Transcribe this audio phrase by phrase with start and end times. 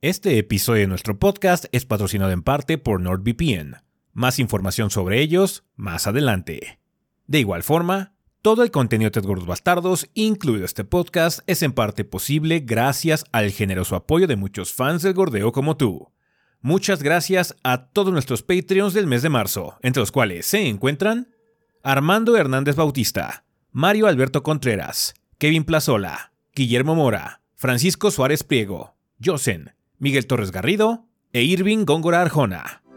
[0.00, 3.82] Este episodio de nuestro podcast es patrocinado en parte por NordVPN.
[4.12, 6.78] Más información sobre ellos más adelante.
[7.26, 12.04] De igual forma, todo el contenido de Gordos Bastardos, incluido este podcast, es en parte
[12.04, 16.12] posible gracias al generoso apoyo de muchos fans del gordeo como tú.
[16.60, 21.34] Muchas gracias a todos nuestros Patreons del mes de marzo, entre los cuales se encuentran
[21.82, 30.26] Armando Hernández Bautista, Mario Alberto Contreras, Kevin Plazola, Guillermo Mora, Francisco Suárez Priego, Josen, Miguel
[30.26, 32.87] Torres Garrido e Irving Góngora Arjona.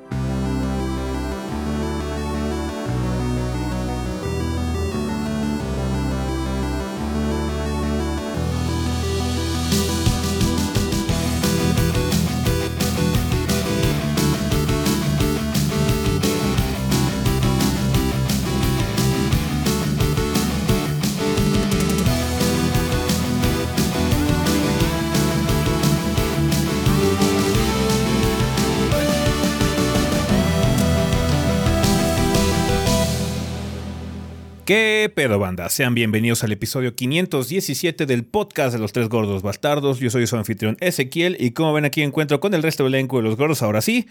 [35.01, 35.67] ¿Qué pedo, banda?
[35.69, 39.97] Sean bienvenidos al episodio 517 del podcast de los tres gordos bastardos.
[39.97, 43.17] Yo soy su anfitrión Ezequiel y como ven aquí encuentro con el resto del elenco
[43.17, 44.07] de los gordos, ahora sí,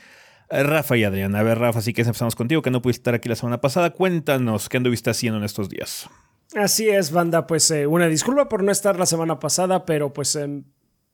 [0.51, 1.37] Rafa y Adrián.
[1.37, 3.91] A ver, Rafa, así que empezamos contigo, que no pudiste estar aquí la semana pasada.
[3.91, 6.11] Cuéntanos qué anduviste haciendo en estos días.
[6.57, 7.47] Así es, banda.
[7.47, 10.65] Pues eh, una disculpa por no estar la semana pasada, pero pues em,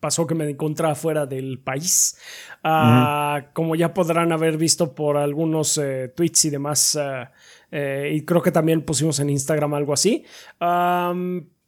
[0.00, 2.16] pasó que me encontraba fuera del país.
[2.64, 7.30] Ah, como ya podrán haber visto por algunos eh, tweets y demás, ah,
[7.78, 10.24] eh, y creo que también pusimos en Instagram algo así.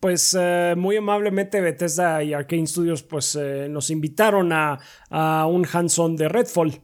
[0.00, 4.78] Pues eh, muy amablemente Bethesda y Arkane Studios pues eh, nos invitaron a,
[5.10, 6.80] a un hands-on de Redfall.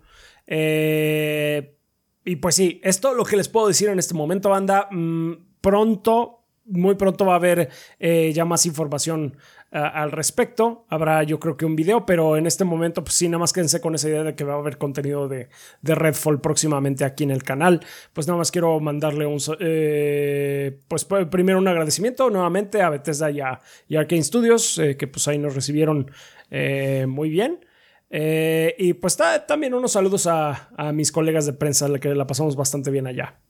[2.27, 4.89] Y pues sí, es todo lo que les puedo decir en este momento, banda.
[4.91, 9.39] Mm, pronto, muy pronto va a haber ya más información
[9.75, 10.86] ah, al respecto.
[10.89, 13.83] Habrá yo creo que un video, pero en este momento pues sí, nada más quédense
[13.83, 15.48] con esa idea de que va a haber contenido de,
[15.83, 17.80] de Redfall próximamente aquí en el canal.
[18.14, 19.39] Pues nada más quiero mandarle un...
[19.61, 24.96] eh, pues p- primero un agradecimiento nuevamente a Bethesda y a, y Arkane Studios, eh,
[24.96, 26.11] que pues ahí nos recibieron
[26.51, 27.67] eh, muy bien.
[28.11, 32.27] Eh, y pues ta- también unos saludos a, a mis colegas de prensa, que la
[32.27, 33.41] pasamos bastante bien allá.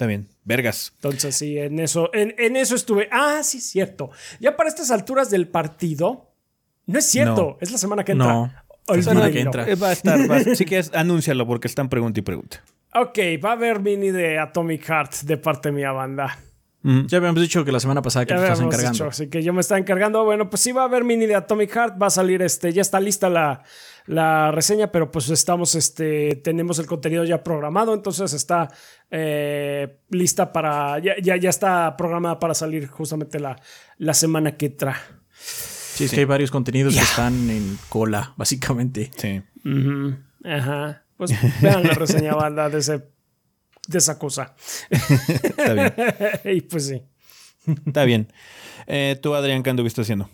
[0.00, 0.28] Está bien.
[0.44, 0.92] Vergas.
[0.94, 3.06] Entonces, sí, en eso, en, en eso estuve.
[3.12, 4.10] Ah, sí, es cierto.
[4.40, 6.30] Ya para estas alturas del partido,
[6.86, 7.56] no es cierto, No.
[7.60, 8.26] es la semana que entra.
[8.32, 8.50] No,
[8.88, 9.68] la semana que entra.
[9.68, 12.64] Eh, Va a estar, va a- si quieres, anúncialo porque están pregunta y pregunta.
[12.94, 16.38] Ok, va a haber mini de Atomic Heart de parte mía, banda.
[16.82, 18.94] Ya habíamos dicho que la semana pasada que Ya te estás habíamos encargando.
[19.04, 20.24] dicho, así que yo me estaba encargando.
[20.24, 22.00] Bueno, pues sí va a haber mini de Atomic Heart.
[22.00, 23.62] Va a salir este, ya está lista la,
[24.06, 28.68] la reseña, pero pues estamos, este, tenemos el contenido ya programado, entonces está
[29.10, 33.60] eh, lista para, ya, ya, ya está programada para salir justamente la,
[33.98, 34.96] la semana que entra.
[35.34, 39.10] Sí, es que hay varios contenidos que están en cola, básicamente.
[39.16, 39.42] Sí.
[40.44, 41.04] Ajá.
[41.16, 43.02] Pues vean la reseña banda de, ese,
[43.86, 44.54] de esa cosa.
[44.88, 45.94] Está bien.
[46.56, 47.02] y pues sí.
[47.86, 48.32] Está bien.
[48.86, 50.30] Eh, Tú, Adrián, ¿qué anduviste haciendo?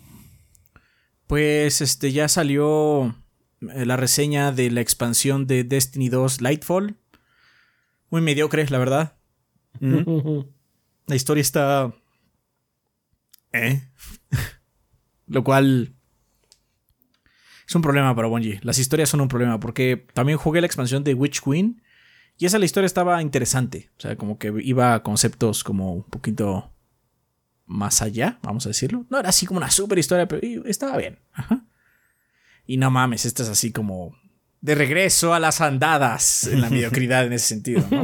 [1.27, 3.13] Pues este ya salió
[3.59, 6.95] la reseña de la expansión de Destiny 2 Lightfall.
[8.09, 9.17] Muy mediocre, la verdad.
[9.79, 11.93] La historia está.
[13.53, 13.81] ¿Eh?
[15.27, 15.93] Lo cual.
[17.67, 18.59] Es un problema para Bungie.
[18.63, 19.59] Las historias son un problema.
[19.59, 21.81] Porque también jugué la expansión de Witch Queen.
[22.37, 23.89] Y esa la historia estaba interesante.
[23.97, 26.71] O sea, como que iba a conceptos como un poquito
[27.65, 29.05] más allá, vamos a decirlo.
[29.09, 31.19] No era así como una super historia, pero estaba bien.
[31.33, 31.65] Ajá.
[32.67, 34.15] Y no mames, esta es así como
[34.61, 38.03] de regreso a las andadas en la mediocridad en ese sentido, ¿no?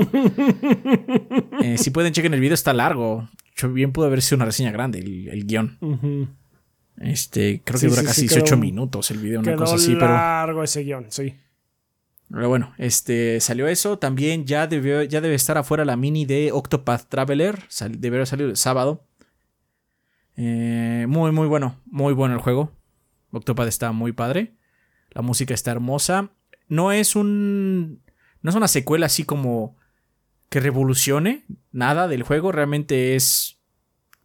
[1.62, 3.29] Eh, si pueden, chequen el video, está largo.
[3.56, 5.78] Yo bien pudo haber sido una reseña grande, el, el guion.
[6.97, 9.56] Este, creo Sí, que dura sí, casi sí, quedó 18 un- minutos el video, una
[9.56, 11.35] cosa así, pero, largo ese guion, sí.
[12.31, 13.97] pero bueno, este salió eso.
[14.00, 17.59] También ya, debió, ya debe estar afuera la mini de Octopath Traveler.
[17.68, 19.06] Sal- debería salir el sábado.
[20.38, 21.79] Eh, muy, muy bueno.
[21.85, 22.72] Muy bueno el juego.
[23.34, 24.56] Octopath está muy padre.
[25.12, 26.32] La música está hermosa.
[26.68, 28.02] No es un.
[28.41, 29.76] No es una secuela así como.
[30.50, 32.52] que revolucione nada del juego.
[32.52, 33.59] Realmente es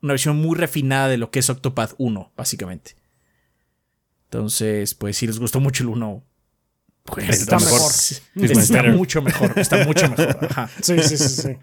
[0.03, 2.97] una versión muy refinada de lo que es Octopath 1, básicamente.
[4.25, 6.25] Entonces, pues si les gustó mucho el 1,
[7.05, 7.81] pues Está está mejor.
[8.37, 8.61] mejor.
[8.63, 9.59] Está mucho mejor.
[9.59, 10.39] Está mucho mejor.
[10.51, 10.71] Ajá.
[10.83, 11.57] Sí, sí, sí, sí.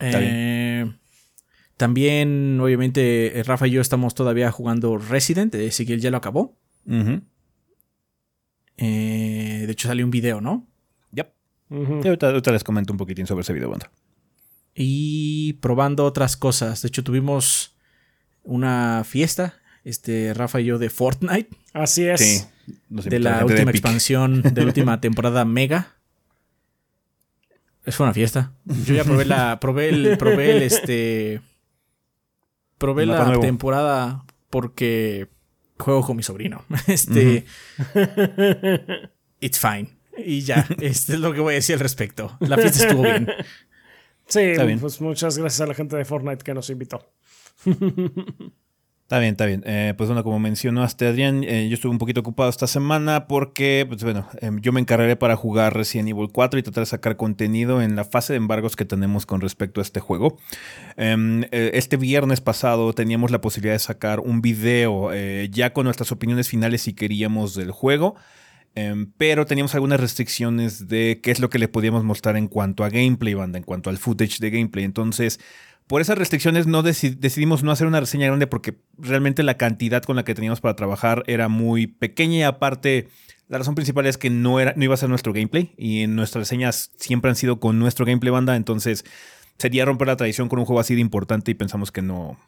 [0.00, 0.92] Eh,
[1.80, 5.54] también, obviamente, eh, Rafa y yo estamos todavía jugando Resident.
[5.54, 6.54] Ezequiel ya lo acabó.
[8.76, 10.68] Eh, de hecho, salió un video, ¿no?
[11.12, 11.32] Yep.
[11.70, 13.90] Ahorita, ahorita les comento un poquitín sobre ese video, banda.
[14.74, 16.82] Y probando otras cosas.
[16.82, 17.78] De hecho, tuvimos
[18.42, 21.48] una fiesta, este, Rafa y yo, de Fortnite.
[21.72, 22.20] Así es.
[22.20, 22.44] Sí.
[22.90, 25.96] de la última expansión, de la última temporada Mega.
[27.86, 28.52] Es una fiesta.
[28.84, 31.40] Yo ya probé la, probé el, probé el, este,
[32.80, 35.28] probé la temporada porque
[35.78, 36.64] juego con mi sobrino.
[36.88, 37.44] Este,
[39.38, 39.88] it's fine.
[40.16, 42.36] Y ya, este es lo que voy a decir al respecto.
[42.40, 43.28] La fiesta estuvo bien.
[44.26, 47.12] Sí, pues muchas gracias a la gente de Fortnite que nos invitó.
[49.10, 49.64] Está bien, está bien.
[49.66, 53.84] Eh, pues bueno, como mencionaste Adrián, eh, yo estuve un poquito ocupado esta semana porque,
[53.88, 57.16] pues bueno, em, yo me encargaré para jugar Resident Evil 4 y tratar de sacar
[57.16, 60.38] contenido en la fase de embargos que tenemos con respecto a este juego.
[60.96, 65.10] Em, eh, este viernes pasado teníamos la posibilidad de sacar un video
[65.50, 68.14] ya con nuestras opiniones finales si queríamos del juego.
[68.76, 72.84] Em, pero teníamos algunas restricciones de qué es lo que le podíamos mostrar en cuanto
[72.84, 74.84] a gameplay, banda, en cuanto al footage de gameplay.
[74.84, 75.40] Entonces,
[75.90, 80.14] por esas restricciones no decidimos no hacer una reseña grande porque realmente la cantidad con
[80.14, 83.08] la que teníamos para trabajar era muy pequeña y aparte
[83.48, 86.42] la razón principal es que no, era, no iba a ser nuestro gameplay y nuestras
[86.42, 89.04] reseñas siempre han sido con nuestro gameplay banda, entonces
[89.58, 92.38] sería romper la tradición con un juego así de importante y pensamos que no,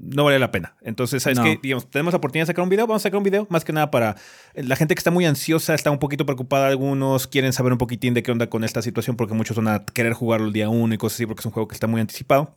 [0.00, 0.74] no vale la pena.
[0.82, 3.46] Entonces, ¿sabes Digamos, tenemos la oportunidad de sacar un video, vamos a sacar un video,
[3.50, 4.16] más que nada para
[4.54, 8.14] la gente que está muy ansiosa, está un poquito preocupada, algunos quieren saber un poquitín
[8.14, 10.92] de qué onda con esta situación porque muchos van a querer jugarlo el día uno
[10.92, 12.56] y cosas así porque es un juego que está muy anticipado.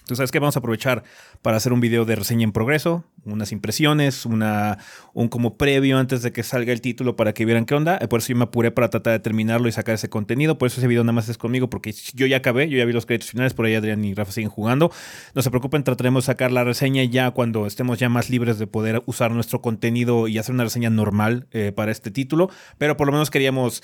[0.00, 0.38] Entonces, ¿sabes qué?
[0.38, 1.04] Vamos a aprovechar
[1.42, 4.78] para hacer un video de reseña en progreso, unas impresiones, una,
[5.14, 7.98] un como previo antes de que salga el título para que vieran qué onda.
[8.08, 10.58] Por eso yo me apuré para tratar de terminarlo y sacar ese contenido.
[10.58, 12.92] Por eso ese video nada más es conmigo, porque yo ya acabé, yo ya vi
[12.92, 14.90] los créditos finales, por ahí Adrián y Rafa siguen jugando.
[15.34, 18.66] No se preocupen, trataremos de sacar la reseña ya cuando estemos ya más libres de
[18.66, 22.50] poder usar nuestro contenido y hacer una reseña normal eh, para este título.
[22.78, 23.82] Pero por lo menos queríamos...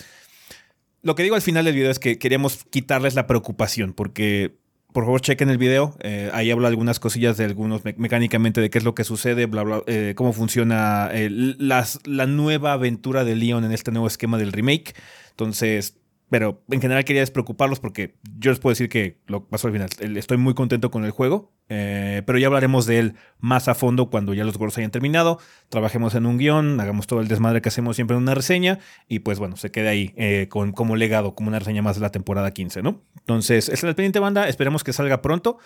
[1.03, 4.57] Lo que digo al final del video es que queríamos quitarles la preocupación, porque
[4.97, 5.95] por favor chequen el video.
[6.01, 9.63] Eh, ahí hablo algunas cosillas de algunos mecánicamente de qué es lo que sucede, bla,
[9.63, 14.39] bla, eh, cómo funciona eh, las, la nueva aventura de Leon en este nuevo esquema
[14.39, 14.95] del remake.
[15.33, 19.73] Entonces, pero en general quería despreocuparlos porque yo les puedo decir que lo pasó al
[19.73, 19.88] final.
[20.17, 24.11] Estoy muy contento con el juego, eh, pero ya hablaremos de él más a fondo
[24.11, 25.38] cuando ya los gordos hayan terminado.
[25.69, 29.20] Trabajemos en un guion, hagamos todo el desmadre que hacemos siempre en una reseña y
[29.20, 32.11] pues bueno, se quede ahí eh, con, como legado, como una reseña más de la
[32.11, 33.02] temporada 15, ¿no?
[33.19, 35.58] Entonces, es la pendiente banda, esperemos que salga pronto.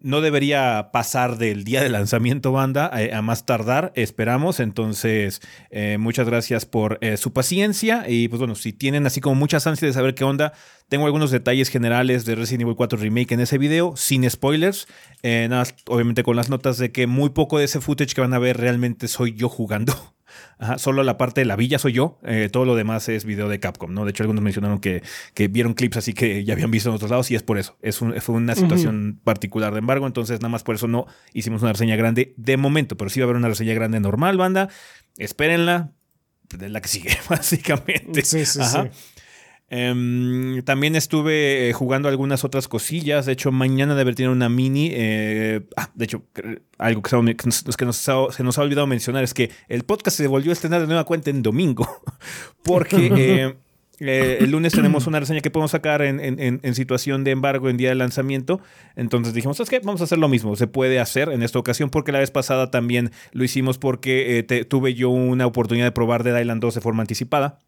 [0.00, 4.60] No debería pasar del día de lanzamiento banda eh, a, más tardar, esperamos.
[4.60, 5.40] Entonces,
[5.70, 8.04] eh, muchas gracias por eh, su paciencia.
[8.08, 10.52] Y pues bueno, si tienen así como muchas ansias de saber qué onda,
[10.88, 14.86] tengo algunos detalles generales de Resident Evil 4 Remake en ese video, sin spoilers.
[15.22, 18.38] nada, obviamente con las notas de que muy poco de ese footage que van a
[18.38, 19.94] ver realmente soy yo jugando.
[20.76, 23.60] solo la parte de la villa soy yo, eh, todo lo demás es video de
[23.60, 24.04] Capcom, ¿no?
[24.04, 25.02] De hecho, algunos mencionaron que,
[25.50, 27.76] vieron clips así que ya habían visto en otros lados y es por eso.
[27.82, 31.72] Es fue una situación particular de embargo, entonces nada más por eso no hicimos una
[31.72, 34.68] reseña grande de momento, pero sí va a haber una reseña grande normal, banda.
[35.16, 35.92] Espérenla,
[36.56, 38.24] de la que sigue, básicamente.
[38.24, 38.78] Sí, sí, sí.
[39.70, 43.26] Em, también estuve eh, jugando algunas otras cosillas.
[43.26, 44.90] De hecho, mañana debe tener una mini.
[44.92, 46.22] Eh, ah, de hecho,
[46.78, 50.80] algo que, se, nos ha, olvidado mencionar es que el podcast se volvió a estrenar
[50.80, 51.86] de nueva cuenta en domingo.
[52.64, 53.56] Porque
[54.00, 57.90] eh, el lunes tenemos una reseña que podemos sacar en, situación de embargo en día
[57.90, 58.62] de lanzamiento.
[58.96, 59.80] Entonces dijimos, ¿sabes qué?
[59.80, 60.56] Vamos a hacer lo mismo.
[60.56, 64.94] Se puede hacer en esta ocasión porque la vez pasada también lo hicimos porque tuve
[64.94, 67.58] yo una oportunidad de probar Dead Island 2 de forma anticipada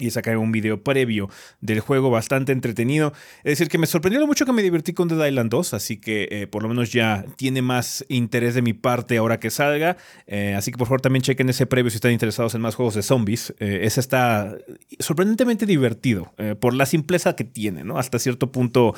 [0.00, 1.28] y sacar un video previo
[1.60, 3.12] del juego bastante entretenido.
[3.38, 5.98] Es decir, que me sorprendió lo mucho que me divertí con Dead Island 2, así
[5.98, 9.96] que eh, por lo menos ya tiene más interés de mi parte ahora que salga.
[10.26, 12.94] Eh, así que por favor también chequen ese previo si están interesados en más juegos
[12.94, 13.54] de zombies.
[13.58, 14.56] Eh, ese está
[14.98, 17.98] sorprendentemente divertido por la simpleza que tiene, ¿no?
[17.98, 18.94] Hasta cierto punto...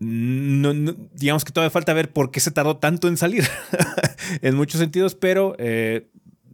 [0.00, 0.72] No,
[1.14, 3.44] digamos que todavía falta ver por qué se tardó tanto en salir
[4.42, 6.08] en muchos sentidos, pero el,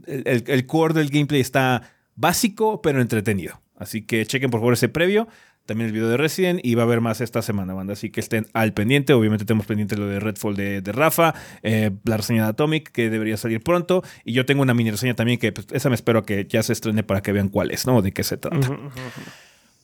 [0.07, 3.61] el core del gameplay está básico pero entretenido.
[3.77, 5.29] Así que chequen por favor ese previo.
[5.67, 7.95] También el video de Resident y va a haber más esta semana, banda.
[7.95, 9.15] Así que estén al pendiente.
[9.15, 13.09] Obviamente tenemos pendiente lo de Redfall de, de Rafa, eh, la reseña de Atomic que
[13.09, 14.03] debería salir pronto.
[14.25, 16.75] Y yo tengo una mini reseña también que pues, esa me espero que ya se
[16.75, 18.03] estrene para que vean cuál es, ¿no?
[18.03, 18.79] De qué se trata.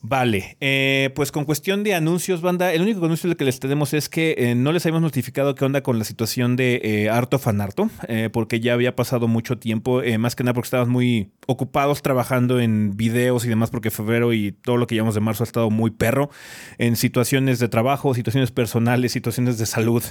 [0.03, 4.09] Vale, eh, pues con cuestión de anuncios, banda, el único anuncio que les tenemos es
[4.09, 7.91] que eh, no les habíamos notificado qué onda con la situación de eh, Arto Fanarto,
[8.33, 12.97] porque ya había pasado mucho tiempo, más que nada porque estábamos muy ocupados trabajando en
[12.97, 15.91] videos y demás, porque febrero y todo lo que llevamos de marzo ha estado muy
[15.91, 16.31] perro
[16.79, 20.03] en situaciones de trabajo, situaciones personales, situaciones de salud.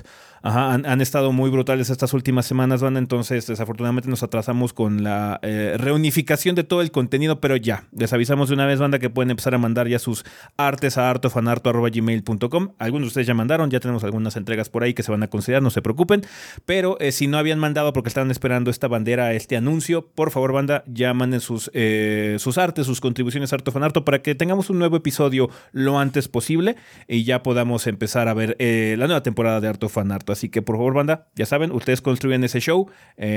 [0.43, 5.41] Ajá, han, estado muy brutales estas últimas semanas, banda, entonces desafortunadamente nos atrasamos con la
[5.43, 9.31] reunificación de todo el contenido, pero ya, les avisamos de una vez, banda, que pueden
[9.31, 10.25] empezar a mandar ya sus
[10.57, 12.75] artes a artofanarto.gmail.com.
[12.79, 15.29] Algunos de ustedes ya mandaron, ya tenemos algunas entregas por ahí que se van a
[15.29, 16.23] considerar, no se preocupen.
[16.67, 20.53] Pero eh, si no habían mandado porque estaban esperando esta bandera, este anuncio, por favor,
[20.53, 24.79] banda, ya manden sus, eh, sus artes, sus contribuciones a Artofanarto para que tengamos un
[24.79, 26.77] nuevo episodio lo antes posible
[27.09, 30.33] y ya podamos empezar a ver eh, la nueva temporada de Artofanarto.
[30.33, 32.89] Así que por favor, banda, ya saben, ustedes construyen ese show,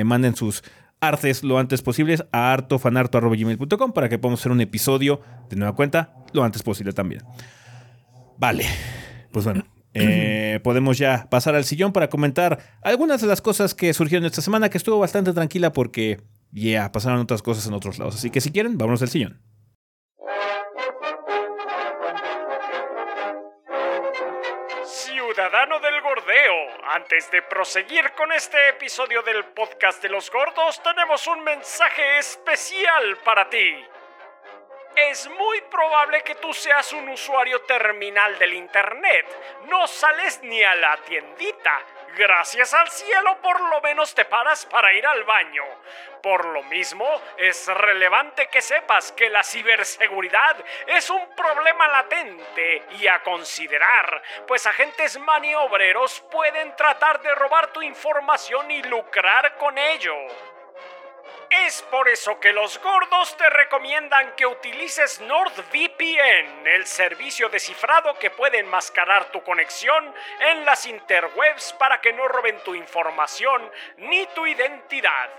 [0.04, 0.64] manden sus
[1.08, 6.14] artes lo antes posible a artofanarto.gmail.com para que podamos hacer un episodio de nueva cuenta
[6.32, 7.24] lo antes posible también.
[8.38, 8.66] Vale,
[9.32, 13.94] pues bueno, eh, podemos ya pasar al sillón para comentar algunas de las cosas que
[13.94, 18.16] surgieron esta semana, que estuvo bastante tranquila porque ya pasaron otras cosas en otros lados.
[18.16, 19.42] Así que si quieren, vámonos al sillón.
[24.86, 25.93] Ciudadano del
[26.86, 33.18] Antes de proseguir con este episodio del podcast de los gordos, tenemos un mensaje especial
[33.18, 33.86] para ti.
[34.96, 39.28] Es muy probable que tú seas un usuario terminal del Internet.
[39.68, 41.82] No sales ni a la tiendita.
[42.16, 45.64] Gracias al cielo por lo menos te paras para ir al baño.
[46.22, 47.06] Por lo mismo,
[47.38, 50.56] es relevante que sepas que la ciberseguridad
[50.86, 57.82] es un problema latente y a considerar, pues agentes maniobreros pueden tratar de robar tu
[57.82, 60.16] información y lucrar con ello.
[61.54, 68.18] Es por eso que los gordos te recomiendan que utilices NordVPN, el servicio de cifrado
[68.18, 74.26] que puede enmascarar tu conexión en las interwebs para que no roben tu información ni
[74.28, 75.30] tu identidad.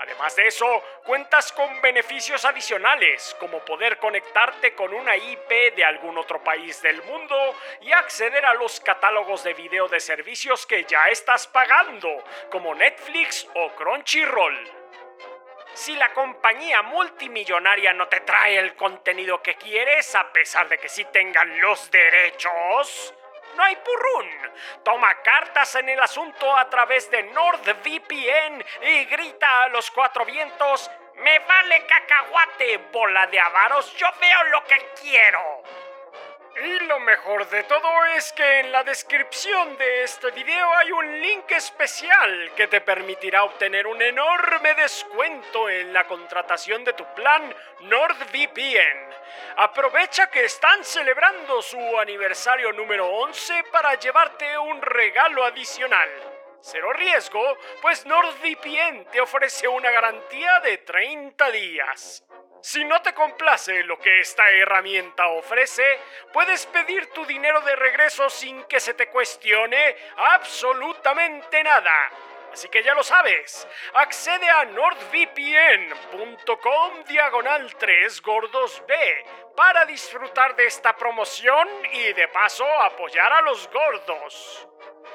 [0.00, 6.18] Además de eso, cuentas con beneficios adicionales, como poder conectarte con una IP de algún
[6.18, 7.36] otro país del mundo
[7.82, 13.46] y acceder a los catálogos de video de servicios que ya estás pagando, como Netflix
[13.54, 14.81] o Crunchyroll.
[15.74, 20.88] Si la compañía multimillonaria no te trae el contenido que quieres, a pesar de que
[20.88, 23.14] sí tengan los derechos,
[23.56, 24.30] no hay purrún.
[24.82, 30.90] Toma cartas en el asunto a través de NordVPN y grita a los cuatro vientos:
[31.16, 33.94] ¡Me vale cacahuate, bola de avaros!
[33.96, 35.62] ¡Yo veo lo que quiero!
[36.54, 41.20] Y lo mejor de todo es que en la descripción de este video hay un
[41.22, 47.54] link especial que te permitirá obtener un enorme descuento en la contratación de tu plan
[47.80, 49.14] NordVPN.
[49.56, 56.10] Aprovecha que están celebrando su aniversario número 11 para llevarte un regalo adicional.
[56.60, 62.24] Cero riesgo, pues NordVPN te ofrece una garantía de 30 días.
[62.62, 65.82] Si no te complace lo que esta herramienta ofrece,
[66.32, 71.92] puedes pedir tu dinero de regreso sin que se te cuestione absolutamente nada.
[72.52, 75.02] Así que ya lo sabes, accede a nordvpn.com
[77.08, 79.24] diagonal 3 gordos B
[79.56, 84.68] para disfrutar de esta promoción y de paso apoyar a los gordos.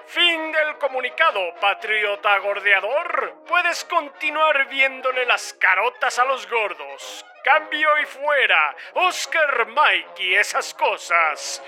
[0.07, 3.43] Fin del comunicado, patriota gordeador.
[3.45, 7.25] Puedes continuar viéndole las carotas a los gordos.
[7.43, 8.73] Cambio y fuera.
[8.93, 11.61] Oscar Mike y esas cosas.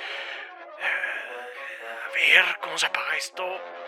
[2.08, 3.79] A ver, ¿cómo se apaga esto?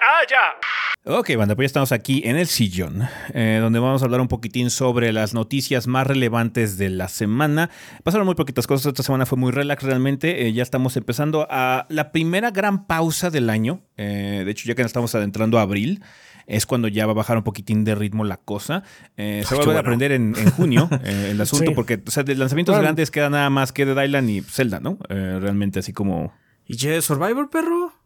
[0.00, 1.16] Ah, ya.
[1.18, 3.02] Ok, banda, pues ya estamos aquí en el sillón,
[3.34, 7.68] eh, donde vamos a hablar un poquitín sobre las noticias más relevantes de la semana.
[8.02, 11.86] Pasaron muy poquitas cosas, esta semana fue muy relax realmente, eh, ya estamos empezando a
[11.90, 15.62] la primera gran pausa del año, eh, de hecho ya que nos estamos adentrando a
[15.62, 16.02] abril,
[16.46, 18.82] es cuando ya va a bajar un poquitín de ritmo la cosa.
[19.16, 23.28] se va a aprender en, junio el asunto, porque o sea, de lanzamientos grandes queda
[23.28, 24.98] nada más que Dead Island y Zelda, ¿no?
[25.08, 26.32] realmente así como...
[26.66, 27.99] ¿Y Jedi Survivor, perro?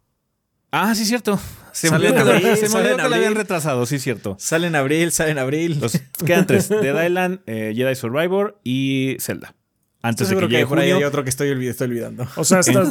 [0.76, 1.38] Ah, sí, cierto.
[1.71, 4.37] Se me olvidó que, la habían retrasado, sí, cierto.
[4.40, 5.81] Sale en abril, sale en abril.
[6.26, 9.54] quedan tres: Dead Island, eh, Jedi Survivor y Zelda.
[10.02, 12.26] Antes de que, llegue por ahí hay otro que estoy, olvidando.
[12.35, 12.85] O sea, está,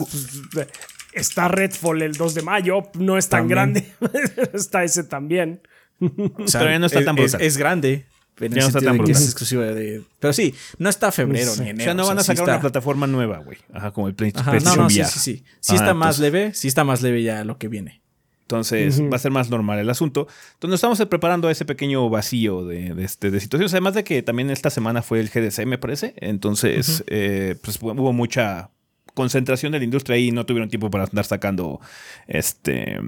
[1.11, 3.85] está, Redfall el 2 de mayo, no es tan grande.
[4.53, 5.61] está ese también.
[5.99, 8.05] O sea, no está tan es, es, grande.
[8.35, 9.15] Pero no está tan brutal.
[9.15, 10.03] Es exclusiva de.
[10.19, 11.81] Pero sí, no está febrero ni enero.
[11.81, 13.57] O sea, no van a sacar una plataforma nueva, güey.
[13.73, 15.43] Ajá, como el PlayStation Ajá, no, no, Sí, sí, sí.
[15.59, 18.03] Sí está más leve, sí está más leve ya lo que viene.
[18.41, 20.27] Entonces va a ser más normal el asunto.
[20.53, 23.73] Entonces nos estamos preparando a ese pequeño vacío de, de, este, de situaciones.
[23.73, 26.13] Además de que también esta semana fue el GDC, me parece.
[26.17, 28.69] Entonces, eh, pues hubo mucha
[29.13, 31.79] concentración de la industria y no tuvieron tiempo para andar sacando
[32.27, 32.99] este.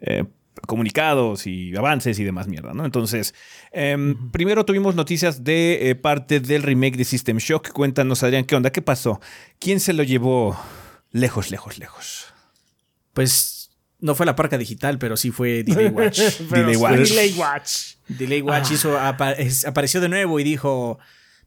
[0.00, 0.24] Eh,
[0.66, 2.84] comunicados y avances y demás mierda, ¿no?
[2.84, 3.34] Entonces,
[3.72, 7.70] em, primero tuvimos noticias de eh, parte del remake de System Shock.
[7.70, 8.70] Cuéntanos, Adrián, ¿qué onda?
[8.70, 9.20] ¿Qué pasó?
[9.58, 10.58] ¿Quién se lo llevó
[11.10, 12.26] lejos, lejos, lejos?
[13.12, 16.20] Pues no fue la parca digital, pero sí fue Delay Watch.
[16.50, 17.08] Delay Watch.
[17.08, 17.70] Delay Watch.
[18.08, 18.74] Delay Watch ah.
[18.74, 18.98] hizo,
[19.66, 20.98] apareció de nuevo y dijo...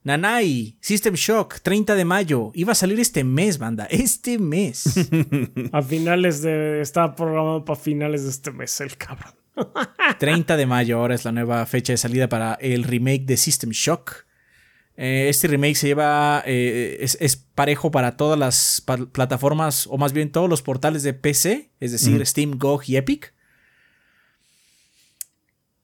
[0.06, 2.52] Nanai, System Shock, 30 de mayo.
[2.54, 3.86] Iba a salir este mes, banda.
[3.90, 4.84] Este mes.
[5.74, 6.80] A finales de.
[6.80, 9.34] Está programado para finales de este mes, el cabrón.
[10.20, 13.72] 30 de mayo ahora es la nueva fecha de salida para el remake de System
[13.72, 14.26] Shock.
[14.96, 16.44] Eh, este remake se lleva.
[16.46, 21.02] eh, es, es parejo para todas las pa- plataformas, o más bien todos los portales
[21.02, 23.34] de PC, es decir, Steam, GOG y Epic.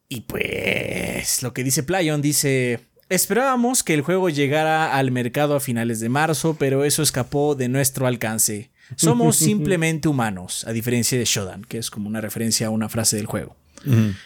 [0.09, 1.41] Y pues.
[1.41, 2.81] Lo que dice Playon dice.
[3.11, 7.67] Esperábamos que el juego llegara al mercado a finales de marzo, pero eso escapó de
[7.67, 8.71] nuestro alcance.
[8.95, 13.17] Somos simplemente humanos, a diferencia de Shodan, que es como una referencia a una frase
[13.17, 13.55] del juego.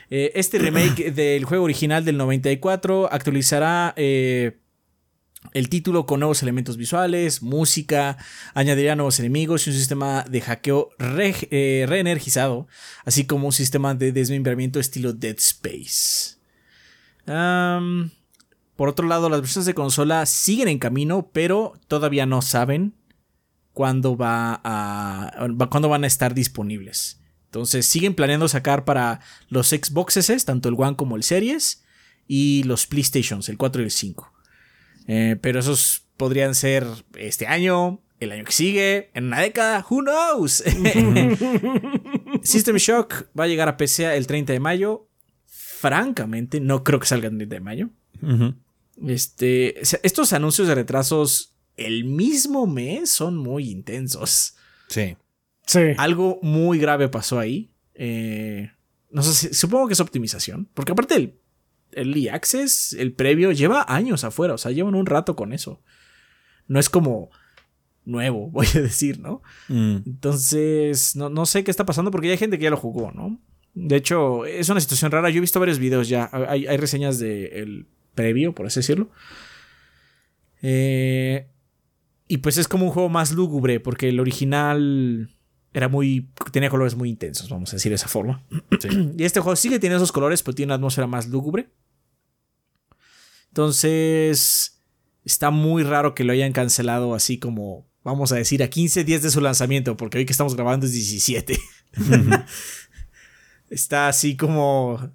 [0.09, 4.57] Eh, este remake del juego original del 94 actualizará eh,
[5.53, 8.17] el título con nuevos elementos visuales, música,
[8.53, 12.67] añadirá nuevos enemigos y un sistema de hackeo re- eh, reenergizado,
[13.05, 16.35] así como un sistema de desmembramiento estilo Dead Space.
[18.75, 22.93] Por otro lado, las versiones de consola siguen en camino, pero todavía no saben
[23.73, 27.21] cuándo, va a, cuándo van a estar disponibles.
[27.45, 31.85] Entonces siguen planeando sacar para los Xboxes, tanto el One como el Series,
[32.27, 34.33] y los PlayStations, el 4 y el 5.
[35.07, 36.85] Eh, pero esos podrían ser
[37.17, 40.55] este año, el año que sigue, en una década, who knows.
[42.43, 45.07] System Shock va a llegar a PC el 30 de mayo.
[45.45, 47.89] Francamente, no creo que salga el 30 de mayo.
[49.83, 54.55] Sea, estos anuncios de retrasos el mismo mes son muy intensos.
[54.87, 55.17] Sí.
[55.65, 55.79] Sí.
[55.97, 57.71] Algo muy grave pasó ahí.
[57.95, 58.71] Eh,
[59.09, 60.69] no sé si, supongo que es optimización.
[60.73, 61.39] Porque aparte el,
[61.91, 64.53] el EA Access, el previo, lleva años afuera.
[64.53, 65.81] O sea, llevan un rato con eso.
[66.67, 67.29] No es como
[68.05, 69.41] nuevo, voy a decir, ¿no?
[69.67, 69.97] Mm.
[70.05, 73.11] Entonces, no, no sé qué está pasando porque ya hay gente que ya lo jugó,
[73.11, 73.39] ¿no?
[73.73, 75.29] De hecho, es una situación rara.
[75.29, 76.29] Yo he visto varios videos ya.
[76.31, 79.09] Hay, hay reseñas del previo, por así decirlo.
[80.61, 81.47] Eh,
[82.27, 85.29] y pues es como un juego más lúgubre porque el original
[85.73, 86.29] era muy.
[86.51, 88.43] tenía colores muy intensos, vamos a decir de esa forma.
[89.17, 91.69] Y este juego sigue teniendo esos colores, pero tiene una atmósfera más lúgubre.
[93.49, 94.81] Entonces,
[95.23, 99.21] está muy raro que lo hayan cancelado así como, vamos a decir, a 15 días
[99.21, 101.59] de su lanzamiento, porque hoy que estamos grabando es 17.
[103.69, 105.11] está así como...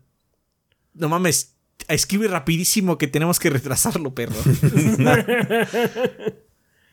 [0.94, 1.54] No mames,
[1.94, 4.36] escribe rapidísimo que tenemos que retrasarlo, perro.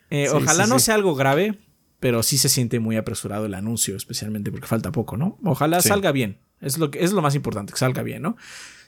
[0.10, 0.86] Eh, Sí, ojalá sí, no sí.
[0.86, 1.60] sea algo grave,
[2.00, 5.38] pero sí se siente muy apresurado el anuncio, especialmente porque falta poco, ¿no?
[5.44, 6.40] Ojalá salga bien.
[6.62, 8.38] Es lo, que, es lo más importante, que salga bien, ¿no?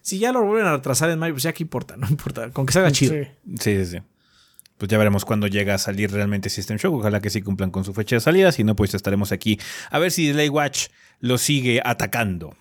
[0.01, 2.51] Si ya lo vuelven a retrasar en mayo, pues ya qué importa, no importa.
[2.51, 3.15] Con que salga chido.
[3.15, 3.27] Sí.
[3.59, 3.97] Sí, sí, sí.
[4.77, 6.93] Pues ya veremos cuándo llega a salir realmente System Shock.
[6.93, 8.53] Ojalá que sí cumplan con su fecha de salida.
[8.53, 9.59] Si no, pues estaremos aquí
[9.91, 10.87] a ver si Delay Watch
[11.19, 12.55] lo sigue atacando.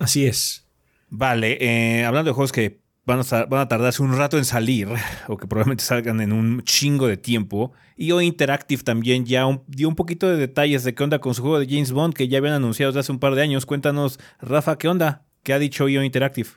[0.00, 0.63] Así es.
[1.16, 4.88] Vale, eh, hablando de juegos que van a, tardarse un rato en salir,
[5.28, 9.94] o que probablemente salgan en un chingo de tiempo, IO Interactive también ya dio un
[9.94, 12.54] poquito de detalles de qué onda con su juego de James Bond que ya habían
[12.54, 13.64] anunciado desde hace un par de años.
[13.64, 15.24] Cuéntanos, Rafa, ¿qué onda?
[15.44, 16.48] ¿Qué ha dicho IO Interactive?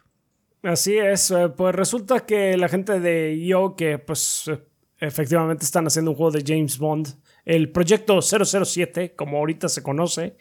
[0.64, 4.50] Así es, eh, pues resulta que la gente de IO, que pues
[4.98, 7.10] efectivamente están haciendo un juego de James Bond,
[7.48, 10.36] el proyecto 007, como ahorita se conoce,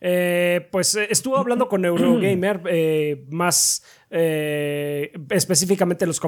[0.00, 6.20] eh, pues eh, estuvo hablando con Eurogamer, eh, más eh, específicamente los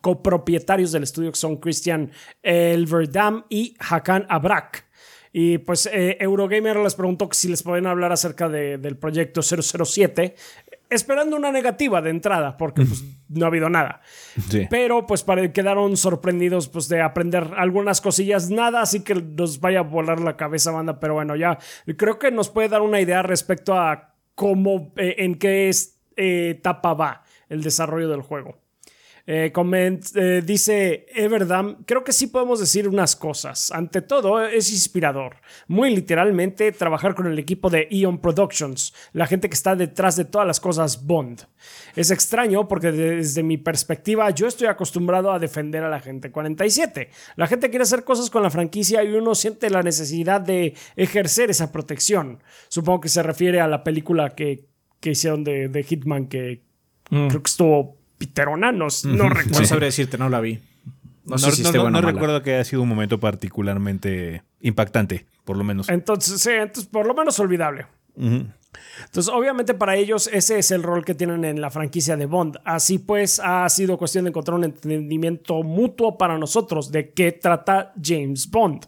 [0.00, 2.10] copropietarios del estudio, que son Christian
[2.42, 4.86] Elverdam y Hakan Abrak.
[5.32, 10.34] Y pues eh, Eurogamer les preguntó si les pueden hablar acerca de- del proyecto 007,
[10.90, 14.00] esperando una negativa de entrada, porque pues, no ha habido nada.
[14.48, 14.66] Sí.
[14.68, 19.78] Pero pues para, quedaron sorprendidos pues de aprender algunas cosillas, nada así que nos vaya
[19.80, 21.58] a volar la cabeza banda, pero bueno, ya
[21.96, 26.50] creo que nos puede dar una idea respecto a cómo, eh, en qué es- eh,
[26.58, 28.58] etapa va el desarrollo del juego.
[29.26, 33.70] Eh, coment- eh, dice Everdam, creo que sí podemos decir unas cosas.
[33.70, 35.36] Ante todo, es inspirador.
[35.68, 40.24] Muy literalmente, trabajar con el equipo de Eon Productions, la gente que está detrás de
[40.24, 41.42] todas las cosas Bond.
[41.94, 47.10] Es extraño porque desde mi perspectiva yo estoy acostumbrado a defender a la gente 47.
[47.36, 51.50] La gente quiere hacer cosas con la franquicia y uno siente la necesidad de ejercer
[51.50, 52.42] esa protección.
[52.68, 54.64] Supongo que se refiere a la película que,
[55.00, 56.62] que hicieron de, de Hitman que
[57.28, 59.60] creo que estuvo piterona, no, no recuerdo.
[59.60, 60.56] No sabría decirte, no la vi.
[61.24, 62.12] No, No, sé si no- esté no- buena no o mala.
[62.12, 65.88] recuerdo que haya sido un momento particularmente impactante, por lo menos.
[65.88, 67.86] Entonces, sí, entonces por lo menos olvidable.
[68.16, 72.58] Entonces, obviamente para ellos ese es el rol que tienen en la franquicia de Bond.
[72.64, 77.92] Así pues, ha sido cuestión de encontrar un entendimiento mutuo para nosotros de qué trata
[78.02, 78.84] James Bond.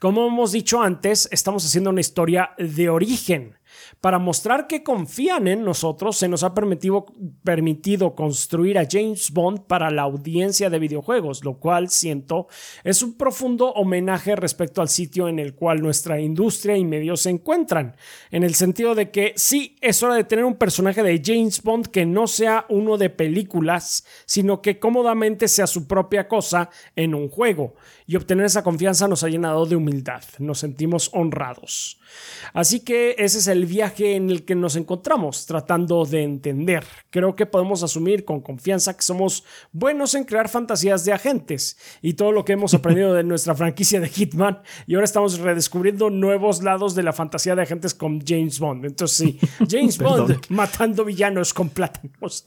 [0.00, 3.54] Como hemos dicho antes, estamos haciendo una historia de origen.
[4.02, 7.06] Para mostrar que confían en nosotros, se nos ha permitido,
[7.44, 12.48] permitido construir a James Bond para la audiencia de videojuegos, lo cual siento
[12.82, 17.30] es un profundo homenaje respecto al sitio en el cual nuestra industria y medios se
[17.30, 17.94] encuentran,
[18.32, 21.86] en el sentido de que sí es hora de tener un personaje de James Bond
[21.86, 27.28] que no sea uno de películas, sino que cómodamente sea su propia cosa en un
[27.28, 27.76] juego.
[28.08, 32.00] Y obtener esa confianza nos ha llenado de humildad, nos sentimos honrados.
[32.52, 36.84] Así que ese es el viaje en el que nos encontramos, tratando de entender.
[37.10, 42.14] Creo que podemos asumir con confianza que somos buenos en crear fantasías de agentes y
[42.14, 46.62] todo lo que hemos aprendido de nuestra franquicia de Hitman y ahora estamos redescubriendo nuevos
[46.62, 48.84] lados de la fantasía de agentes con James Bond.
[48.84, 49.38] Entonces sí,
[49.70, 52.44] James Bond matando villanos con plátanos.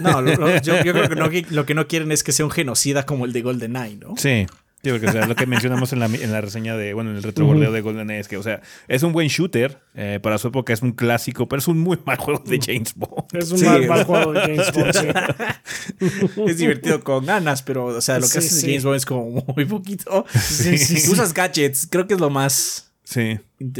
[0.00, 0.20] No,
[0.60, 3.32] yo, creo que no, lo que no quieren es que sea un genocida como el
[3.32, 4.14] de GoldenEye, ¿no?
[4.16, 4.46] Sí.
[4.82, 7.16] Sí, porque o sea, lo que mencionamos en la, en la reseña de, bueno, en
[7.16, 10.48] el retrobordeo de GoldenEye es que, o sea, es un buen shooter, eh, para su
[10.48, 13.28] época es un clásico, pero es un muy mal juego de James Bond.
[13.32, 18.28] Es un mal, juego de James Bond, Es divertido con ganas, pero, o sea, lo
[18.28, 20.24] que hace James Bond es como muy poquito.
[20.34, 22.92] Usas gadgets, creo que es lo más...
[23.04, 23.38] Sí.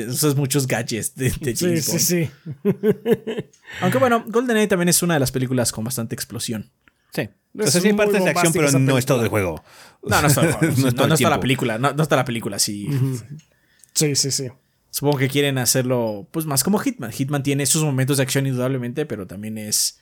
[0.09, 1.99] Usas muchos gadgets de, James Bond.
[1.99, 2.31] Sí, sí, sí.
[3.81, 6.71] Aunque bueno, GoldenEye también es una de las películas con bastante explosión.
[7.13, 7.29] Sí.
[7.59, 9.63] O sea, sí partes de acción, pero no es todo el juego.
[10.05, 10.43] No, no está,
[11.07, 11.79] no, está la película.
[11.79, 12.89] No, está la película, sí.
[13.95, 14.49] Sí, sí, sí.
[14.91, 17.13] Supongo que quieren hacerlo pues más como Hitman.
[17.13, 20.01] Hitman tiene sus momentos de acción indudablemente, pero también es...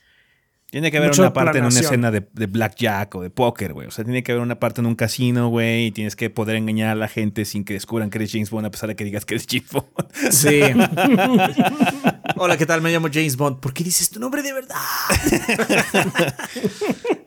[0.71, 3.87] Tiene que haber una parte en una escena de, de blackjack o de póker, güey.
[3.87, 6.55] O sea, tiene que haber una parte en un casino, güey, y tienes que poder
[6.55, 9.03] engañar a la gente sin que descubran que eres James Bond a pesar de que
[9.03, 9.87] digas que eres James Bond.
[10.31, 10.61] Sí.
[12.37, 12.81] Hola, ¿qué tal?
[12.81, 13.59] Me llamo James Bond.
[13.59, 14.77] ¿Por qué dices tu nombre de verdad?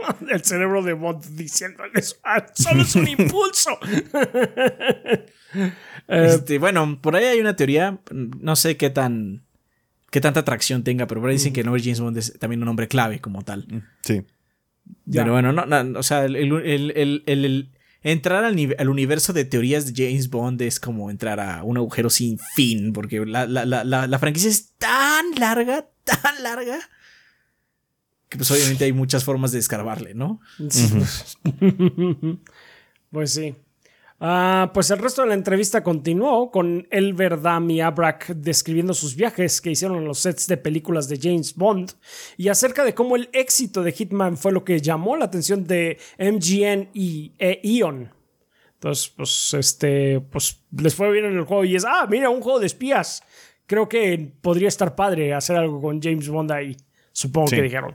[0.28, 2.16] El cerebro de Bond diciendo eso.
[2.24, 3.78] Ah, solo es un impulso.
[6.08, 8.00] Este, bueno, por ahí hay una teoría.
[8.10, 9.44] No sé qué tan.
[10.10, 12.60] qué tanta atracción tenga, pero por ahí dicen que el nombre James Bond es también
[12.60, 13.84] un nombre clave como tal.
[14.02, 14.24] Sí.
[15.10, 17.70] Pero bueno, no, o sea, el,
[18.02, 22.38] entrar al, universo de teorías de James Bond es como entrar a un agujero sin
[22.54, 26.78] fin, porque la, franquicia es tan larga, tan larga,
[28.28, 30.40] que pues obviamente hay muchas formas de escarbarle, ¿no?
[33.10, 33.54] pues sí.
[34.20, 39.60] Ah, pues el resto de la entrevista continuó con Elver Dami Abrak describiendo sus viajes
[39.60, 41.92] que hicieron en los sets de películas de James Bond
[42.36, 45.98] y acerca de cómo el éxito de Hitman fue lo que llamó la atención de
[46.18, 48.12] MGN y e Eon.
[48.74, 52.40] Entonces, pues, este, pues les fue bien en el juego y es, ah, mira, un
[52.40, 53.22] juego de espías.
[53.66, 56.76] Creo que podría estar padre hacer algo con James Bond ahí.
[57.14, 57.94] Supongo que dijeron.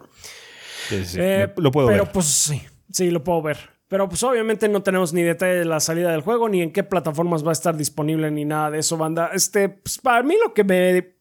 [0.91, 1.99] Eh, lo, puedo ver.
[1.99, 3.57] Pero pues sí, sí, lo puedo ver.
[3.89, 6.83] Pero pues obviamente no tenemos ni detalle de la salida del juego, ni en qué
[6.83, 9.31] plataformas va a estar disponible, ni nada de eso, banda.
[9.33, 11.15] Este, pues, para mí lo que me,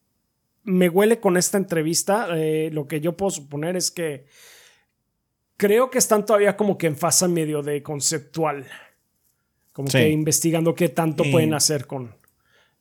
[0.63, 4.27] me huele con esta entrevista, eh, lo que yo puedo suponer es que
[5.57, 8.65] creo que están todavía como que en fase medio de conceptual.
[9.73, 12.15] Como que investigando qué tanto pueden hacer con,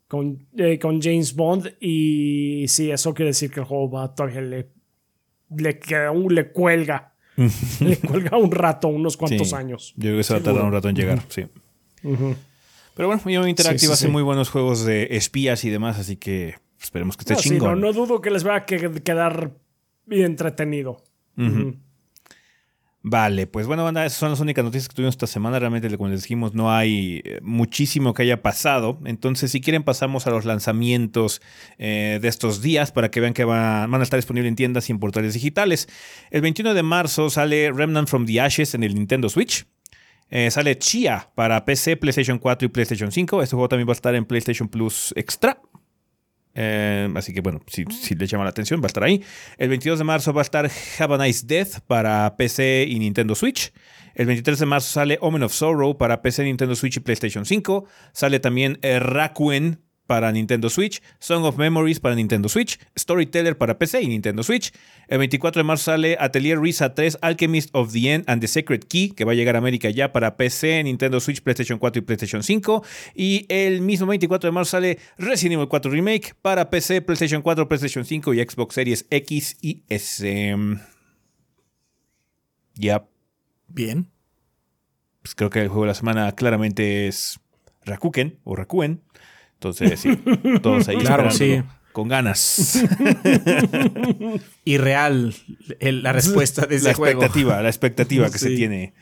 [0.07, 1.75] con, eh, con, James Bond.
[1.79, 4.76] Y sí, eso quiere decir que el juego va todavía le,
[5.49, 5.79] le,
[6.29, 7.13] le cuelga
[7.81, 9.93] le cuelga un rato, unos cuantos años.
[9.95, 11.45] Yo creo que se va a tardar un rato en llegar, sí.
[12.01, 17.15] Pero bueno, Yo Interactive hace muy buenos juegos de espías y demás, así que esperemos
[17.15, 17.79] que esté no, chingón.
[17.79, 19.51] No, dudo que les vaya a quedar
[20.05, 21.03] bien entretenido.
[23.09, 25.57] Vale, pues bueno, banda, esas son las únicas noticias que tuvimos esta semana.
[25.59, 28.99] Realmente, como les dijimos, no hay eh, muchísimo que haya pasado.
[29.05, 31.41] Entonces, si quieren, pasamos a los lanzamientos
[31.77, 34.91] eh, de estos días para que vean que van, a estar disponibles en tiendas y
[34.91, 35.87] en portales digitales.
[36.31, 39.65] El 21 de marzo sale Remnant from the Ashes en el Nintendo Switch.
[40.29, 43.41] Eh, sale Chia para PC, PlayStation 4 y PlayStation 5.
[43.41, 45.61] Este juego también va a estar en PlayStation Plus Extra.
[46.59, 49.23] Eh, así que bueno, si, si llama la atención, va a estar ahí.
[49.59, 53.35] El 22 de marzo va a estar Have a Nice Death para PC y Nintendo
[53.35, 53.71] Switch.
[54.15, 57.85] El 23 de marzo sale Omen of Sorrow para PC, Nintendo Switch y PlayStation 5.
[58.11, 63.77] Sale también eh, Rakuen para Nintendo Switch, Song of Memories para Nintendo Switch, Storyteller para
[63.77, 64.71] PC y Nintendo Switch.
[65.07, 68.85] El 24 de marzo sale Atelier Risa 3, Alchemist of the End and the Secret
[68.87, 72.01] Key, que va a llegar a América ya para PC, Nintendo Switch, PlayStation 4 y
[72.01, 72.83] PlayStation 5.
[73.13, 77.67] Y el mismo 24 de marzo sale Resident Evil 4 Remake para PC, PlayStation 4,
[77.67, 80.57] PlayStation 5 y Xbox Series X y S.
[82.75, 83.05] Ya.
[83.67, 84.09] Bien.
[85.21, 87.39] Pues creo que el juego de la semana claramente es
[87.85, 89.01] Rakuken o Rakuen.
[89.57, 90.15] Entonces, sí,
[90.61, 91.63] todos ahí claro, sí.
[91.91, 92.83] con ganas.
[94.65, 95.33] Irreal
[95.79, 98.93] la respuesta de ese la expectativa, La expectativa que se tiene.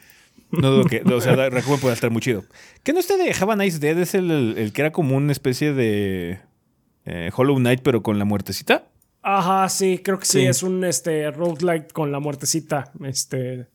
[0.52, 1.36] No dudo que, o sea,
[1.82, 2.46] puede estar muy chido.
[2.84, 5.74] ¿Qué no este de Java Nice Dead es el, el, que era como una especie
[5.74, 6.40] de
[7.06, 8.86] eh, Hollow Knight, pero con la muertecita.
[9.22, 10.46] Ajá, sí, creo que sí, Sí.
[10.46, 12.92] es un este roguelike con la muertecita.
[13.04, 13.68] Este.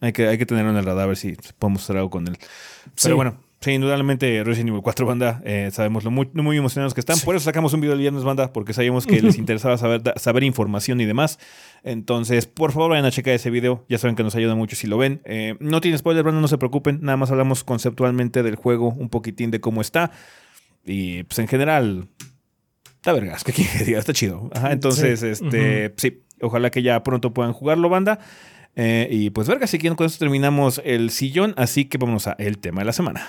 [0.00, 2.28] Hay que, hay que tenerlo en el radar a ver si podemos hacer algo con
[2.28, 2.36] él.
[2.38, 3.12] Pero Sí.
[3.12, 7.18] bueno, sí, indudablemente Resident Evil 4 banda, eh, sabemos lo muy, muy emocionados que están.
[7.20, 10.44] Por eso sacamos un video el viernes banda, porque sabíamos que les interesaba saber, saber
[10.44, 11.38] información y demás.
[11.82, 13.84] Entonces, por favor, vayan a checar ese video.
[13.88, 15.20] Ya saben que nos ayuda mucho si lo ven.
[15.24, 17.00] Eh, no tiene spoiler, banda, no se preocupen.
[17.02, 20.10] Nada más hablamos conceptualmente del juego, un poquitín de cómo está.
[20.84, 22.08] Y pues en general,
[22.96, 24.50] está vergas, que que diga, está chido.
[24.54, 28.18] Ajá, entonces, este, sí, ojalá que ya pronto puedan jugarlo, banda.
[28.76, 32.32] Eh, y pues verga, si quieren, con esto terminamos el sillón, así que vámonos a
[32.38, 33.26] el tema de la semana.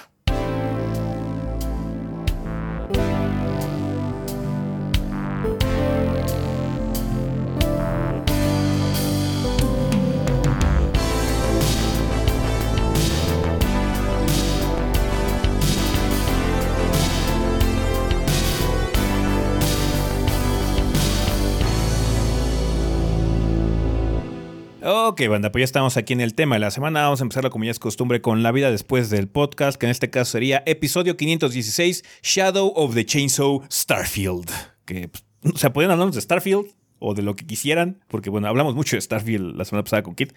[25.09, 27.01] Ok, banda, pues ya estamos aquí en el tema de la semana.
[27.01, 29.89] Vamos a empezarlo como ya es costumbre con la vida después del podcast, que en
[29.89, 34.51] este caso sería episodio 516, Shadow of the Chainsaw Starfield.
[34.85, 36.67] Que, pues, o sea, podrían hablarnos de Starfield
[36.99, 40.13] o de lo que quisieran, porque bueno, hablamos mucho de Starfield la semana pasada con
[40.13, 40.33] Kit.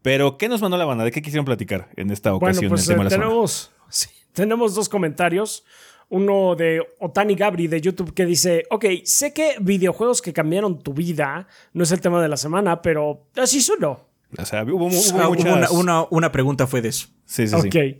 [0.00, 1.02] Pero, ¿qué nos mandó la banda?
[1.02, 3.10] ¿De qué quisieron platicar en esta Bueno, ocasión pues en el tema eh, de la
[3.10, 3.30] semana?
[3.30, 5.64] tenemos, sí, tenemos dos comentarios.
[6.10, 10.94] Uno de Otani Gabri de YouTube que dice, ok, sé que videojuegos que cambiaron tu
[10.94, 14.08] vida no es el tema de la semana, pero así sonó.
[14.38, 15.70] O sea, hubo, hubo Ah, muchas...
[15.70, 17.08] una, una- una pregunta fue de eso.
[17.26, 17.66] Sí, sí, ok.
[17.72, 17.98] sí.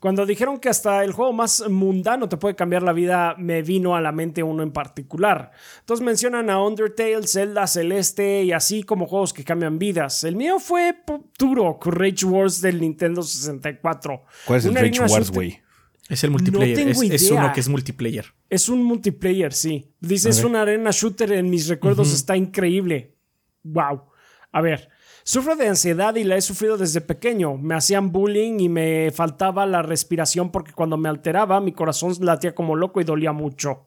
[0.00, 3.94] Cuando dijeron que hasta el juego más mundano te puede cambiar la vida, me vino
[3.94, 5.52] a la mente uno en particular.
[5.78, 10.24] Entonces mencionan a Undertale, Zelda, Celeste y así como juegos que cambian vidas.
[10.24, 14.24] El mío fue pu- Turok, Rage Wars del Nintendo 64.
[14.44, 15.61] ¿Cuál es el Rage Wars, güey?
[16.12, 16.76] Es el multiplayer.
[16.76, 18.26] tengo es, uno que es multiplayer.
[18.50, 19.94] Es un multiplayer, sí.
[19.98, 23.16] Dice, es una arena shooter en mis recuerdos, está increíble.
[23.62, 24.02] Wow.
[24.52, 24.90] A ver,
[25.24, 27.56] sufro de ansiedad y la he sufrido desde pequeño.
[27.56, 32.54] Me hacían bullying y me faltaba la respiración porque cuando me alteraba mi corazón latía
[32.54, 33.86] como loco y dolía mucho.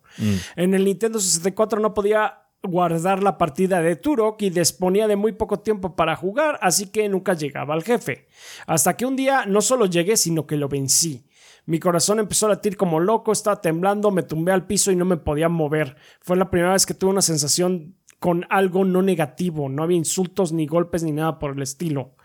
[0.56, 5.34] En el Nintendo 64 no podía guardar la partida de Turok y disponía de muy
[5.34, 8.26] poco tiempo para jugar, así que nunca llegaba al jefe.
[8.66, 11.25] Hasta que un día no solo llegué, sino que lo vencí.
[11.66, 15.06] Mi corazón empezó a latir como loco, estaba temblando, me tumbé al piso y no
[15.06, 15.96] me podía mover.
[16.22, 20.52] Fue la primera vez que tuve una sensación con algo no negativo, no había insultos
[20.52, 22.16] ni golpes ni nada por el estilo.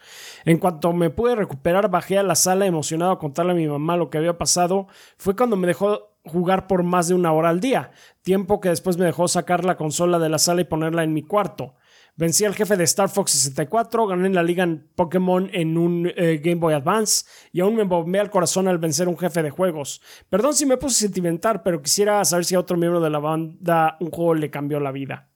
[0.45, 3.97] En cuanto me pude recuperar, bajé a la sala emocionado a contarle a mi mamá
[3.97, 4.87] lo que había pasado.
[5.19, 8.99] Fue cuando me dejó jugar por más de una hora al día, tiempo que después
[8.99, 11.75] me dejó sacar la consola de la sala y ponerla en mi cuarto.
[12.21, 16.39] Vencí al jefe de Star Fox 64, gané la liga en Pokémon en un eh,
[16.45, 20.03] Game Boy Advance y aún me bombé al corazón al vencer un jefe de juegos.
[20.29, 23.97] Perdón si me puse sentimental, pero quisiera saber si a otro miembro de la banda
[24.01, 25.30] un juego le cambió la vida.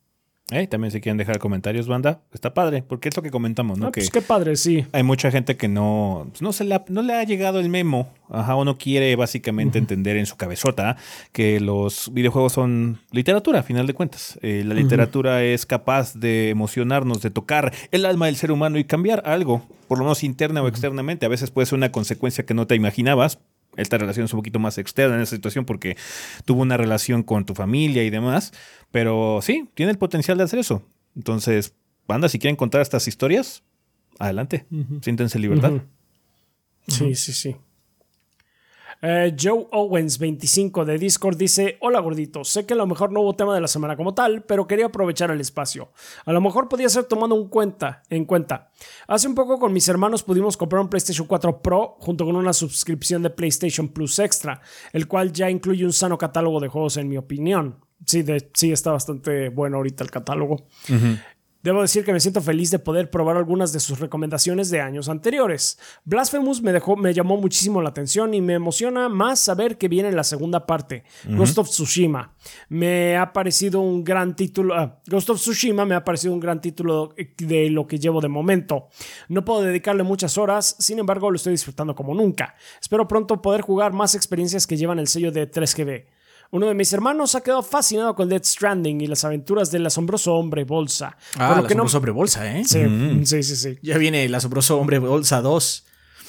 [0.50, 3.86] Eh, también si quieren dejar comentarios, banda, está padre, porque es lo que comentamos, ¿no?
[3.86, 4.84] Ah, que pues qué padre, sí.
[4.92, 8.10] hay mucha gente que no, pues no, se la- no le ha llegado el memo,
[8.28, 10.98] ajá, o no quiere básicamente entender en su cabezota
[11.32, 14.38] que los videojuegos son literatura, a final de cuentas.
[14.42, 18.84] Eh, la literatura es capaz de emocionarnos, de tocar el alma del ser humano y
[18.84, 21.24] cambiar algo, por lo menos interna o externamente.
[21.24, 23.38] A veces puede ser una consecuencia que no te imaginabas.
[23.76, 25.96] Esta relación es un poquito más externa en esa situación porque
[26.44, 28.52] tuvo una relación con tu familia y demás,
[28.90, 30.82] pero sí, tiene el potencial de hacer eso.
[31.16, 31.74] Entonces,
[32.06, 33.62] banda, si quieren contar estas historias,
[34.18, 34.66] adelante,
[35.00, 35.72] siéntense en libertad.
[35.72, 35.82] Ujú.
[36.86, 37.56] Sí, sí, sí.
[39.02, 43.20] Eh, Joe Owens, 25 de Discord, dice: Hola gorditos, sé que a lo mejor no
[43.20, 45.90] hubo tema de la semana como tal, pero quería aprovechar el espacio.
[46.24, 48.70] A lo mejor podía ser tomando cuenta, en cuenta.
[49.06, 52.52] Hace un poco con mis hermanos pudimos comprar un PlayStation 4 Pro junto con una
[52.52, 54.60] suscripción de PlayStation Plus Extra,
[54.92, 57.80] el cual ya incluye un sano catálogo de juegos, en mi opinión.
[58.06, 60.66] Sí, sí está bastante bueno ahorita el catálogo.
[61.64, 65.08] Debo decir que me siento feliz de poder probar algunas de sus recomendaciones de años
[65.08, 65.78] anteriores.
[66.04, 70.12] Blasphemous me, dejó, me llamó muchísimo la atención y me emociona más saber que viene
[70.12, 72.34] la segunda parte, Ghost of Tsushima.
[72.68, 74.74] Me ha parecido un gran título.
[74.74, 78.28] ah, Ghost of Tsushima me ha parecido un gran título de lo que llevo de
[78.28, 78.88] momento.
[79.30, 82.56] No puedo dedicarle muchas horas, sin embargo lo estoy disfrutando como nunca.
[82.78, 86.04] Espero pronto poder jugar más experiencias que llevan el sello de 3GB.
[86.54, 90.32] Uno de mis hermanos ha quedado fascinado con Dead Stranding y las aventuras del asombroso
[90.34, 91.16] hombre bolsa.
[91.36, 92.62] Ah, Por el que no- asombroso hombre bolsa, ¿eh?
[92.64, 92.80] Sí,
[93.24, 93.78] sí, sí, sí.
[93.82, 95.84] Ya viene el asombroso hombre bolsa 2.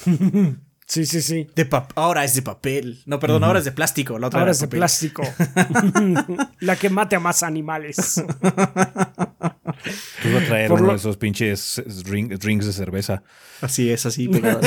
[0.88, 1.48] Sí, sí, sí.
[1.56, 3.02] De ahora es de papel.
[3.06, 4.20] No, perdón, ahora es de plástico.
[4.20, 4.78] La otra Ahora es de papel.
[4.78, 5.24] plástico.
[6.60, 8.22] La que mate a más animales.
[8.40, 13.24] Pues voy a traer Por uno lo- de esos pinches ring- drinks de cerveza.
[13.62, 14.60] Así es, así pegado.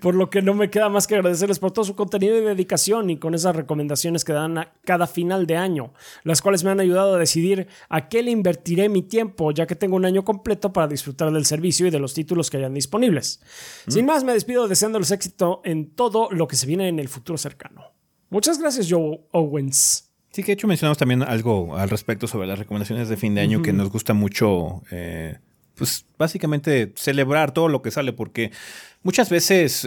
[0.00, 3.10] Por lo que no me queda más que agradecerles por todo su contenido y dedicación
[3.10, 5.92] y con esas recomendaciones que dan a cada final de año,
[6.24, 9.76] las cuales me han ayudado a decidir a qué le invertiré mi tiempo, ya que
[9.76, 13.40] tengo un año completo para disfrutar del servicio y de los títulos que hayan disponibles.
[13.88, 17.38] Sin más, me despido deseándoles éxito en todo lo que se viene en el futuro
[17.38, 17.92] cercano.
[18.30, 20.12] Muchas gracias, Joe Owens.
[20.32, 23.42] Sí, que de hecho mencionamos también algo al respecto sobre las recomendaciones de fin de
[23.42, 25.36] año que nos gusta mucho, eh,
[25.82, 28.52] pues básicamente celebrar todo lo que sale, porque
[29.02, 29.84] muchas veces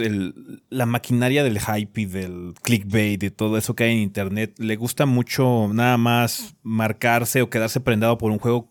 [0.68, 4.76] la maquinaria del hype y del clickbait y todo eso que hay en internet le
[4.76, 8.70] gusta mucho nada más marcarse o quedarse prendado por un juego.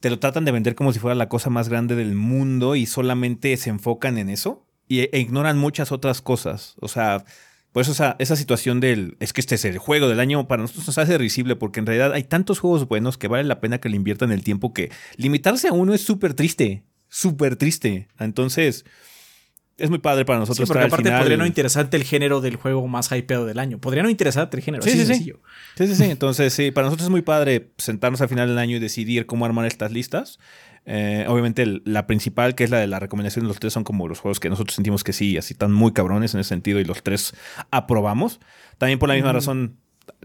[0.00, 2.86] Te lo tratan de vender como si fuera la cosa más grande del mundo y
[2.86, 6.74] solamente se enfocan en eso e ignoran muchas otras cosas.
[6.80, 7.24] O sea,
[7.76, 10.62] por eso esa, esa situación del es que este es el juego del año para
[10.62, 13.76] nosotros nos hace risible porque en realidad hay tantos juegos buenos que vale la pena
[13.82, 18.08] que le inviertan el tiempo que limitarse a uno es súper triste, súper triste.
[18.18, 18.86] Entonces
[19.76, 20.68] es muy padre para Sí, nosotros.
[20.68, 23.78] porque aparte final- podría no interesarte el género del juego más hypeado del año.
[23.78, 25.12] Podría no interesarte el género, Sí, así sí, de sí.
[25.14, 25.42] sencillo.
[25.76, 26.04] Sí, sí, sí.
[26.04, 29.44] Entonces, sí, para nosotros es muy padre sentarnos al final del año y decidir cómo
[29.44, 30.38] armar estas listas.
[30.86, 33.84] Eh, obviamente, el- la principal, que es la de la recomendación de los tres, son
[33.84, 36.78] como los juegos que nosotros sentimos que sí, así están muy cabrones en ese sentido
[36.80, 37.34] y los tres
[37.70, 38.40] aprobamos.
[38.78, 39.76] También por la misma razón,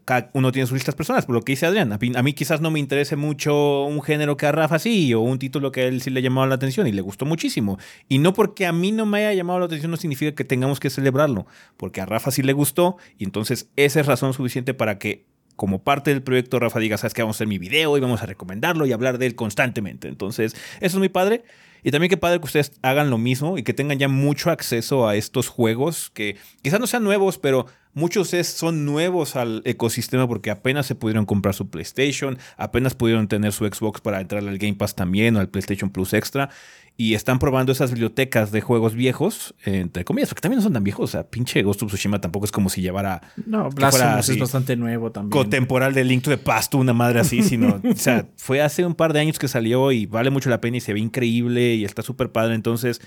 [0.05, 1.91] cada uno tiene sus listas personales, por lo que dice Adrián.
[1.91, 5.11] A mí, a mí quizás no me interese mucho un género que a Rafa sí,
[5.15, 7.79] o un título que a él sí le llamaba la atención y le gustó muchísimo.
[8.07, 10.79] Y no porque a mí no me haya llamado la atención no significa que tengamos
[10.79, 11.47] que celebrarlo,
[11.77, 15.83] porque a Rafa sí le gustó y entonces esa es razón suficiente para que como
[15.83, 18.25] parte del proyecto Rafa diga, sabes que vamos a hacer mi video y vamos a
[18.25, 20.07] recomendarlo y hablar de él constantemente.
[20.07, 21.43] Entonces, eso es muy padre.
[21.83, 25.07] Y también qué padre que ustedes hagan lo mismo y que tengan ya mucho acceso
[25.07, 30.51] a estos juegos que quizás no sean nuevos, pero muchos son nuevos al ecosistema porque
[30.51, 34.75] apenas se pudieron comprar su PlayStation, apenas pudieron tener su Xbox para entrar al Game
[34.75, 36.49] Pass también o al PlayStation Plus Extra
[36.97, 40.73] y están probando esas bibliotecas de juegos viejos, eh, entre comillas, porque también no son
[40.73, 41.09] tan viejos.
[41.09, 44.75] O sea, pinche Ghost of Tsushima tampoco es como si llevara No, Blasphemous es bastante
[44.75, 45.31] nuevo también.
[45.31, 48.93] contemporáneo de Link to the Past, una madre así, sino, o sea, fue hace un
[48.93, 51.85] par de años que salió y vale mucho la pena y se ve increíble y
[51.85, 52.53] está súper padre.
[52.53, 53.01] Entonces,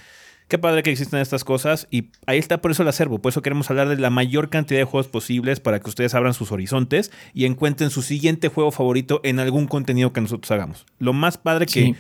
[0.49, 3.21] qué padre que existen estas cosas y ahí está por eso el acervo.
[3.21, 6.35] Por eso queremos hablar de la mayor cantidad de juegos posibles para que ustedes abran
[6.35, 10.85] sus horizontes y encuentren su siguiente juego favorito en algún contenido que nosotros hagamos.
[10.99, 11.95] Lo más padre que Sí.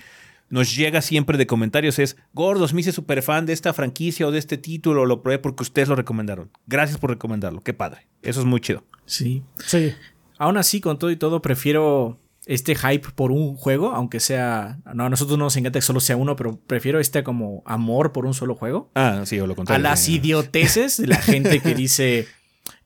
[0.54, 4.30] Nos llega siempre de comentarios es, Gordos, me hice súper fan de esta franquicia o
[4.30, 6.50] de este título, lo probé porque ustedes lo recomendaron.
[6.68, 8.06] Gracias por recomendarlo, qué padre.
[8.22, 8.84] Eso es muy chido.
[9.04, 9.42] Sí.
[9.66, 9.92] Sí.
[10.38, 14.78] Aún así, con todo y todo, prefiero este hype por un juego, aunque sea.
[14.94, 18.12] No, a nosotros no nos encanta que solo sea uno, pero prefiero este como amor
[18.12, 18.90] por un solo juego.
[18.94, 19.82] Ah, sí, o lo A contrario.
[19.82, 20.16] las Sí.
[20.16, 22.26] idioteces de la gente que dice.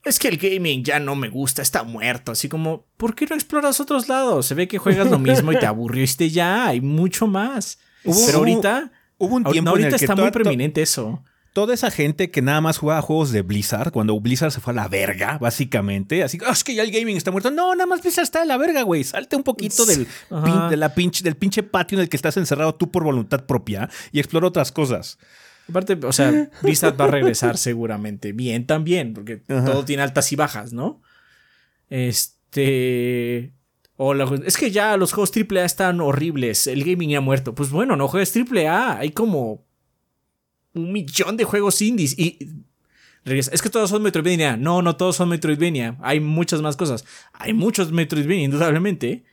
[0.08, 2.32] Es que el gaming ya no me gusta, está muerto.
[2.32, 4.46] Así como, ¿por qué no exploras otros lados?
[4.46, 6.66] Se ve que juegas lo mismo y te aburriste ya.
[6.68, 7.78] Hay mucho más.
[8.04, 8.90] Hubo- Pero ahorita.
[9.18, 11.22] Hubo un tiempo no, en ahorita el que está muy preeminente eso.
[11.52, 14.76] toda esa gente que nada más jugaba juegos de Blizzard, cuando Blizzard se fue a
[14.76, 17.50] la verga, básicamente, así, "Ah, es que ya el gaming está muerto.
[17.50, 19.02] No, nada más Blizzard está de la verga, güey.
[19.02, 22.36] Salte un poquito del, pin- de la pinche, del pinche patio en el que estás
[22.36, 25.18] encerrado tú por voluntad propia y explora otras cosas.
[25.68, 29.64] Aparte, o sea, Blizzard va a regresar seguramente bien también, porque Ajá.
[29.66, 31.02] todo tiene altas y bajas, ¿no?
[31.90, 33.52] Este.
[33.96, 37.54] O la- es que ya los juegos AAA están horribles, el gaming ya ha muerto.
[37.54, 39.66] Pues bueno, no juegues AAA, hay como
[40.74, 42.38] un millón de juegos indies y.
[43.24, 44.56] Es que todos son Metroidvania.
[44.56, 45.98] No, no todos son Metroidvania.
[46.00, 47.04] Hay muchas más cosas.
[47.34, 49.24] Hay muchos Metroidvania, indudablemente.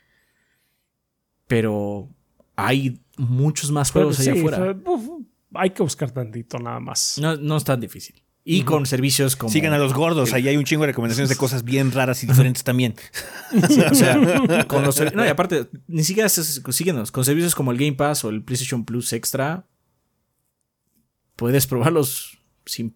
[1.47, 2.09] Pero
[2.57, 4.75] hay muchos más juegos allá sí, afuera.
[5.57, 7.17] Hay que buscar tantito nada más.
[7.19, 8.21] No, no es tan difícil.
[8.47, 9.51] Y con servicios como.
[9.51, 12.27] Sigan a los gordos, ahí hay un chingo de recomendaciones de cosas bien raras y
[12.27, 12.93] diferentes también.
[13.91, 15.01] O sea, con los.
[15.15, 17.11] No, y aparte, ni siquiera síguenos.
[17.11, 19.65] Con servicios como el Game Pass o el PlayStation Plus Extra,
[21.35, 22.37] puedes probarlos
[22.67, 22.95] sin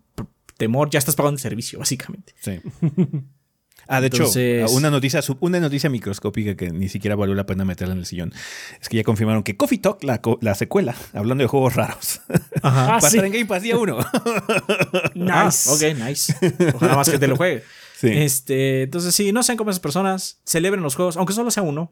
[0.57, 0.91] temor.
[0.91, 2.35] Ya estás pagando el servicio, básicamente.
[2.39, 2.59] Sí.
[3.91, 7.65] Ah, de Entonces- hecho, una noticia, una noticia microscópica que ni siquiera valió la pena
[7.65, 8.31] meterla en el sillón.
[8.79, 12.21] Es que ya confirmaron que Coffee Talk, la, secuela, hablando de juegos raros,
[12.61, 13.07] Ah, va a sí.
[13.07, 13.97] estar en Game Pass día uno.
[15.15, 15.69] Nice.
[15.69, 16.33] Ah, ok, nice.
[16.75, 17.63] Ojalá más que te lo juegue.
[17.97, 18.07] Sí.
[18.11, 20.39] Este, entonces, sí, no sean como esas personas.
[20.45, 21.91] Celebren los juegos, aunque solo sea uno.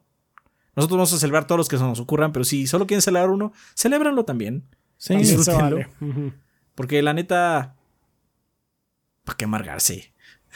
[0.75, 3.31] Nosotros vamos a celebrar todos los que se nos ocurran, pero si solo quieren celebrar
[3.31, 4.63] uno, celébrenlo también.
[4.97, 5.77] Sí, También se disfrútenlo.
[5.77, 6.33] vale.
[6.75, 7.75] Porque la neta.
[9.23, 10.13] ¿Para qué amargarse?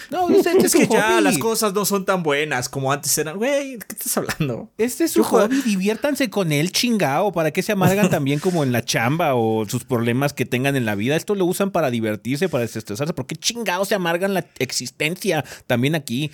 [0.09, 1.23] No, este, este Es que ya hobby.
[1.23, 3.37] las cosas no son tan buenas como antes eran.
[3.37, 4.71] Güey, ¿de qué estás hablando?
[4.77, 7.31] Este es su hobby, diviértanse con él, chingao.
[7.31, 10.85] ¿Para qué se amargan también como en la chamba o sus problemas que tengan en
[10.85, 11.15] la vida?
[11.15, 13.13] Esto lo usan para divertirse, para desestresarse.
[13.13, 16.31] ¿Por qué chingao se amargan la existencia también aquí?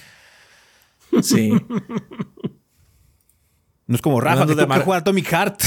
[1.22, 1.51] Sí.
[3.88, 5.61] No es como Rafa, que de tengo que jugar Atomic Heart.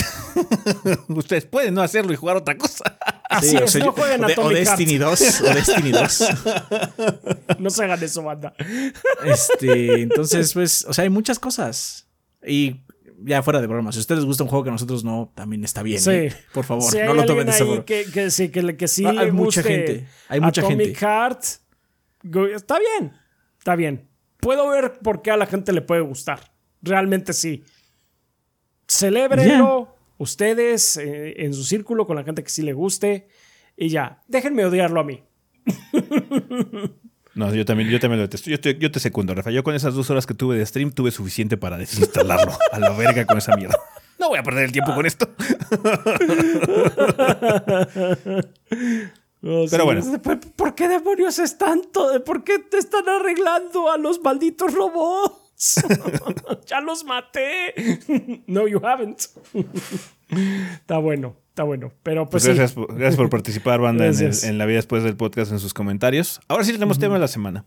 [1.09, 2.85] Ustedes pueden no hacerlo y jugar otra cosa.
[3.31, 4.79] Así o es, sea, no jueguen o de- o Atomic Heart.
[4.79, 5.41] Destiny 2.
[5.41, 6.25] O Destiny 2.
[7.59, 8.55] No se hagan eso, banda.
[9.25, 12.07] Este, entonces, pues, o sea, hay muchas cosas.
[12.47, 12.81] Y
[13.23, 15.31] ya fuera de broma, si a ustedes les gusta un juego que a nosotros no,
[15.35, 16.01] también está bien.
[16.01, 16.11] Sí.
[16.11, 16.35] ¿eh?
[16.53, 20.07] Por favor, no lo tomen de que, que sí, que, sí Ah, hay mucha gente,
[20.29, 20.99] hay mucha Atomic gente.
[21.01, 21.43] Heart,
[22.55, 23.13] está bien,
[23.59, 24.09] está bien.
[24.39, 26.53] Puedo ver por qué a la gente le puede gustar.
[26.83, 27.63] Realmente sí.
[28.91, 33.29] Celébrenlo ustedes eh, en su círculo con la gente que sí le guste
[33.77, 34.21] y ya.
[34.27, 35.23] Déjenme odiarlo a mí.
[37.33, 38.51] No, yo también, yo también lo detesto.
[38.51, 39.53] Yo te, yo te secundo, Rafa.
[39.53, 42.53] Yo con esas dos horas que tuve de stream tuve suficiente para desinstalarlo.
[42.73, 43.79] a la verga con esa mierda.
[44.19, 45.29] No voy a perder el tiempo con esto.
[49.43, 50.03] Oh, Pero bueno.
[50.23, 52.23] ¿Por, por qué demonios es tanto?
[52.25, 55.50] ¿Por qué te están arreglando a los malditos robots?
[56.67, 57.75] ya los maté.
[58.47, 59.21] no, you haven't.
[60.75, 61.93] está bueno, está bueno.
[62.03, 62.49] Pero pues, Pues sí.
[62.59, 65.59] gracias, por, gracias por participar, banda, en, el- en la vida después del podcast, en
[65.59, 66.41] sus comentarios.
[66.49, 67.65] Ahora sí tenemos tema de la semana.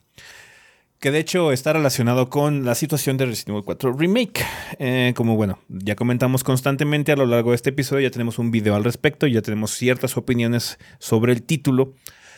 [0.99, 4.41] Que de hecho está relacionado con la situación de Resident Evil 4 Remake.
[4.79, 8.51] Eh, como bueno, ya comentamos constantemente a lo largo de este episodio, ya tenemos un
[8.51, 11.93] video al respecto, ya tenemos ciertas opiniones sobre el título.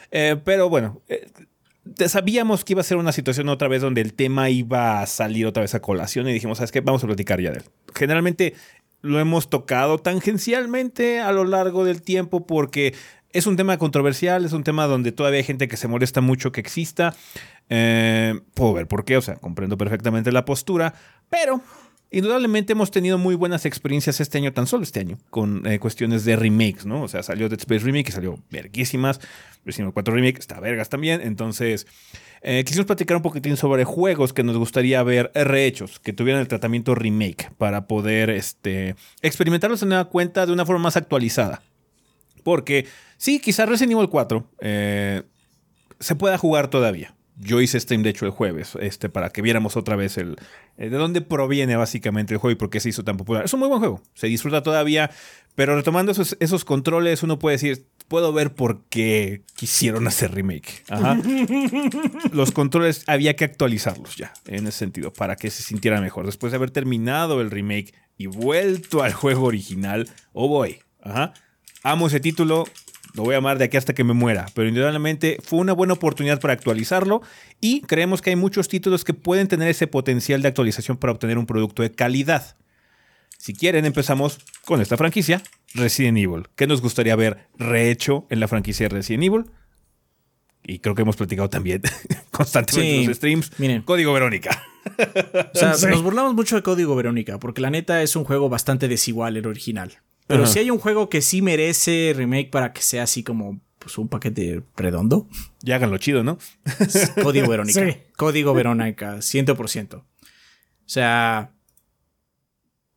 [0.10, 1.28] Eh, pero bueno, eh,
[2.08, 5.46] sabíamos que iba a ser una situación otra vez donde el tema iba a salir
[5.46, 6.82] otra vez a colación y dijimos, ¿sabes qué?
[6.82, 7.64] Vamos a platicar ya de él.
[7.94, 8.54] Generalmente
[9.02, 12.96] lo hemos tocado tangencialmente a lo largo del tiempo porque
[13.32, 16.52] es un tema controversial, es un tema donde todavía hay gente que se molesta mucho
[16.52, 17.16] que exista.
[17.70, 20.94] Eh, puedo ver por qué, o sea, comprendo perfectamente la postura,
[21.30, 21.62] pero
[22.16, 26.24] indudablemente hemos tenido muy buenas experiencias este año, tan solo este año, con eh, cuestiones
[26.24, 27.04] de remakes, ¿no?
[27.04, 29.20] O sea, salió Dead Space Remake y salió verguísimas.
[29.66, 31.20] Resident Evil 4 Remake está vergas también.
[31.20, 31.88] Entonces,
[32.42, 36.48] eh, quisimos platicar un poquitín sobre juegos que nos gustaría ver rehechos, que tuvieran el
[36.48, 41.64] tratamiento remake para poder este, experimentarlos en nueva cuenta de una forma más actualizada.
[42.44, 42.86] Porque
[43.18, 45.24] sí, quizás Resident Evil 4 eh,
[46.00, 47.15] se pueda jugar todavía.
[47.38, 50.38] Yo hice stream, de hecho, el jueves, este, para que viéramos otra vez el,
[50.78, 53.46] eh, de dónde proviene básicamente el juego y por qué se hizo tan popular.
[53.46, 55.12] Es un muy buen juego, se disfruta todavía,
[55.56, 60.84] pero retomando esos, esos controles, uno puede decir, puedo ver por qué quisieron hacer remake.
[60.90, 61.18] Ajá.
[62.32, 66.26] Los controles había que actualizarlos ya, en ese sentido, para que se sintiera mejor.
[66.26, 71.34] Después de haber terminado el remake y vuelto al juego original, oh boy, ajá.
[71.84, 72.66] Amo ese título,
[73.16, 75.94] lo voy a amar de aquí hasta que me muera, pero indudablemente fue una buena
[75.94, 77.22] oportunidad para actualizarlo
[77.62, 81.38] y creemos que hay muchos títulos que pueden tener ese potencial de actualización para obtener
[81.38, 82.56] un producto de calidad.
[83.38, 85.42] Si quieren, empezamos con esta franquicia,
[85.74, 86.48] Resident Evil.
[86.56, 89.46] ¿Qué nos gustaría ver rehecho en la franquicia de Resident Evil?
[90.68, 91.82] Y creo que hemos platicado también
[92.32, 93.52] constantemente Sí, en los streams.
[93.60, 93.82] miren.
[93.84, 94.64] Código Verónica.
[95.54, 95.86] O sea, Sí.
[95.88, 99.46] nos burlamos mucho de Código Verónica, porque la neta es un juego bastante desigual el
[99.46, 100.00] original.
[100.28, 103.98] Pero si hay un juego que sí merece remake para que sea así como pues,
[103.98, 105.28] un paquete redondo,
[105.62, 106.38] Ya háganlo chido, ¿no?
[107.24, 107.86] Código Verónica.
[107.86, 107.98] Sí.
[108.18, 109.96] Código Verónica, 100%.
[109.96, 110.04] O
[110.86, 111.52] sea,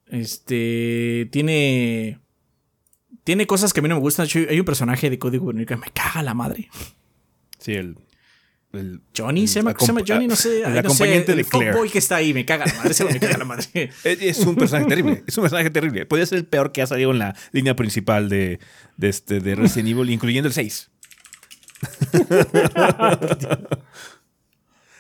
[0.07, 2.20] este tiene
[3.24, 4.26] tiene cosas que a mí no me gustan.
[4.49, 6.70] Hay un personaje de Código Verónica que me caga la madre.
[7.59, 7.97] Sí, el.
[8.72, 10.26] El- Johnny, el ¿se llama, se llama Johnny?
[10.28, 10.62] No sé.
[10.62, 11.72] El no sé, de el Claire.
[11.72, 12.94] fuckboy que está ahí, me caga la madre.
[12.98, 13.64] Güey me caga la madre.
[14.04, 15.24] Es, es un personaje terrible.
[15.26, 16.06] Es un personaje terrible.
[16.06, 18.58] Podría ser el peor que ha salido en la línea principal de,
[18.96, 20.90] de, este, de Resident Evil, incluyendo el 6.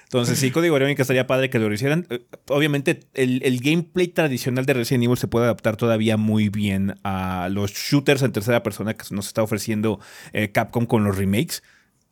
[0.04, 2.06] Entonces, sí, Código Verónica estaría padre que lo hicieran.
[2.08, 6.94] Eh, Obviamente, el, el gameplay tradicional de Resident Evil se puede adaptar todavía muy bien
[7.04, 10.00] a los shooters en tercera persona que nos está ofreciendo
[10.32, 11.62] eh, Capcom con los remakes.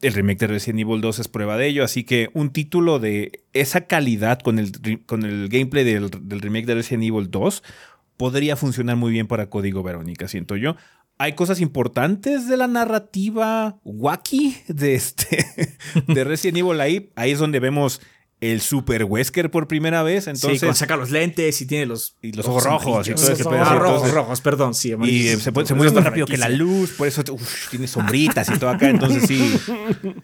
[0.02, 3.44] El remake de Resident Evil 2 es prueba de ello, así que un título de
[3.52, 7.62] esa calidad con el, con el gameplay del, del remake de Resident Evil 2
[8.16, 10.76] podría funcionar muy bien para Código Verónica, siento yo.
[11.18, 15.46] Hay cosas importantes de la narrativa wacky de, este,
[16.06, 17.10] de Resident Evil ahí.
[17.16, 18.02] Ahí es donde vemos
[18.40, 20.26] el Super Wesker por primera vez.
[20.26, 23.32] Entonces, sí, cuando saca los lentes y tiene los, Y los ojos rojos y todo
[23.32, 24.94] ese Ah, rojos, Entonces- rojos, perdón, sí.
[25.04, 27.86] y eh, se, puede- se mueve más rápido que la luz, por eso uf, tiene
[27.88, 28.88] sombritas y todo acá.
[28.90, 29.58] Entonces, sí.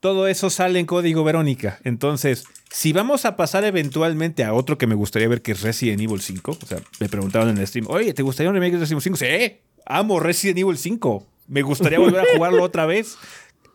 [0.00, 1.80] Todo eso sale en código Verónica.
[1.82, 6.00] Entonces, si vamos a pasar eventualmente a otro que me gustaría ver, que es Resident
[6.00, 8.80] Evil 5, o sea, me preguntaban en el stream, oye, ¿te gustaría un remake de
[8.80, 9.16] Resident Evil 5?
[9.16, 11.26] Sí, amo Resident Evil 5.
[11.48, 13.16] Me gustaría volver a jugarlo otra vez.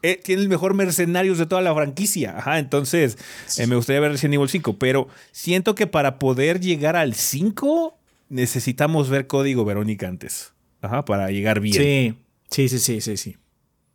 [0.04, 2.38] Eh, tiene el mejor mercenarios de toda la franquicia.
[2.38, 3.18] Ajá, entonces
[3.58, 7.98] eh, me gustaría ver Resident Evil 5, pero siento que para poder llegar al 5
[8.30, 10.54] necesitamos ver código Verónica antes.
[10.82, 11.76] Ajá, para llegar bien.
[11.76, 12.16] Sí,
[12.50, 13.38] sí, sí, sí, sí, sí.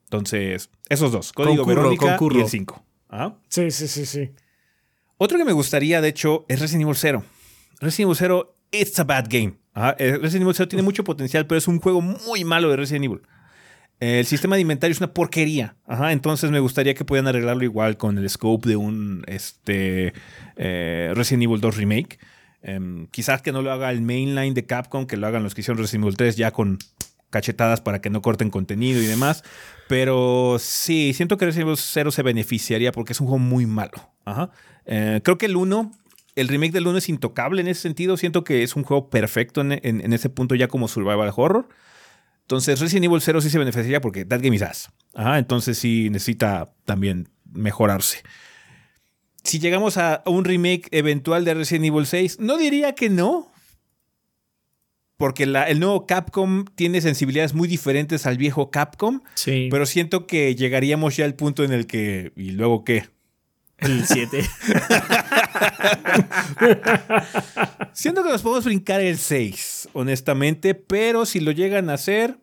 [0.05, 2.39] Entonces, esos dos, código Concurro, Verónica concurro.
[2.39, 2.85] y el 5.
[3.09, 3.37] Ajá.
[3.49, 4.31] Sí, sí, sí, sí.
[5.19, 7.25] Otro que me gustaría, de hecho, es Resident Evil 0.
[7.81, 9.55] Resident Evil 0 it's a bad game.
[9.99, 13.07] Eh, Resident Evil 0 tiene mucho potencial, pero es un juego muy malo de Resident
[13.07, 13.23] Evil.
[13.99, 15.77] El sistema de inventario es una porquería.
[16.11, 20.13] entonces me gustaría que pudieran arreglarlo igual con el scope de un este,
[20.57, 22.19] eh, Resident Evil 2 Remake.
[22.63, 25.63] Em, quizás que no lo haga el mainline de Capcom, que lo hagan los que
[25.63, 26.79] hicieron Resident Evil 3 ya con
[27.31, 29.45] cachetadas para que no corten contenido y demás.
[29.89, 34.11] Pero sí, siento que Resident Evil 0 se beneficiaría porque es un juego muy malo.
[34.85, 35.93] Eh, creo que el 1
[36.37, 38.17] el remake del 1 es intocable en ese sentido.
[38.19, 41.69] Siento que es un juego perfecto en, ese punto ya como survival horror.
[42.47, 44.89] Entonces Resident Evil 0 sí se beneficiaría porque that game is ass.
[45.15, 48.23] Ajá, entonces sí necesita también mejorarse.
[49.43, 53.51] Si llegamos a un remake eventual de Resident Evil 6, no diría que no.
[55.17, 59.23] Porque el nuevo Capcom tiene sensibilidades muy diferentes al viejo Capcom.
[59.35, 59.67] Sí.
[59.69, 62.33] Pero siento que llegaríamos ya al punto en el que.
[62.37, 63.09] ¿Y luego qué?
[63.79, 64.39] El 7.
[67.93, 72.39] Siento que nos podemos brincar el 6, honestamente, pero si lo llegan a hacer,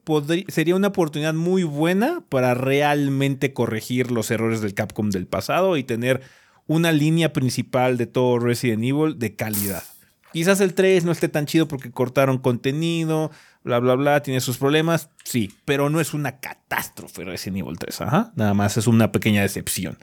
[0.48, 5.84] sería una oportunidad muy buena para realmente corregir los errores del Capcom del pasado y
[5.84, 6.22] tener
[6.68, 9.84] una línea principal de todo Resident Evil de calidad.
[10.32, 13.30] Quizás el 3 no esté tan chido porque cortaron contenido,
[13.64, 18.02] bla, bla, bla, tiene sus problemas, sí, pero no es una catástrofe Resident Evil 3,
[18.02, 20.00] ajá, nada más es una pequeña decepción.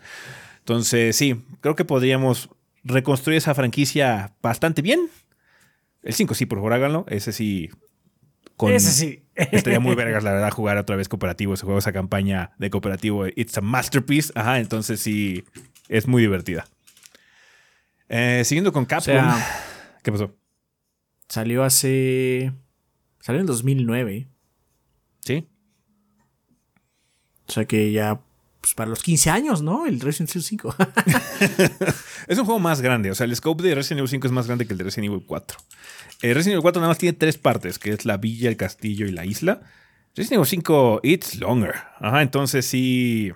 [0.60, 2.50] Entonces, sí, creo que podríamos
[2.84, 5.08] reconstruir esa franquicia bastante bien.
[6.02, 7.04] El 5 sí, por favor, háganlo.
[7.08, 7.70] Ese sí.
[8.68, 9.22] ese sí.
[9.34, 11.54] estaría muy vergas, la verdad, jugar otra vez cooperativo.
[11.54, 14.32] Ese juego, esa campaña de cooperativo, It's a Masterpiece.
[14.34, 15.44] Ajá, entonces sí,
[15.88, 16.66] es muy divertida.
[18.08, 19.30] Eh, siguiendo con Capcom.
[20.02, 20.34] ¿Qué pasó?
[21.28, 22.52] Salió hace.
[23.20, 24.26] Salió en 2009.
[25.20, 25.48] Sí.
[27.46, 28.20] O sea que ya
[28.60, 29.86] pues, para los 15 años, ¿no?
[29.86, 30.74] El Resident Evil 5.
[32.28, 33.10] es un juego más grande.
[33.10, 35.12] O sea, el scope de Resident Evil 5 es más grande que el de Resident
[35.12, 35.58] Evil 4.
[36.22, 39.06] El Resident Evil 4 nada más tiene tres partes, que es la villa, el castillo
[39.06, 39.62] y la isla.
[40.14, 41.74] Resident Evil 5, it's longer.
[41.98, 43.32] Ajá, entonces sí.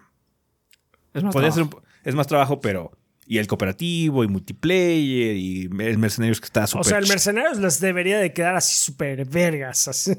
[1.15, 1.83] Es más trabajo.
[2.05, 2.93] es más trabajo, pero.
[3.27, 6.81] Y el cooperativo, y multiplayer, y el Mercenarios que está súper.
[6.81, 10.11] O sea, el Mercenarios les debería de quedar así súper vergas.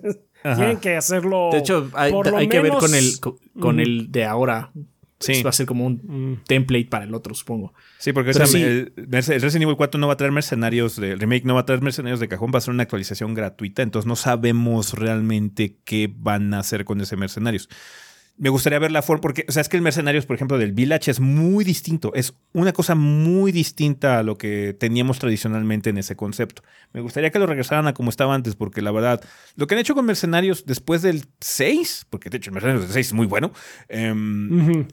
[0.56, 1.50] Tienen que hacerlo.
[1.52, 2.12] De hecho, hay,
[2.48, 3.20] que ver con el,
[3.60, 4.72] con, el de ahora.
[5.20, 5.42] Sí.
[5.44, 7.74] Va a ser como un template para el otro, supongo.
[8.00, 11.54] Sí, porque el, Resident Evil 4 no va a traer mercenarios, de, el remake no
[11.54, 14.94] va a traer mercenarios de cajón, va a ser una actualización gratuita, entonces no sabemos
[14.94, 17.70] realmente qué van a hacer con ese mercenarios.
[18.38, 20.74] Me gustaría ver la forma, porque, o sea, es que el Mercenarios, por ejemplo, del
[20.74, 22.12] Village es muy distinto.
[22.16, 26.62] Es una cosa muy distinta a lo que teníamos tradicionalmente en ese concepto.
[26.92, 29.24] Me gustaría que lo regresaran a como estaba antes, porque la verdad,
[29.56, 32.94] lo que han hecho con Mercenarios después del 6, porque de hecho el Mercenarios del
[32.94, 33.54] 6 es muy bueno,
[33.88, 34.86] em,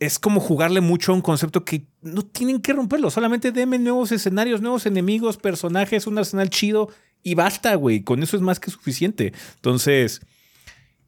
[0.00, 3.10] es como jugarle mucho a un concepto que no tienen que romperlo.
[3.10, 6.88] Solamente denme nuevos escenarios, nuevos enemigos, personajes, un arsenal chido
[7.22, 8.02] y basta, güey.
[8.02, 9.32] Con eso es más que suficiente.
[9.56, 10.20] Entonces,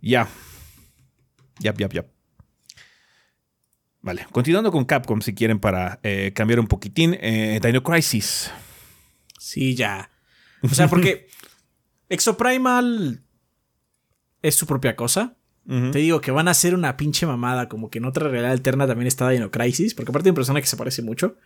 [0.01, 0.29] ya.
[1.61, 2.07] Yap, yap, yap.
[4.03, 7.17] Vale, continuando con Capcom, si quieren, para eh, cambiar un poquitín.
[7.21, 8.51] Eh, Dino Crisis.
[9.39, 10.11] Sí, ya.
[10.63, 11.29] O sea, porque
[12.09, 13.23] Exoprimal
[14.43, 15.37] es su propia cosa.
[15.71, 18.89] Te digo que van a ser una pinche mamada, como que en otra realidad alterna
[18.89, 21.37] también está Dino Crisis, porque aparte hay un personaje que se parece mucho.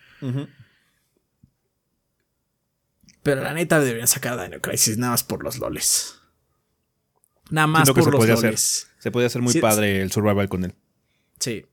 [3.23, 6.19] Pero la neta deberían sacar a Dino Crisis nada más por los loles.
[7.51, 8.91] Nada más por los loles.
[8.99, 10.75] Se puede hacer muy padre el survival con él.
[11.39, 11.67] Sí.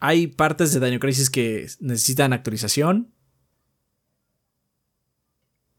[0.00, 3.12] Hay partes de Dino Crisis que necesitan actualización.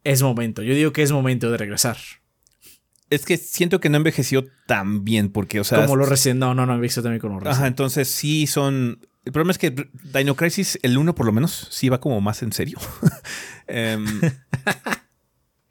[0.04, 0.62] Es momento.
[0.62, 1.98] Yo digo que es momento de regresar.
[3.14, 5.82] Es que siento que no envejeció tan bien porque, o sea...
[5.82, 6.40] Como lo recién...
[6.40, 7.56] No, no, no envejeció también como recién.
[7.56, 9.00] Ajá, entonces sí son...
[9.26, 9.74] El problema es que
[10.14, 12.78] Dino Crisis, el 1 por lo menos, sí va como más en serio.
[13.68, 13.98] eh,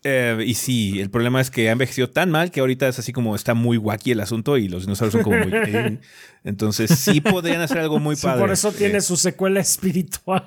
[0.04, 3.12] eh, y sí, el problema es que ha envejecido tan mal que ahorita es así
[3.12, 5.52] como está muy wacky el asunto y los dinosaurios son como muy.
[5.72, 5.98] Eh,
[6.44, 8.40] entonces sí podrían hacer algo muy padre.
[8.40, 10.44] Por eso tiene su secuela espiritual.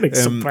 [0.00, 0.42] Em,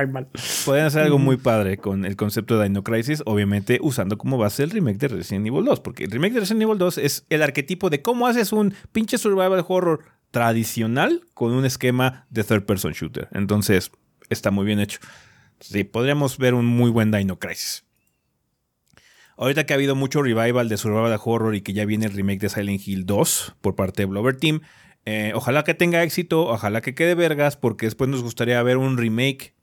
[0.65, 4.63] podrían hacer algo muy padre con el concepto de Dino Crisis, obviamente usando como base
[4.63, 7.41] el remake de Resident Evil 2, porque el remake de Resident Evil 2 es el
[7.41, 12.93] arquetipo de cómo haces un pinche survival horror tradicional con un esquema de third person
[12.93, 13.27] shooter.
[13.31, 13.91] Entonces,
[14.29, 14.99] está muy bien hecho.
[15.59, 17.83] Sí, podríamos ver un muy buen Dino Crisis.
[19.37, 22.41] Ahorita que ha habido mucho revival de Survival Horror y que ya viene el remake
[22.41, 24.61] de Silent Hill 2 por parte de Blover Team,
[25.05, 28.97] eh, ojalá que tenga éxito, ojalá que quede vergas, porque después nos gustaría ver un
[28.97, 29.55] remake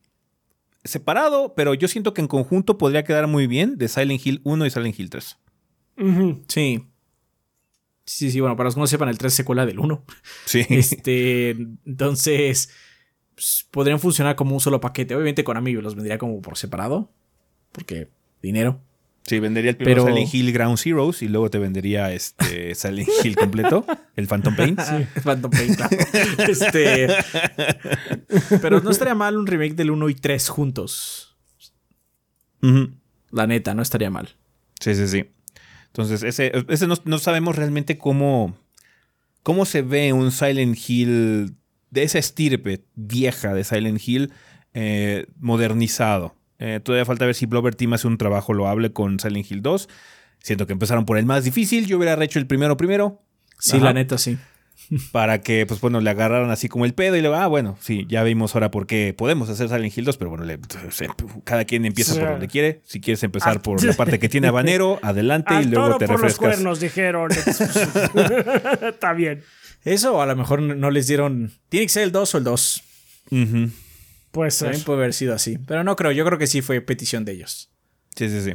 [0.84, 4.66] separado, pero yo siento que en conjunto podría quedar muy bien de Silent Hill 1
[4.66, 5.38] y Silent Hill 3.
[6.48, 6.84] Sí.
[8.04, 10.04] Sí, sí, bueno, para los que no sepan, el 3 es secuela del 1.
[10.46, 10.64] Sí.
[10.70, 11.50] Este,
[11.84, 12.70] entonces,
[13.34, 15.14] pues, podrían funcionar como un solo paquete.
[15.14, 17.12] Obviamente con Konami los vendría como por separado.
[17.70, 18.08] porque
[18.42, 18.80] dinero.
[19.28, 23.08] Sí, vendería el primero Pero- Silent Hill Ground Zeroes y luego te vendería este Silent
[23.22, 23.84] Hill completo,
[24.16, 24.76] el Phantom Pain.
[25.24, 25.96] Phantom Pain, claro.
[26.48, 27.08] Este,
[28.62, 31.36] pero no estaría mal un remake del 1 y 3 juntos.
[33.30, 34.30] La neta, no estaría mal.
[34.80, 35.24] Sí, sí, sí.
[35.86, 38.56] Entonces, ese, ese no, no sabemos realmente cómo,
[39.42, 41.56] cómo se ve un Silent Hill
[41.90, 44.32] de esa estirpe vieja de Silent Hill
[44.74, 46.34] eh, modernizado.
[46.58, 49.88] Eh, todavía falta ver si Blover Team hace un trabajo loable con Silent Hill 2.
[50.42, 51.86] Siento que empezaron por el más difícil.
[51.86, 53.22] Yo hubiera hecho el primero primero.
[53.58, 53.86] Sí, Ajá.
[53.86, 54.38] la neta, sí.
[55.12, 58.06] Para que, pues bueno, le agarraran así como el pedo y luego, ah, bueno, sí,
[58.08, 61.08] ya vimos ahora por qué podemos hacer Silent Hill 2, pero bueno, le- se-
[61.44, 62.20] cada quien empieza Sí.
[62.20, 62.80] por donde quiere.
[62.84, 66.06] Si quieres empezar Ah, por la parte que tiene habanero, adelante y luego toro te
[66.06, 66.38] por los refrescas.
[66.56, 67.30] cuernos, dijeron.
[68.88, 69.42] Está bien.
[69.84, 71.52] Eso, o a lo mejor no les dieron.
[71.68, 72.82] Tiene que ser el 2 o el 2.
[73.30, 73.70] Ujú.
[74.30, 74.68] Puede ser.
[74.68, 75.58] También puede haber sido así.
[75.66, 76.12] Pero no creo.
[76.12, 77.70] Yo creo que sí fue petición de ellos.
[78.16, 78.54] Sí, sí, sí.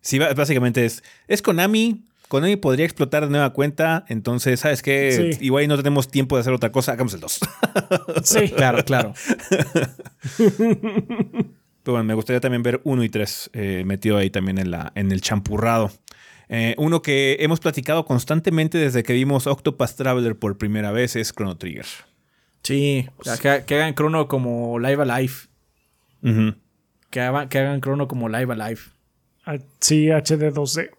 [0.00, 2.06] Sí, básicamente es, es Konami.
[2.28, 4.04] Konami podría explotar de nueva cuenta.
[4.08, 5.34] Entonces, ¿sabes qué?
[5.34, 5.44] Sí.
[5.44, 6.92] Igual no tenemos tiempo de hacer otra cosa.
[6.92, 7.40] Hagamos el 2.
[8.24, 8.48] Sí.
[8.50, 9.14] Claro, claro.
[10.38, 13.50] Pero bueno, me gustaría también ver 1 y 3
[13.84, 15.90] metido ahí también en, la, en el champurrado.
[16.54, 21.32] Eh, uno que hemos platicado constantemente desde que vimos Octopath Traveler por primera vez es
[21.32, 21.86] Chrono Trigger.
[22.62, 23.08] Sí.
[23.18, 25.32] o sea, que, que hagan Chrono como Live Alive.
[26.22, 26.54] Ujú.
[27.10, 28.80] Que, haga- que hagan Chrono como Live Alive.
[29.44, 30.90] Ah, Sí, HD2D.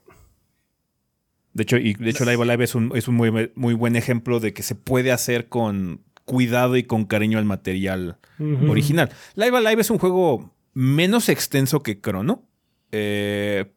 [1.53, 4.39] De hecho, y de hecho Live Alive es un, es un muy, muy buen ejemplo
[4.39, 8.71] de que se puede hacer con cuidado y con cariño al material Ujú.
[8.71, 9.11] original.
[9.35, 12.43] Live Alive es un juego menos extenso que Chrono,
[12.91, 13.71] eh,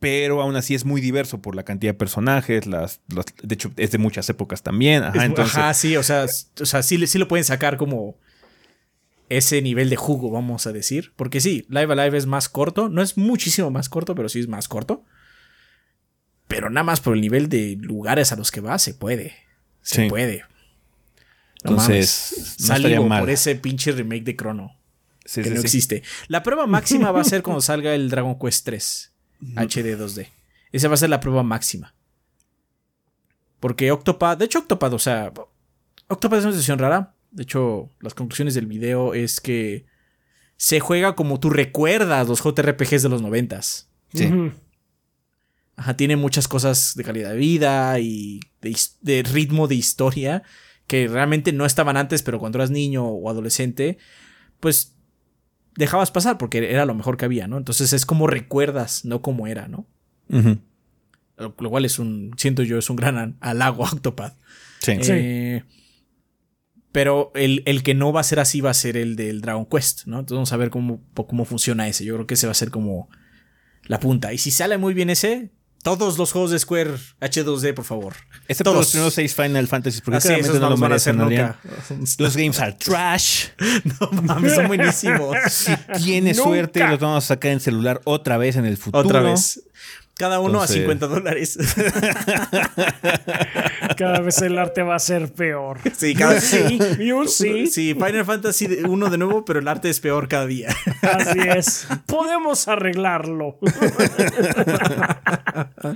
[0.00, 3.70] pero aún así es muy diverso por la cantidad de personajes, las, las- de hecho
[3.76, 5.02] es de muchas épocas también.
[5.04, 6.24] Ajá, Es- entonces, Ajá, sí, o sea,
[6.60, 8.16] o sea sí, sí lo pueden sacar como
[9.28, 11.12] ese nivel de jugo, vamos a decir.
[11.16, 12.88] Porque sí, Live Alive es más corto.
[12.88, 15.04] No es muchísimo más corto, pero sí es más corto.
[16.48, 19.34] Pero nada más por el nivel de lugares a los que va, se puede.
[19.82, 20.08] Se Sí.
[20.08, 20.44] puede.
[21.62, 22.56] No Entonces, mames.
[22.60, 23.20] no Salivo estaría mal.
[23.20, 24.76] por ese pinche remake de Chrono.
[25.24, 26.02] sí, que no existe.
[26.26, 29.12] La prueba máxima va a ser cuando salga el Dragon Quest 3
[29.56, 30.28] HD 2D.
[30.72, 31.94] Esa va a ser la prueba máxima.
[33.58, 35.32] Porque Octopad, de hecho Octopad, o sea,
[36.08, 37.14] Octopad es una situación rara.
[37.30, 39.86] De hecho, las conclusiones del video es que
[40.56, 43.88] se juega como tú recuerdas los JRPGs de los noventas.
[44.12, 44.30] Sí.
[45.76, 50.42] Ajá, tiene muchas cosas de calidad de vida y de, de ritmo de historia
[50.86, 53.96] que realmente no estaban antes, pero cuando eras niño o adolescente,
[54.58, 54.96] pues
[55.76, 57.56] dejabas pasar porque era lo mejor que había, ¿no?
[57.58, 59.86] Entonces es como recuerdas, no como era, ¿no?
[60.28, 64.36] Lo, lo cual es un, siento yo, es un gran an- halago a Octopath.
[64.80, 64.92] Sí.
[65.02, 65.12] Sí.
[65.14, 65.64] Eh,
[66.92, 69.64] pero el, el que no va a ser así va a ser el del Dragon
[69.66, 70.18] Quest, ¿no?
[70.18, 72.04] Entonces vamos a ver cómo, cómo funciona ese.
[72.04, 73.08] Yo creo que ese va a ser como
[73.84, 74.32] la punta.
[74.32, 75.50] Y si sale muy bien ese,
[75.82, 78.14] todos los juegos de Square H2D, por favor.
[78.48, 78.86] Excepto Todos.
[78.86, 81.14] los primeros seis Final Fantasy, porque Así, claramente no no lo los van a hacer
[81.14, 81.46] merecen.
[81.46, 81.58] nunca.
[82.18, 83.46] Los games are trash.
[84.00, 85.36] No mames, son buenísimos.
[85.50, 85.72] Si
[86.02, 86.48] tienes Nunca.
[86.50, 89.06] suerte, los vamos a sacar en celular otra vez en el futuro.
[89.06, 89.62] Otra vez.
[90.16, 91.56] Cada uno Entonces- a 50 dólares.
[93.96, 95.78] Cada vez el arte va a ser peor.
[95.96, 97.66] sí, cada Sí, you sí.
[97.68, 100.74] Sí, Final Fantasy 1 de nuevo, pero el arte es peor cada día.
[101.02, 101.86] Así es.
[102.06, 103.58] Podemos arreglarlo.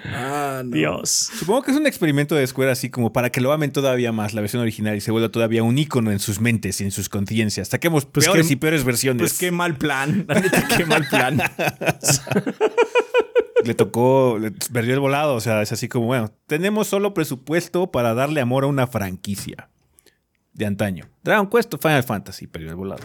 [0.06, 0.70] Ah, no.
[0.76, 1.30] Dios.
[1.38, 4.34] Supongo que es un experimento de Square así como para que lo amen todavía más
[4.34, 7.08] la versión original y se vuelva todavía un icono en sus mentes y en sus
[7.08, 7.68] conciencias.
[7.68, 9.20] Saquemos Pues peores qué- y peores versiones.
[9.22, 10.26] Pues qué mal plan.
[10.76, 11.40] Qué mal plan.
[13.64, 15.34] Le tocó, le perdió el volado.
[15.34, 19.70] O sea, es así como, bueno, tenemos solo presupuesto para darle amor a una franquicia
[20.52, 21.08] de antaño.
[21.22, 23.04] Dragon Quest o Final Fantasy, perdió el volado.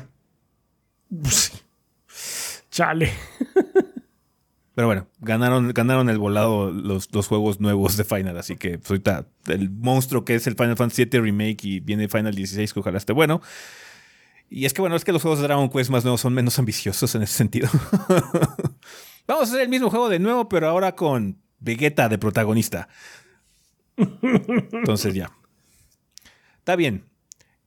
[2.70, 3.14] Chale.
[4.80, 9.28] Pero bueno, ganaron, ganaron el volado los, juegos nuevos de Final, así que pues, ahorita
[9.48, 12.98] el monstruo que es el Final Fantasy VII Remake y viene Final 16 que ojalá
[12.98, 13.42] esté bueno.
[14.50, 16.58] Y es que bueno, es que los juegos de Dragon Quest más nuevos son menos
[16.60, 17.68] ambiciosos en ese sentido.
[19.28, 22.88] Vamos a hacer el mismo juego de nuevo, pero ahora con Vegeta de protagonista.
[23.98, 25.30] Entonces ya.
[26.60, 27.04] Está bien.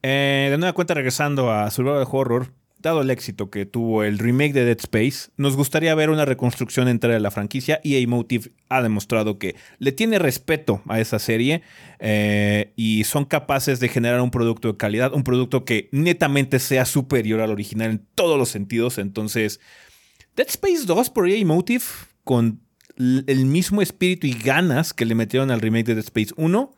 [0.03, 4.53] Eh, de nueva cuenta, regresando a Survival Horror, dado el éxito que tuvo el remake
[4.53, 8.83] de Dead Space, nos gustaría ver una reconstrucción entera de la franquicia y Emotive ha
[8.83, 11.62] demostrado que le tiene respeto a esa serie
[12.01, 16.85] eh, y son capaces de generar un producto de calidad, un producto que netamente sea
[16.85, 18.99] superior al original en todos los sentidos.
[18.99, 19.61] Entonces,
[20.37, 21.47] Dead Space 2 por EA
[22.24, 22.61] con
[22.97, 26.76] el mismo espíritu y ganas que le metieron al remake de Dead Space 1,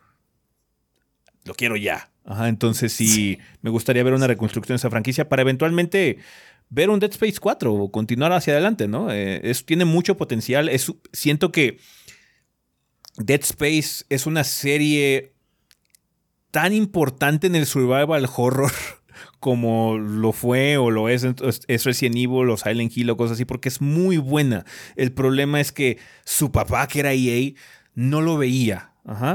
[1.44, 2.13] lo quiero ya.
[2.24, 6.18] Ajá, entonces sí, me gustaría ver una reconstrucción de esa franquicia para eventualmente
[6.70, 9.12] ver un Dead Space 4 o continuar hacia adelante, ¿no?
[9.12, 10.68] Eh, es, tiene mucho potencial.
[10.68, 11.78] Es, siento que
[13.18, 15.34] Dead Space es una serie
[16.50, 18.72] tan importante en el survival horror
[19.40, 21.26] como lo fue o lo es,
[21.68, 24.64] es Resident Evil o Silent Hill o cosas así, porque es muy buena.
[24.96, 27.52] El problema es que su papá, que era EA,
[27.94, 28.92] no lo veía,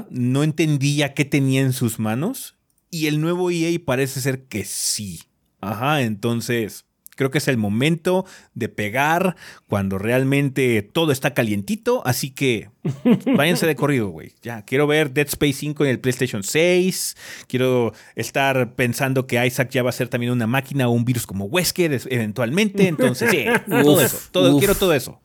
[0.10, 2.59] no entendía qué tenía en sus manos,
[2.90, 5.22] y el nuevo EA parece ser que sí.
[5.62, 6.86] Ajá, entonces
[7.20, 9.36] creo que es el momento de pegar
[9.68, 12.02] cuando realmente todo está calientito.
[12.06, 12.70] Así que
[13.36, 14.36] váyanse de corrido, güey.
[14.42, 17.18] Ya, quiero ver Dead Space 5 en el PlayStation 6.
[17.48, 21.28] Quiero estar pensando que Isaac ya va a ser también una máquina o un virus
[21.28, 22.88] como Wesker eventualmente.
[22.88, 24.18] Entonces, sí, todo eso.
[24.32, 25.20] Todo, quiero todo eso.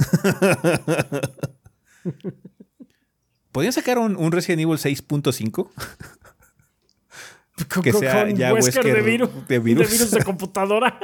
[3.52, 5.70] ¿Podrían sacar un, un Resident Evil 6.5?
[7.82, 10.10] Que sea ya Wesker, de, virus, de, virus.
[10.10, 10.98] de computadora.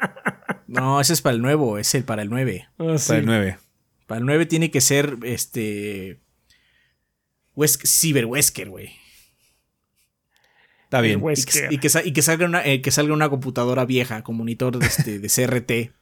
[0.66, 2.68] no, ese es para el nuevo, es el para el 9.
[2.78, 3.58] Ah, para el 9.
[4.06, 6.20] Para el 9 tiene que ser este.
[7.84, 8.92] Cyber Wesker, güey.
[10.84, 11.20] Está bien.
[11.20, 14.86] Y que, y que, salga una, eh, que salga una computadora vieja con monitor de,
[14.86, 15.94] este, de CRT.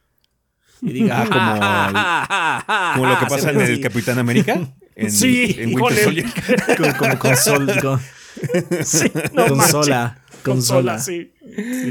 [0.81, 4.59] Y diga, ah, como, como lo que pasa en el Capitán América.
[4.95, 6.25] En, sí, en Winter Soldier.
[6.99, 7.71] como, con Sol,
[8.83, 10.19] sí, consola.
[10.43, 10.99] Consola.
[10.99, 11.31] sí.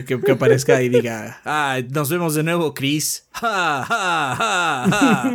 [0.06, 3.24] que, aparezca y diga, ah, nos vemos de nuevo, Chris.
[3.38, 5.32] Ja, ja,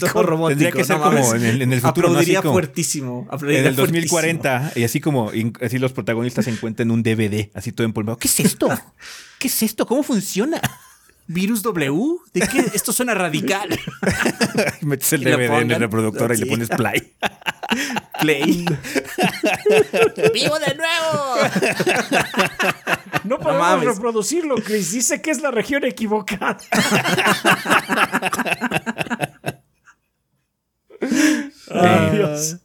[0.00, 0.48] Todo romántico.
[0.48, 2.08] Tendría que ser como en el, en el futuro.
[2.08, 3.28] Aplaudiría fuertísimo.
[3.42, 4.72] en el 2040.
[4.76, 8.16] Y así como así los protagonistas se encuentran un DVD, así todo empolvado.
[8.16, 8.70] ¿Qué es esto?
[9.38, 9.86] ¿Qué es esto?
[9.86, 10.62] ¿Cómo funciona?
[11.26, 12.16] ¿Virus W?
[12.32, 12.64] ¿De qué?
[12.74, 13.68] Esto suena radical.
[14.80, 17.12] Metes el DVD en el reproductor y le pones play.
[18.20, 18.64] Play.
[20.32, 21.36] ¡Vivo de nuevo!
[23.24, 24.90] No podemos reproducirlo, Chris.
[24.92, 26.58] Dice que es la región equivocada.
[31.70, 32.56] Ay, Dios.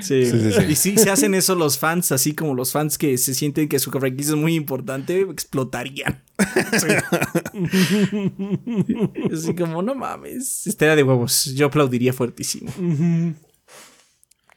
[0.00, 0.24] Sí.
[0.68, 3.78] Y si se hacen eso los fans, así como los fans que se sienten que
[3.78, 6.24] su franquicia es muy importante, explotarían.
[9.32, 10.66] así como, no mames.
[10.66, 11.52] Estaría de huevos.
[11.54, 12.72] Yo aplaudiría fuertísimo.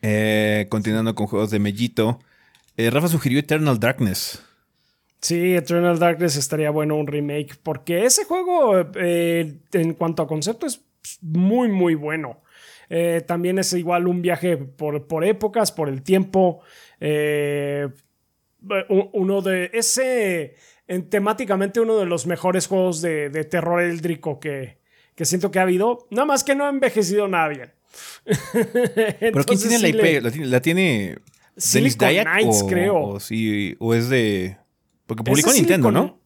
[0.05, 2.19] Eh, continuando con juegos de Mellito.
[2.75, 4.43] Eh, Rafa sugirió Eternal Darkness.
[5.21, 7.55] Sí, Eternal Darkness estaría bueno un remake.
[7.63, 10.81] Porque ese juego, eh, en cuanto a concepto, es
[11.21, 12.41] muy, muy bueno.
[13.25, 16.61] También es igual un viaje por, por épocas, por el tiempo.
[19.13, 20.55] Uno de ese,
[20.87, 24.77] en, temáticamente uno de los mejores juegos de, terror eldrico que,
[25.15, 26.07] que, siento que ha habido.
[26.11, 27.73] Nada más que no ha envejecido nada bien.
[29.19, 30.23] ¿Pero quién tiene la IP?
[30.45, 31.17] ¿La tiene,
[31.73, 32.95] Dennis Knights, creo.
[32.97, 33.17] O,
[33.79, 34.57] o es de...
[35.05, 36.19] Porque publicó Nintendo, ¿no?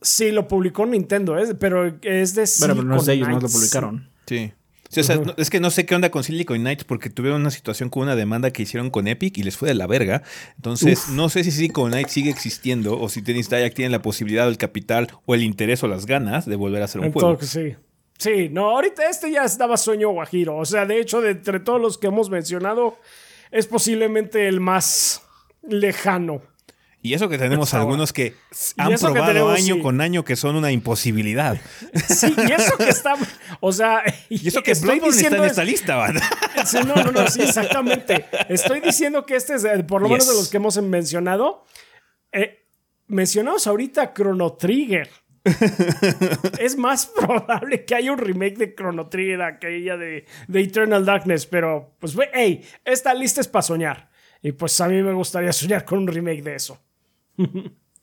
[0.00, 3.48] Sí, lo publicó Nintendo, pero es de Bueno, pero no es de ellos, no lo
[3.48, 4.10] publicaron.
[4.26, 4.52] Sí
[5.00, 8.16] es que no sé qué onda con Silicon Knights porque tuvieron una situación con una
[8.16, 10.22] demanda que hicieron con Epic y les fue de la verga.
[10.56, 14.46] Entonces, no sé si Silicon Knights sigue existiendo o si Tennis Dayak tiene la posibilidad,
[14.48, 17.38] el capital o el interés o las ganas de volver a hacer un juego.
[17.40, 17.74] Sí.
[18.22, 20.56] Sí, no, ahorita este ya estaba sueño guajiro.
[20.56, 22.96] O sea, de hecho, de entre todos los que hemos mencionado,
[23.50, 25.22] es posiblemente el más
[25.62, 26.40] lejano.
[27.02, 28.36] Y eso que tenemos algunos que
[28.76, 31.60] han probado año con año que son una imposibilidad.
[32.08, 33.14] Sí, y eso que está.
[33.58, 34.04] O sea.
[34.28, 36.22] Y eso que Bloodborne está en esta lista, ¿verdad?
[36.64, 38.26] Sí, no, no, no, sí, exactamente.
[38.48, 41.64] Estoy diciendo que este es, por lo menos de los que hemos mencionado.
[42.30, 42.66] Eh,
[43.08, 45.10] mencionamos ahorita Chrono Trigger.
[46.58, 51.46] es más probable que haya un remake de Chrono Trigger aquella de, de Eternal Darkness,
[51.46, 54.10] pero pues, hey, esta lista es para soñar.
[54.42, 56.80] Y pues a mí me gustaría soñar con un remake de eso.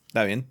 [0.08, 0.48] Está bien.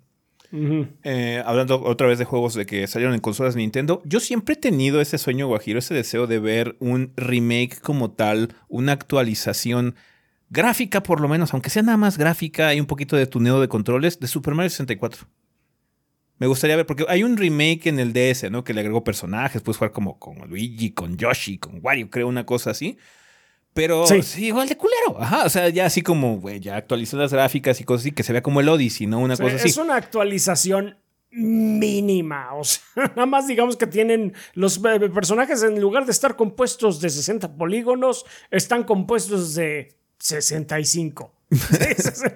[1.03, 4.57] Eh, hablando otra vez de juegos de que salieron en consolas Nintendo, yo siempre he
[4.57, 9.95] tenido ese sueño guajiro, ese deseo de ver un remake como tal, una actualización
[10.49, 13.67] gráfica por lo menos, aunque sea nada más gráfica y un poquito de tuneo de
[13.67, 15.27] controles de Super Mario 64.
[16.39, 18.63] Me gustaría ver, porque hay un remake en el DS, ¿no?
[18.63, 22.45] Que le agregó personajes, puedes jugar como con Luigi, con Yoshi, con Wario, creo, una
[22.45, 22.97] cosa así.
[23.73, 24.45] Pero sí.
[24.45, 25.21] igual de culero.
[25.21, 28.23] Ajá, o sea, ya así como, güey, ya actualizó las gráficas y cosas así, que
[28.23, 29.19] se vea como el Odyssey, ¿no?
[29.19, 29.67] Una cosa así.
[29.67, 30.97] Es una actualización
[31.31, 32.53] mínima.
[32.55, 37.01] O sea, nada más digamos que tienen los eh, personajes en lugar de estar compuestos
[37.01, 41.33] de 60 polígonos, están compuestos de 65.
[41.49, 42.33] Ese es el.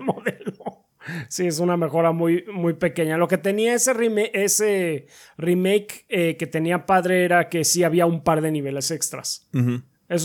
[1.30, 3.18] Sí, es una mejora muy, muy pequeña.
[3.18, 5.07] Lo que tenía ese, remake, ese
[5.38, 9.47] remake eh, que tenía padre era que sí había un par de niveles extras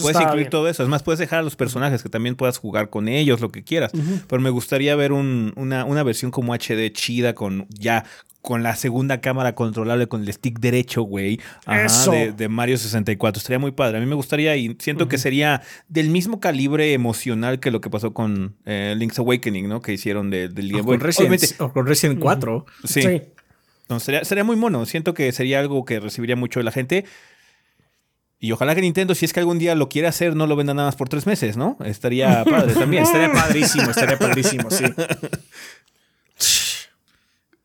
[0.02, 0.82] puedes incluir todo eso.
[0.82, 3.62] Es más, puedes dejar a los personajes que también puedas jugar con ellos, lo que
[3.62, 3.92] quieras.
[4.26, 8.04] Pero me gustaría ver una, versión como HD chida con ya
[8.48, 11.38] con la segunda cámara controlable con el stick derecho, güey.
[11.70, 12.12] Eso.
[12.12, 13.38] De, de Mario 64.
[13.38, 13.98] Estaría muy padre.
[13.98, 17.90] A mí me gustaría y siento que sería del mismo calibre emocional que lo que
[17.90, 19.82] pasó con eh, Link's Awakening, ¿no?
[19.82, 20.96] Que hicieron de- del Game O Boy.
[20.96, 22.64] con Resident, o con Resident 4.
[22.84, 23.02] sí.
[23.02, 23.22] Sí.
[23.90, 24.86] No, sería, sería muy mono.
[24.86, 27.04] Siento que sería algo que recibiría mucho de la gente.
[28.38, 30.72] Y ojalá que Nintendo, si es que algún día lo quiere hacer, no lo venda
[30.72, 31.76] nada más por tres meses, ¿no?
[31.84, 33.02] Estaría padre también.
[33.04, 34.84] Estaría padrísimo, estaría padrísimo, sí.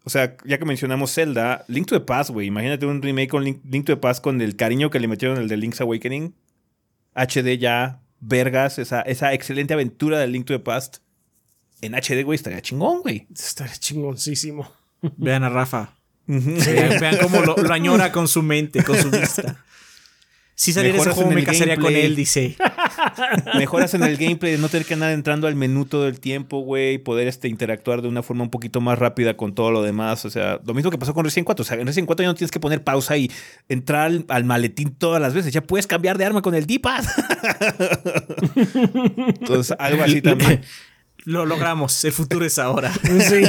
[0.05, 2.47] O sea, ya que mencionamos Zelda, Link to the Past, güey.
[2.47, 5.37] Imagínate un remake con Link, Link to the Past con el cariño que le metieron
[5.37, 6.35] el de Link's Awakening.
[7.15, 10.97] HD ya, vergas, esa, esa excelente aventura de Link to the Past.
[11.81, 13.27] En HD, güey, estaría chingón, güey.
[13.33, 14.69] Estaría chingoncísimo.
[15.17, 15.95] Vean a Rafa.
[16.27, 19.63] Vean, vean cómo lo, lo añora con su mente, con su vista.
[20.55, 22.05] Si saliera ese Mejoras juego en me el casaría con gameplay.
[22.05, 22.55] él, dice.
[23.57, 26.59] Mejoras en el gameplay de no tener que andar entrando al menú todo el tiempo,
[26.59, 26.99] güey.
[26.99, 30.25] Poder este, interactuar de una forma un poquito más rápida con todo lo demás.
[30.25, 31.63] O sea, lo mismo que pasó con Resident 4.
[31.63, 33.31] O sea, en Resident 4 ya no tienes que poner pausa y
[33.67, 35.51] entrar al, al maletín todas las veces.
[35.51, 37.03] Ya puedes cambiar de arma con el D-pad.
[39.39, 40.61] Entonces, algo así también.
[41.25, 42.91] Lo logramos, el futuro es ahora.
[42.93, 43.43] Sí.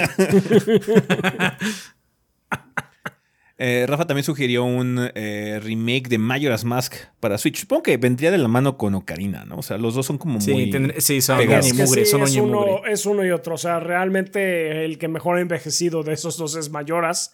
[3.56, 7.60] Eh, Rafa también sugirió un eh, remake de Majora's Mask para Switch.
[7.60, 9.58] Supongo que vendría de la mano con Ocarina, ¿no?
[9.58, 10.70] O sea, los dos son como Sí, muy...
[10.70, 11.66] tendré- sí, son pegados.
[11.66, 12.92] Es que mugre, sí, son es, uno, mugre.
[12.92, 13.54] es uno y otro.
[13.54, 17.32] O sea, realmente el que mejor ha envejecido de esos dos es Mayoras.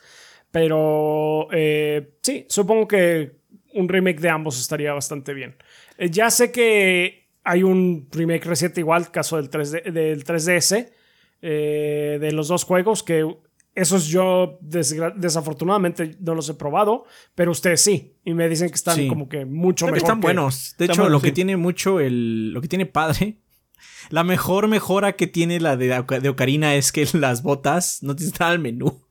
[0.51, 3.33] Pero eh, sí, supongo que
[3.75, 5.57] un remake de ambos estaría bastante bien.
[5.97, 10.91] Eh, ya sé que hay un remake reciente igual, caso del, 3D, del 3DS,
[11.43, 13.25] eh, de los dos juegos, que
[13.81, 17.05] esos yo desafortunadamente no los he probado,
[17.35, 18.17] pero ustedes sí.
[18.25, 19.09] Y me dicen que están Sí.
[19.09, 20.09] como que mucho Creo que mejor.
[20.09, 20.75] están que- buenos.
[20.79, 22.53] De Están hecho, buenos, lo que tiene mucho el.
[22.53, 23.39] Lo que tiene padre.
[24.11, 28.15] La mejor mejora que tiene la de, Oca- de Ocarina es que las botas no
[28.17, 29.03] te están al menú.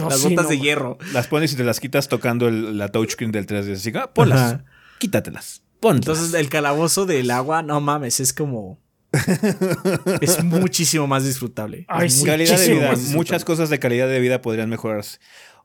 [0.00, 0.98] Oh, las sí, botas no, de hierro.
[1.12, 3.74] Las pones y te las quitas tocando el- la touchscreen del 3D.
[3.74, 4.40] Así que, ah, ponlas.
[4.40, 4.64] Ajá.
[4.98, 5.62] Quítatelas.
[5.80, 6.00] Ponlas.
[6.06, 8.80] Entonces, el calabozo del agua, no mames, es como.
[10.20, 11.84] es muchísimo más disfrutable.
[11.88, 12.24] Ay, Es sí.
[12.24, 12.88] calidad de muchísimo vida.
[12.88, 13.16] más disfrutable.
[13.18, 15.18] Muchas cosas de calidad de vida podrían mejorarse.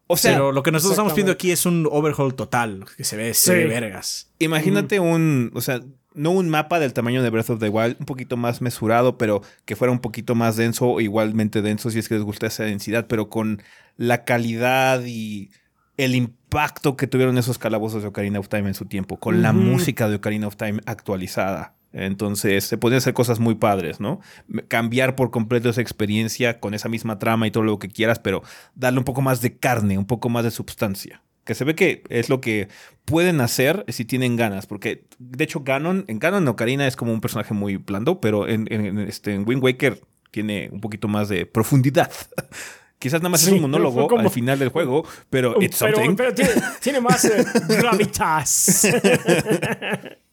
[0.07, 3.15] O sea, Pero lo que nosotros estamos viendo aquí es un overhaul total, que se
[3.15, 4.31] ve, se ve vergas.
[4.39, 5.81] imagínate un, o sea,
[6.15, 9.43] no un mapa del tamaño de Breath of the Wild, un poquito más mesurado, pero
[9.65, 12.63] que fuera un poquito más denso, o igualmente denso si es que les gusta esa
[12.63, 13.61] densidad, pero con
[13.97, 15.51] la calidad y
[15.97, 19.53] el impacto que tuvieron esos calabozos de Ocarina of Time en su tiempo, con la
[19.53, 21.75] música de Ocarina of Time actualizada.
[21.91, 24.19] Entonces, se podían hacer cosas muy padres, ¿no?
[24.67, 28.43] Cambiar por completo esa experiencia con esa misma trama y todo lo que quieras, pero
[28.75, 31.23] darle un poco más de carne, un poco más de substancia.
[31.45, 32.67] Que se ve que es lo que
[33.05, 34.67] pueden hacer si tienen ganas.
[34.67, 38.67] Porque, de hecho, Ganon, en Ganon Ocarina es como un personaje muy blando, pero en,
[38.99, 42.11] este, en Wind Waker tiene un poquito más de profundidad.
[42.99, 46.15] Quizás nada más es un monólogo como- al final del juego, pero it's pero, something.
[46.17, 48.85] pero tiene, tiene más eh, gravitas.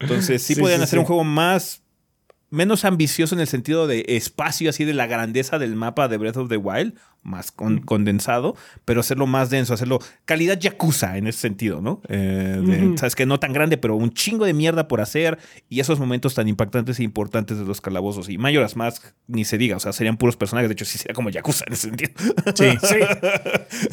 [0.00, 1.00] Entonces, sí, Sí, podían sí, hacer sí.
[1.00, 1.82] un juego más.
[2.52, 6.36] Menos ambicioso en el sentido de espacio, así de la grandeza del mapa de Breath
[6.36, 11.38] of the Wild, más con- condensado, pero hacerlo más denso, hacerlo calidad Yakuza en ese
[11.38, 12.02] sentido, ¿no?
[12.08, 12.98] Eh, de.
[12.98, 15.38] Sabes que no tan grande, pero un chingo de mierda por hacer
[15.68, 18.28] y esos momentos tan impactantes e importantes de los calabozos.
[18.28, 21.14] Y Majora's Mask, ni se diga, o sea, serían puros personajes, de hecho, sí sería
[21.14, 22.10] como Yakuza en ese sentido.
[22.56, 22.96] Sí, sí,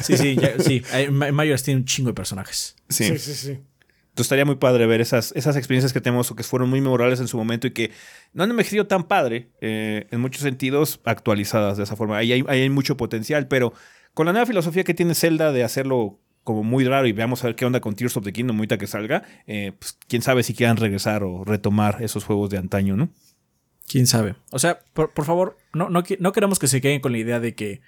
[0.00, 0.82] sí, sí, ya- sí.
[1.12, 2.74] Ma- Majora's tiene un chingo de personajes.
[2.88, 3.04] Sí.
[3.04, 3.58] sí, sí, sí.
[4.18, 7.20] Entonces estaría muy padre ver esas, esas experiencias que tenemos o que fueron muy memorables
[7.20, 7.92] en su momento y que
[8.32, 12.16] no han envejecido tan padre eh, en muchos sentidos actualizadas de esa forma.
[12.16, 13.72] Ahí hay, mucho potencial, pero
[14.14, 17.46] con la nueva filosofía que tiene Zelda de hacerlo como muy raro y veamos a
[17.46, 20.42] ver qué onda con Tears of the Kingdom ahorita que salga, eh, pues quién sabe
[20.42, 23.10] si quieran regresar o retomar esos juegos de antaño, ¿no?
[23.86, 24.34] ¿Quién sabe?
[24.50, 27.38] O sea, por, por favor, no, no, no queremos que se queden con la idea
[27.38, 27.82] de que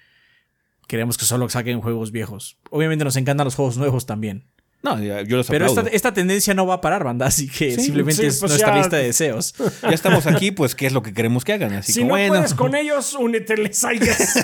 [0.87, 2.57] queremos que solo saquen juegos viejos.
[2.69, 4.45] Obviamente nos encantan los juegos nuevos también.
[4.83, 7.81] No, ya- yo los Pero esta, tendencia no va a parar, banda, así que Sí,
[7.83, 9.53] simplemente sí, es pues nuestra ya- lista de deseos.
[9.83, 11.73] Ya estamos aquí, pues qué es lo que queremos que hagan.
[11.73, 12.33] Así Si que no bueno.
[12.33, 14.43] puedes con ellos, úneteles, guess.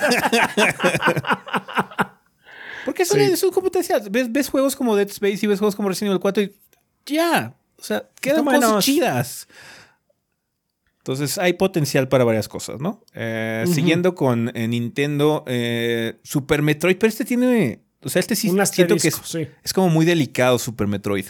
[2.84, 3.36] Porque son, Sí.
[3.36, 6.12] son como te decía, ves, ves juegos como Dead Space y ves juegos como Resident
[6.12, 6.54] Evil 4 y
[7.06, 7.54] ya.
[7.78, 9.48] O sea, quedan cosas chidas.
[10.98, 13.02] Entonces hay potencial para varias cosas, ¿no?
[13.14, 13.64] Eh.
[13.72, 17.82] Siguiendo con eh, Nintendo, eh, Super Metroid, pero este tiene.
[18.02, 19.48] O sea, este sí Un siento que es, asterisco, sí.
[19.64, 21.26] es como muy delicado Super Metroid.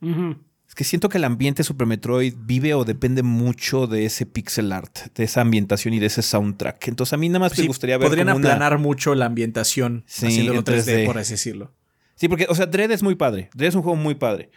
[0.00, 4.70] Es que siento que el ambiente Super Metroid vive o depende mucho de ese pixel
[4.72, 6.88] art, de esa ambientación y de ese soundtrack.
[6.88, 8.06] Entonces a mí nada más me Sí, gustaría ver.
[8.08, 11.06] podrían como una- aplanar mucho la ambientación Sí, haciéndolo en 3D, 3D.
[11.06, 11.72] por así decirlo.
[12.14, 13.48] Sí, porque, o sea, Dread es muy padre.
[13.54, 14.50] Dread es un juego muy padre.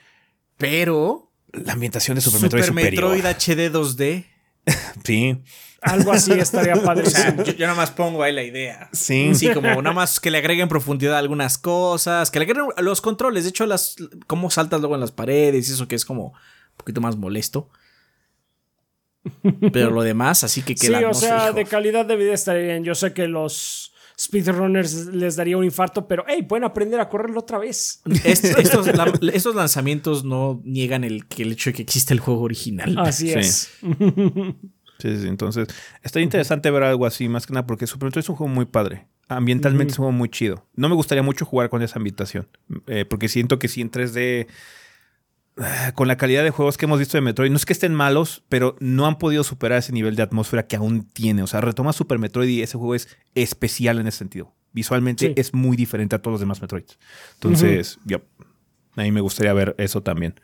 [0.57, 3.15] Pero La ambientación de Super, Super, Metroid es superior.
[3.15, 4.25] Metroid HD 2D
[5.03, 5.41] Sí.
[5.81, 7.17] Algo así estaría O padrísimo.
[7.23, 8.89] sea, yo, yo nada más pongo ahí la idea.
[8.93, 9.33] Sí.
[9.35, 13.01] Sí, como nada más que le agreguen profundidad a algunas cosas, que le agreguen los
[13.01, 13.43] controles.
[13.45, 13.95] De hecho, las
[14.27, 17.69] cómo saltas luego en las paredes y eso que es como un poquito más molesto.
[19.71, 20.99] Pero lo demás, así que Sí, queda.
[20.99, 21.53] o no sé, sea, hijo.
[21.53, 22.83] de calidad de vida estaría bien.
[22.83, 27.39] Yo sé que los speedrunners les daría un infarto, pero hey, pueden aprender a correrlo
[27.39, 28.01] otra vez.
[28.23, 32.19] Est- estos, la- estos lanzamientos no niegan el, que el hecho de que existe el
[32.19, 32.97] juego original.
[32.99, 33.33] Así Sí.
[33.39, 33.69] es.
[35.01, 35.67] Sí, sí, entonces
[36.03, 38.65] está interesante ver algo así, más que nada, porque Super Metroid es un juego muy
[38.65, 39.07] padre.
[39.27, 40.67] Ambientalmente es un juego muy chido.
[40.75, 42.47] No me gustaría mucho jugar con esa ambientación,
[42.87, 44.47] eh, porque siento que sí en 3D,
[45.57, 47.93] ah, con la calidad de juegos que hemos visto de Metroid, no es que estén
[47.93, 51.43] malos, pero no han podido superar ese nivel de atmósfera que aún tiene.
[51.43, 54.53] O sea, retoma Super Metroid y ese juego es especial en ese sentido.
[54.73, 55.33] Visualmente Sí.
[55.35, 56.97] es muy diferente a todos los demás Metroids.
[57.35, 58.21] Entonces, yo,
[58.95, 60.35] a mí me gustaría ver eso también.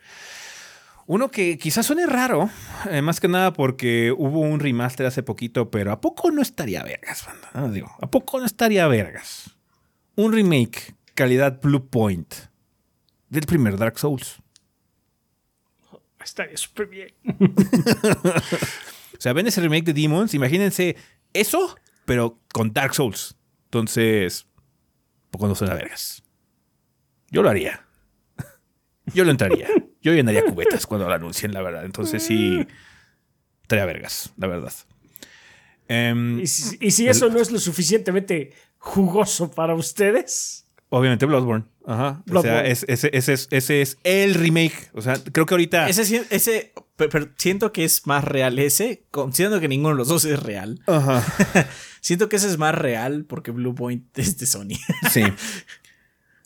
[1.08, 2.50] Uno que quizás suene raro,
[2.90, 6.82] eh, más que nada porque hubo un remaster hace poquito, pero ¿a poco no estaría
[6.82, 7.48] vergas, banda?
[7.54, 9.56] No, digo, ¿a poco no estaría vergas?
[10.16, 12.34] Un remake, calidad Blue Point,
[13.30, 14.42] del primer Dark Souls.
[16.22, 17.14] Estaría súper bien.
[19.18, 20.94] O sea, ven ese remake de Demons, imagínense
[21.32, 23.36] eso, pero con Dark Souls.
[23.64, 24.46] Entonces,
[25.26, 26.22] ¿a poco no suena vergas?
[27.32, 27.84] Yo lo haría.
[29.06, 29.66] Yo lo entraría.
[30.02, 31.84] Yo llenaría cubetas cuando lo anuncien, la verdad.
[31.84, 32.66] Entonces sí,
[33.62, 34.72] estaría vergas, la verdad.
[35.88, 41.64] Em, Y si, y si eso no es lo suficientemente jugoso para ustedes, obviamente Bloodborne.
[41.86, 42.10] Ajá.
[42.10, 42.70] O sea, Bloodborne.
[42.70, 44.90] es- ese, ese es, ese es el remake.
[44.92, 45.88] O sea, creo que ahorita...
[45.88, 49.98] Ese, sí- ese pero, pero siento que es más real ese, considerando que ninguno de
[49.98, 50.80] los dos es real.
[50.86, 51.24] Ajá.
[52.00, 54.76] Siento que ese es más real porque Blue Point es de Sony.
[55.10, 55.22] Sí.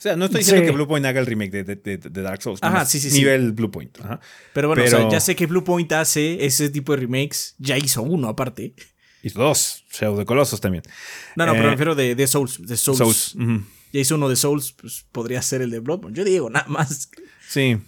[0.03, 0.67] O sea, no estoy diciendo Sí.
[0.67, 2.59] que Bluepoint haga el remake de, de- de- Dark Souls.
[2.61, 3.19] Ajá, sí, sí, sí.
[3.21, 4.01] Nivel Bluepoint.
[4.01, 4.19] Ajá.
[4.53, 7.55] Pero bueno, Pero- o sea, ya sé que Blue Point hace ese tipo de remakes.
[7.59, 8.75] Ya hizo uno aparte.
[9.23, 9.85] Y dos.
[9.93, 10.83] Shadow de Colossus también.
[11.37, 12.67] No, no, Eh, pero me refiero de, de Souls.
[12.67, 12.99] De Souls.
[12.99, 13.37] Souls.
[13.93, 16.17] Ya hizo uno de Souls, pues podría ser el de Bloodborne.
[16.17, 17.09] Yo digo, nada más.
[17.49, 17.79] Sí.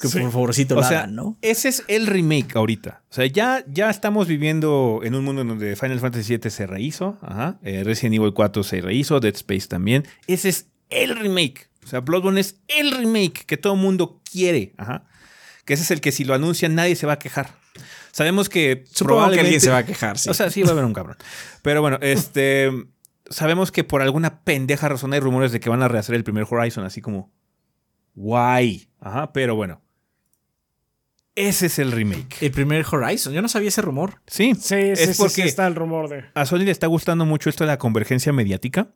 [0.00, 1.38] Que por favorcito O sea, hagan, ¿no?
[1.42, 3.02] ese es el remake ahorita.
[3.10, 6.66] O sea, ya, ya estamos viviendo en un mundo en donde Final Fantasy VII se
[6.66, 7.18] rehizo.
[7.22, 7.60] Ajá.
[7.62, 9.20] Eh, Resident Evil 4 se rehizo.
[9.20, 10.08] Dead Space también.
[10.26, 11.68] Ese es el remake.
[11.84, 14.72] O sea, Bloodborne es el remake que todo mundo quiere.
[14.76, 15.04] Ajá.
[15.64, 17.54] Que ese es el que si lo anuncian nadie se va a quejar.
[18.12, 20.28] Sabemos que Supongo que alguien probablemente- se va a quejar, sí.
[20.28, 21.16] O sea, sí va a haber un cabrón.
[21.62, 22.70] Pero bueno, este.
[23.30, 26.46] sabemos que por alguna pendeja razón hay rumores de que van a rehacer el primer
[26.48, 27.32] Horizon, así como.
[28.14, 28.88] Guay.
[29.00, 29.80] Ajá, pero bueno.
[31.34, 32.36] Ese es el remake.
[32.42, 33.32] el primer Horizon.
[33.32, 34.20] Yo no sabía ese rumor.
[34.26, 36.24] Sí, sí, sí, es sí, sí, porque está el rumor de.
[36.34, 38.90] a Sony le está gustando mucho esto de la convergencia mediática.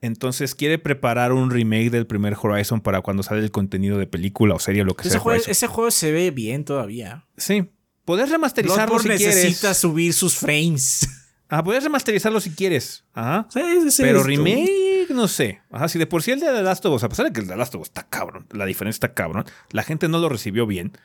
[0.00, 4.54] Entonces quiere preparar un remake del primer Horizon para cuando sale el contenido de película
[4.54, 5.20] o serie o lo que Ese sea.
[5.20, 7.26] juego, ese juego se ve bien todavía.
[7.36, 7.70] Sí.
[8.04, 9.36] Podés remasterizarlo si Bloodborne quieres.
[9.44, 11.08] necesita subir sus frames.
[11.48, 13.04] Ah, podés remasterizarlo si quieres.
[13.12, 13.46] Ajá.
[13.52, 15.60] Sí, sí, sí, Pero remake, no sé.
[15.70, 17.38] Ajá, si de por sí el de The Last of Us, a pesar de que
[17.38, 20.18] el de The Last of Us está cabrón, la diferencia está cabrón, la gente no
[20.18, 20.98] lo recibió bien.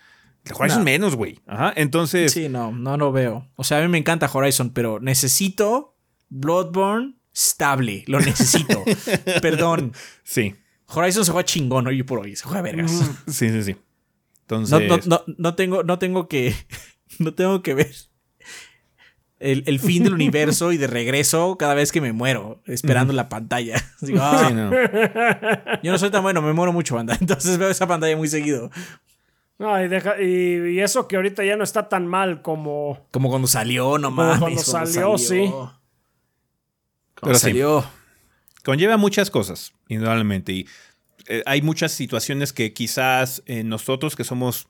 [0.45, 0.85] El Horizon No.
[0.85, 1.37] menos, güey.
[1.45, 2.31] Ajá, entonces.
[2.31, 3.51] Sí, no, no lo veo.
[3.55, 5.95] O sea, a mí me encanta Horizon, pero necesito
[6.29, 8.03] Bloodborne estable.
[8.07, 8.83] Lo necesito.
[9.41, 9.93] Perdón.
[10.23, 10.55] Sí,
[10.87, 12.35] Horizon se juega chingón hoy por hoy.
[12.35, 12.91] Se juega vergas.
[13.27, 13.75] sí, sí, sí.
[14.41, 14.87] Entonces.
[14.87, 16.53] No, no, no, no tengo, no tengo que.
[17.19, 17.91] No tengo que ver
[19.39, 23.27] el, el fin del universo y de regreso cada vez que me muero, esperando la
[23.27, 23.75] pantalla.
[24.01, 24.71] Digo, ah, sí, no.
[25.83, 27.17] Yo no soy tan bueno, me muero mucho, banda.
[27.19, 28.69] Entonces veo esa pantalla muy seguido.
[29.59, 33.07] No, y, deja- y- y eso que ahorita ya no está tan mal como.
[33.11, 34.39] Como cuando salió, no Como mames.
[34.39, 35.51] cuando salió, sí.
[37.21, 37.41] Pero sí.
[37.41, 37.85] salió.
[38.63, 40.51] Conlleva muchas cosas, indudablemente.
[40.53, 40.67] Y
[41.27, 44.67] eh, hay muchas situaciones que quizás eh, nosotros que somos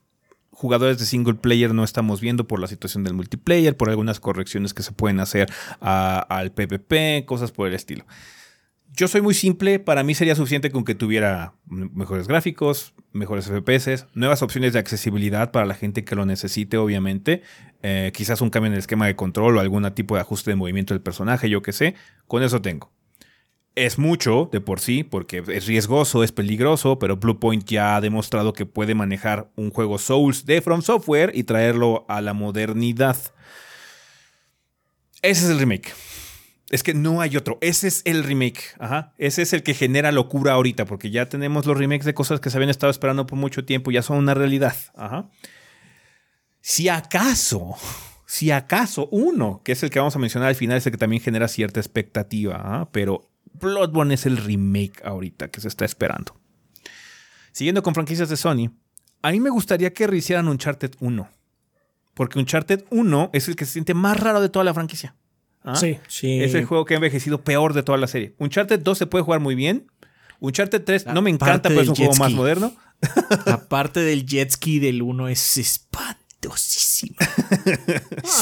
[0.51, 4.73] jugadores de single player no estamos viendo por la situación del multiplayer, por algunas correcciones
[4.73, 8.05] que se pueden hacer a- al PvP, cosas por el estilo.
[8.93, 14.07] Yo soy muy simple, para mí sería suficiente con que tuviera mejores gráficos, mejores FPS,
[14.13, 17.41] nuevas opciones de accesibilidad para la gente que lo necesite, obviamente.
[17.83, 20.55] Eh, quizás un cambio en el esquema de control o algún tipo de ajuste de
[20.55, 21.95] movimiento del personaje, yo qué sé.
[22.27, 22.91] Con eso tengo.
[23.75, 28.51] Es mucho de por sí, porque es riesgoso, es peligroso, pero Bluepoint ya ha demostrado
[28.51, 33.15] que puede manejar un juego Souls de From Software y traerlo a la modernidad.
[35.21, 35.93] Ese es el remake.
[36.71, 37.57] Es que no hay otro.
[37.59, 38.63] Ese es el remake.
[38.79, 39.13] Ajá.
[39.17, 42.49] Ese es el que genera locura ahorita, porque ya tenemos los remakes de cosas que
[42.49, 44.75] se habían estado esperando por mucho tiempo, ya son una realidad.
[44.95, 45.29] Ajá.
[46.61, 47.75] Si acaso,
[48.25, 50.97] si acaso uno, que es el que vamos a mencionar al final, es el que
[50.97, 52.89] también genera cierta expectativa, ¿ah?
[52.93, 56.39] pero Bloodborne es el remake ahorita que se está esperando.
[57.51, 58.71] Siguiendo con franquicias de Sony,
[59.21, 61.29] a mí me gustaría que rehicieran Uncharted 1.
[62.13, 65.15] Porque Uncharted 1 es el que se siente más raro de toda la franquicia.
[65.63, 65.75] ¿Ah?
[65.75, 65.99] Sí.
[66.07, 66.41] Sí.
[66.41, 68.33] Es el juego que ha envejecido peor de toda la serie.
[68.39, 69.87] Uncharted 2 se puede jugar muy bien.
[70.39, 72.73] Uncharted 3 no me encanta, pero es un juego más moderno.
[73.45, 77.17] La parte del jet ski del 1 es espantosísima.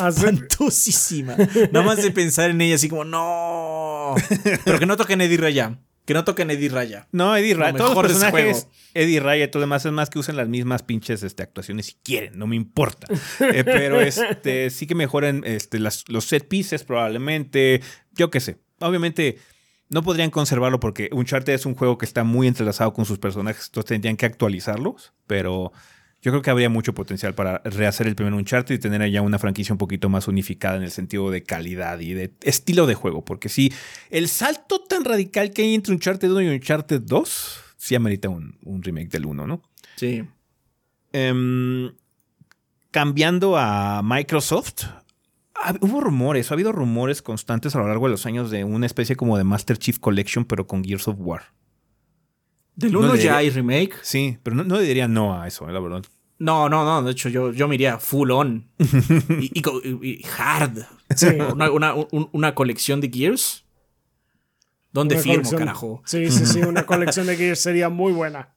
[0.01, 0.20] Ah, sí.
[0.26, 1.36] espantosísima.
[1.72, 4.15] Nada más de pensar en ella así como, no.
[4.63, 5.78] Pero que no toquen Eddie Raya.
[6.10, 7.07] Que no toquen Eddie Raya.
[7.12, 7.74] No, Eddie Raya.
[7.74, 8.68] Lo Todos los personajes.
[8.95, 11.93] Eddie Raya y todo demás, es más que usen las mismas pinches este, actuaciones si
[12.03, 13.05] quieren, no me importa.
[13.53, 17.82] Eh, pero este, sí que mejoren este, las- los set pieces probablemente,
[18.14, 18.57] yo qué sé.
[18.80, 19.38] Obviamente
[19.89, 23.68] no podrían conservarlo porque Uncharted es un juego que está muy entrelazado con sus personajes,
[23.68, 25.72] entonces tendrían que actualizarlos, pero
[26.22, 29.39] yo creo que habría mucho potencial para rehacer el primer Uncharted y tener allá una
[29.39, 33.24] franquicia un poquito más unificada en el sentido de calidad y de estilo de juego.
[33.24, 33.72] Porque sí,
[34.09, 38.57] el salto tan radical que hay entre Uncharted 1 y Uncharted 2 sí amerita un,
[38.63, 39.61] un remake del 1, ¿no?
[39.95, 40.24] Sí.
[41.13, 41.91] Em,
[42.91, 44.84] cambiando a Microsoft,
[45.80, 49.15] hubo rumores, ha habido rumores constantes a lo largo de los años de una especie
[49.15, 51.53] como de Master Chief Collection, pero con Gears of War.
[52.80, 53.95] Del No 1 le- ya hay remake.
[54.01, 56.03] Sí, pero no, no le diría no a eso, eh, la verdad.
[56.38, 57.03] No, no, no.
[57.03, 58.69] De hecho, yo, yo me iría full on.
[58.80, 60.80] y, hard.
[61.15, 61.27] Sí.
[61.53, 63.65] Una, una- un- una colección de Gears.
[64.93, 66.01] ¿Dónde Una firmo, colección- carajo?
[66.05, 66.59] Sí, sí, sí.
[66.61, 68.55] Una colección de Gears sería muy buena.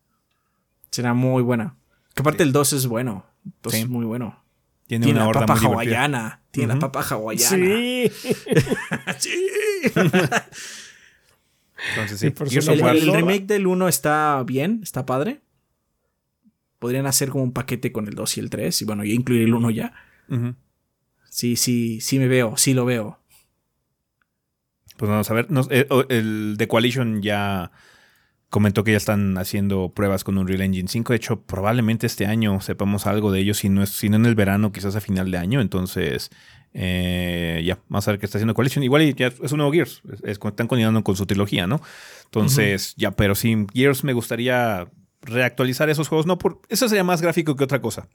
[0.91, 1.77] Será muy buena.
[2.15, 3.27] Que aparte el 2 es bueno.
[3.45, 3.81] El 2 Sí.
[3.81, 4.43] es muy bueno.
[4.87, 6.43] Tiene, Tiene una la horda papa hawaiana.
[6.51, 6.81] Tiene la Ujú.
[6.93, 7.49] papa hawaiana.
[7.57, 8.13] Sí.
[9.19, 9.47] Sí.
[11.91, 12.27] Entonces sí,
[12.73, 15.41] el, el remake del 1 está bien, está padre.
[16.79, 18.83] Podrían hacer como un paquete con el 2 y el 3.
[18.83, 19.93] Y bueno, ya incluir el 1 ya.
[21.29, 23.19] Sí, sí, sí me veo, sí lo veo.
[24.97, 25.51] Pues vamos a ver.
[25.51, 27.71] Nos- eh, o- el The Coalition ya
[28.51, 31.13] comentó que ya están haciendo pruebas con Unreal Engine 5.
[31.13, 34.27] De hecho, probablemente este año sepamos algo de ellos, si no, es, si no en
[34.27, 35.61] el verano, quizás a final de año.
[35.61, 36.31] Entonces,
[36.75, 38.83] eh, ya, vamos a ver qué está haciendo Coalition.
[38.83, 40.03] Igual ya es un nuevo Gears.
[40.13, 41.81] Es- es- están continuando con su trilogía, ¿no?
[42.25, 44.87] Entonces, ya, pero sí, Gears me gustaría
[45.23, 46.27] reactualizar esos juegos.
[46.27, 48.09] No, por, eso sería más gráfico que otra cosa.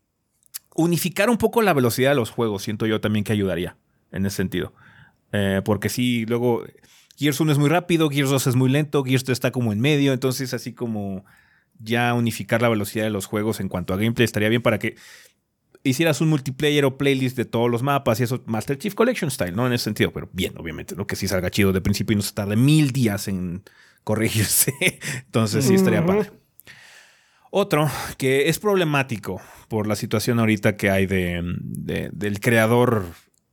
[0.75, 3.77] Unificar un poco la velocidad de los juegos, siento yo también que ayudaría
[4.11, 4.73] en ese sentido.
[5.31, 6.63] Eh, porque sí, luego
[7.17, 9.79] Gears 1 es muy rápido, Gears 2 es muy lento, Gears 3 está como en
[9.79, 11.25] medio, entonces así como
[11.79, 14.95] ya unificar la velocidad de los juegos en cuanto a gameplay estaría bien para que
[15.83, 19.55] hicieras un multiplayer o playlist de todos los mapas y eso, Master Chief Collection style,
[19.55, 19.65] ¿no?
[19.67, 21.07] En ese sentido, pero bien, obviamente, ¿no?
[21.07, 23.63] Que sí salga chido de principio y no se tarde mil días en
[24.03, 24.73] corregirse.
[25.25, 26.07] Entonces sí estaría Ujú.
[26.07, 26.31] padre.
[27.49, 33.05] Otro que es problemático por la situación ahorita que hay de, de- del creador.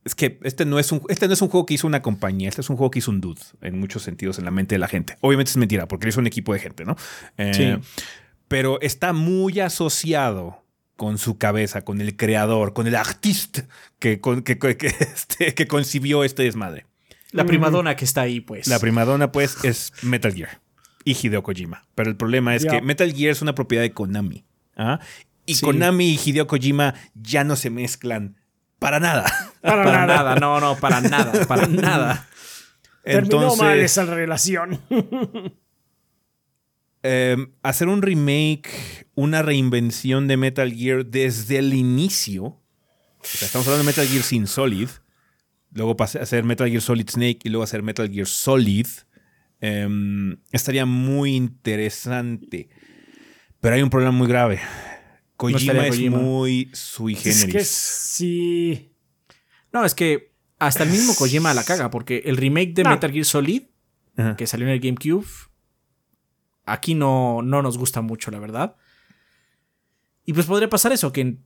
[0.03, 2.49] Es que este no es, un, este no es un juego que hizo una compañía,
[2.49, 4.79] este es un juego que hizo un dude en muchos sentidos en la mente de
[4.79, 5.17] la gente.
[5.21, 6.95] Obviamente es mentira, porque hizo un equipo de gente, ¿no?
[7.37, 8.03] Eh, Sí.
[8.47, 10.63] Pero está muy asociado
[10.95, 13.65] con su cabeza, con el creador, con el artista
[13.99, 16.85] que, con- que, que- que, este, que concibió este desmadre.
[17.31, 18.67] La primadona que está ahí, pues.
[18.67, 20.61] La primadona, pues, es Metal Gear
[21.03, 21.85] y Hideo Kojima.
[21.93, 24.45] Pero el problema es que Metal Gear es una propiedad de Konami.
[24.77, 24.99] ¿ah?
[25.45, 25.65] Y Sí.
[25.65, 28.37] Konami y Hideo Kojima ya no se mezclan
[28.79, 29.25] para nada.
[29.61, 30.15] Para, Para nada.
[30.23, 32.27] nada, no, no, para nada, para nada.
[33.03, 34.79] Terminó Entonces, mal esa relación.
[37.03, 42.43] eh, hacer un remake, una reinvención de Metal Gear desde el inicio.
[42.45, 42.59] O
[43.23, 44.89] sea, estamos hablando de Metal Gear sin Solid.
[45.71, 48.87] Luego pasé a hacer Metal Gear Solid Snake y luego hacer Metal Gear Solid.
[49.61, 52.69] em, estaría muy interesante.
[53.61, 54.59] Pero hay un problema muy grave.
[55.37, 56.17] Kojima es Kojima.
[56.19, 57.53] muy sui es generis.
[57.53, 58.91] que sí.
[59.73, 62.91] No, es que hasta el mismo Kojima la caga, porque el remake de No.
[62.91, 63.63] Metal Gear Solid,
[64.17, 64.35] Ajá.
[64.37, 65.25] que salió en el GameCube,
[66.65, 68.75] aquí no, no nos gusta mucho, la verdad.
[70.25, 71.37] Y pues podría pasar eso, que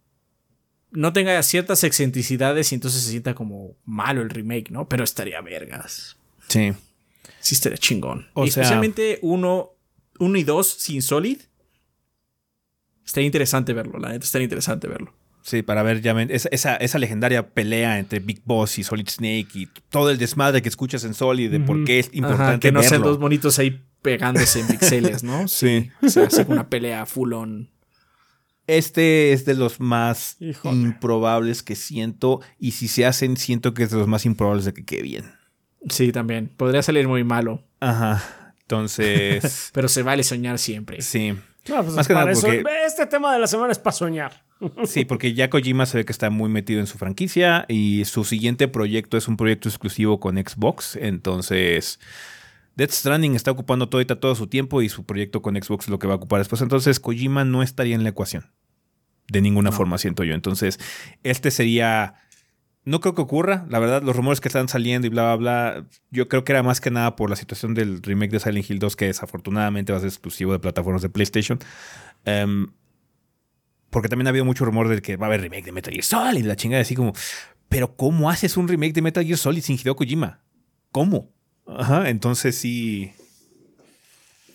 [0.91, 4.87] no tenga ciertas excentricidades y entonces se sienta como malo el remake, ¿no?
[4.87, 6.17] Pero estaría vergas.
[6.47, 6.73] Sí.
[7.39, 8.27] Sí, estaría chingón.
[8.33, 9.71] O Y sea- especialmente uno,
[10.19, 11.39] uno y dos sin Solid.
[13.05, 15.13] Estaría interesante verlo, la neta, estaría interesante verlo.
[15.41, 19.47] Sí, para ver ya esa, esa, esa legendaria pelea entre Big Boss y Solid Snake
[19.55, 22.71] y todo el desmadre que escuchas en Solid de por qué es importante Ajá, que
[22.71, 25.47] no sean dos monitos ahí pegándose en pixeles, ¿no?
[25.47, 25.89] Sí.
[26.03, 27.69] O sea, una pelea full on.
[28.77, 30.75] Este es de los más Híjole.
[30.77, 32.41] improbables que siento.
[32.59, 35.31] Y si se hacen, siento que es de los más improbables de que quede bien.
[35.89, 36.49] Sí, también.
[36.57, 38.53] Podría salir muy malo, Ajá.
[38.61, 41.01] Entonces, pero se vale soñar siempre.
[41.01, 41.33] sí.
[41.67, 43.95] No, pues Más que para nada eso- porque- Este tema de la semana es para
[43.95, 44.43] soñar.
[44.85, 48.23] Sí, porque ya Kojima se ve que está muy metido en su franquicia y su
[48.23, 50.97] siguiente proyecto es un proyecto exclusivo con Xbox.
[50.99, 51.99] Entonces,
[52.75, 55.89] Death Stranding está ocupando todo, ahorita todo su tiempo y su proyecto con Xbox es
[55.89, 56.61] lo que va a ocupar después.
[56.61, 58.47] Entonces, Kojima no estaría en la ecuación.
[59.29, 60.33] De ninguna forma, siento yo.
[60.33, 60.79] Entonces,
[61.23, 62.15] este sería.
[62.85, 63.65] No creo que ocurra.
[63.69, 65.85] La verdad, los rumores que están saliendo y bla, bla, bla.
[66.09, 68.79] Yo creo que era más que nada por la situación del remake de Silent Hill
[68.79, 71.59] 2, que desafortunadamente va a ser exclusivo de plataformas de PlayStation.
[72.25, 72.67] Em,
[73.91, 76.03] porque también ha habido mucho rumor de que va a haber remake de Metal Gear
[76.03, 77.13] Solid, la chingada, así como.
[77.67, 80.41] Pero, ¿cómo haces un remake de Metal Gear Solid sin Hideo Kojima?
[80.91, 81.31] ¿Cómo?
[81.67, 83.11] Ajá, entonces sí.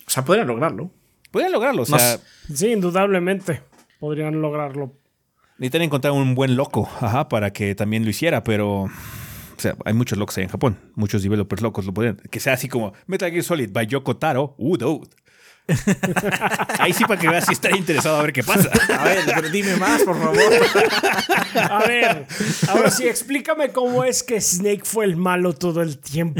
[0.05, 0.91] O sea, podrían lograrlo.
[1.31, 2.19] Podrían lograrlo, o sea.
[2.53, 3.61] Sí, indudablemente
[3.99, 4.93] podrían lograrlo.
[5.57, 8.83] Necesitan encontrar un buen loco, ajá, para que también lo hiciera, pero.
[8.83, 10.77] O sea, hay muchos locos ahí en Japón.
[10.95, 12.17] Muchos developers locos lo podrían.
[12.29, 14.53] Que sea así como Metal Gear Solid by Yoko Taro.
[14.57, 15.01] Uh.
[16.79, 18.69] Ahí sí para que veas si está interesado a ver qué pasa.
[18.99, 20.53] A ver, pero dime más, por favor.
[21.55, 22.27] A ver,
[22.67, 26.39] ahora sí, explícame cómo es que Snake fue el malo todo el tiempo.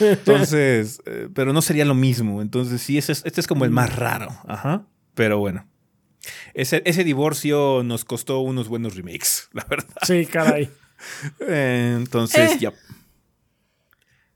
[0.00, 2.42] Entonces, eh, pero no sería lo mismo.
[2.42, 4.28] Entonces, sí, es- este es como el más raro.
[4.46, 4.86] Ajá.
[5.14, 5.66] Pero bueno.
[6.54, 9.94] Ese, ese divorcio nos costó unos buenos remakes, la verdad.
[10.02, 10.70] Sí, caray.
[11.48, 12.58] Entonces, Eh.
[12.60, 12.72] ya.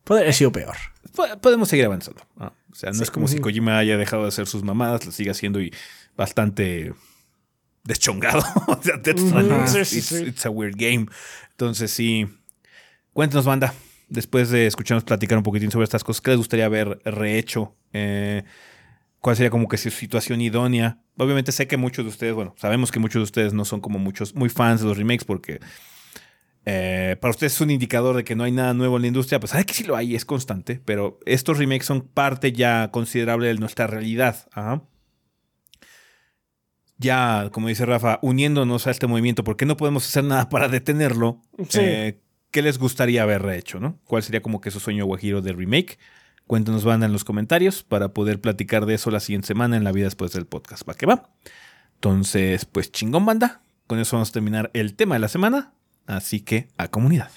[0.06, 0.76] Podría haber sido peor.
[1.14, 2.22] Po- Podemos seguir avanzando.
[2.38, 3.02] Ah, o sea, no Sí.
[3.02, 5.74] es como si Kojima haya dejado de hacer sus mamadas, lo sigue haciendo y
[6.16, 6.94] bastante
[7.84, 8.42] deschongado.
[8.68, 8.96] o sea,
[9.92, 11.06] it's, it's a weird game.
[11.50, 12.26] Entonces, sí.
[13.12, 13.74] Cuéntanos, banda.
[14.08, 17.74] Después de escucharnos platicar un poquitín sobre estas cosas, ¿qué les gustaría haber rehecho?
[17.92, 18.44] Eh,
[19.20, 21.00] ¿Cuál sería como que su situación idónea?
[21.16, 23.98] Obviamente sé que muchos de ustedes, bueno, sabemos que muchos de ustedes no son como
[23.98, 25.58] muchos, muy fans de los remakes porque
[26.68, 29.38] eh, para ustedes es un indicador de que no hay nada nuevo en la industria,
[29.38, 33.46] pues sabe que sí lo hay, es constante, pero estos remakes son parte ya considerable
[33.46, 34.48] de nuestra realidad.
[34.52, 34.82] Ajá.
[36.98, 41.40] Ya, como dice Rafa, uniéndonos a este movimiento, porque no podemos hacer nada para detenerlo.
[41.68, 41.78] Sí.
[41.80, 42.20] Eh,
[42.50, 44.00] ¿Qué les gustaría haber rehecho, no?
[44.04, 45.98] ¿Cuál sería como que su sueño guajiro de remake?
[46.48, 49.92] Cuéntanos, banda, en los comentarios para poder platicar de eso la siguiente semana en la
[49.92, 50.88] vida después del podcast.
[50.88, 51.30] ¿Va que va?
[51.94, 53.62] Entonces, pues chingón, banda.
[53.86, 55.75] Con eso vamos a terminar el tema de la semana.
[56.06, 57.30] Así que a comunidad.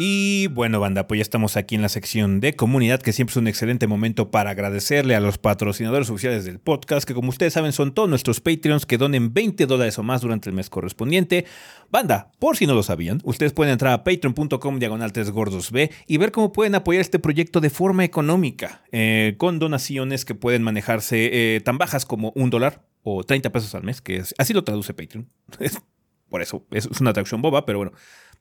[0.00, 3.36] Y bueno, banda, pues ya estamos aquí en la sección de comunidad, que siempre es
[3.36, 7.72] un excelente momento para agradecerle a los patrocinadores oficiales del podcast, que como ustedes saben
[7.72, 11.46] son todos nuestros Patreons que donen 20 dólares o más durante el mes correspondiente.
[11.90, 15.90] Banda, por si no lo sabían, ustedes pueden entrar a patreon.com diagonal 3 gordos B
[16.06, 20.62] y ver cómo pueden apoyar este proyecto de forma económica, eh, con donaciones que pueden
[20.62, 24.54] manejarse eh, tan bajas como un dólar o 30 pesos al mes, que es- así
[24.54, 25.26] lo traduce Patreon.
[26.28, 27.92] Por eso, es es una traducción boba, pero bueno.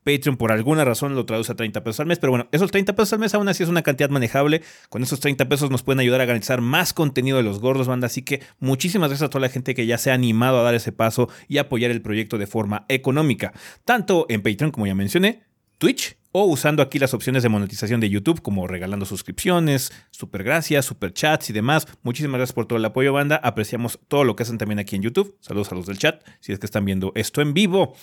[0.08, 2.96] Patreon por alguna razón lo traduce a 30 pesos al mes, pero bueno, esos 30
[2.96, 4.62] pesos al mes aún así es una cantidad manejable.
[4.88, 8.08] Con esos 30 pesos nos pueden ayudar a garantizar más contenido de los gordos, banda.
[8.08, 10.76] Así que muchísimas gracias a toda la gente que ya se ha animado a dar
[10.76, 13.52] ese paso y apoyar el proyecto de forma económica,
[13.84, 15.44] tanto en Patreon como ya mencioné,
[15.78, 20.86] Twitch o usando aquí las opciones de monetización de YouTube como regalando suscripciones, super gracias,
[20.86, 21.88] super chats y demás.
[22.04, 23.38] Muchísimas gracias por todo el apoyo, banda.
[23.44, 25.38] Apreciamos todo lo que hacen también aquí en YouTube.
[25.40, 27.96] Saludos a los del chat, si es que están viendo esto en vivo.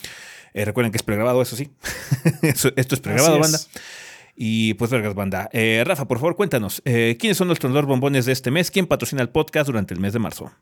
[0.55, 1.71] Eh, recuerden que es pregrabado, eso sí.
[2.43, 3.59] Esto es pregrabado, banda.
[4.37, 5.49] Y pues, vergas, banda.
[5.53, 6.81] Eh, Rafa, por favor, cuéntanos.
[6.85, 8.71] eh, ¿Quiénes son nuestros dos bombones de este mes?
[8.71, 10.53] ¿Quién patrocina el podcast durante el mes de marzo?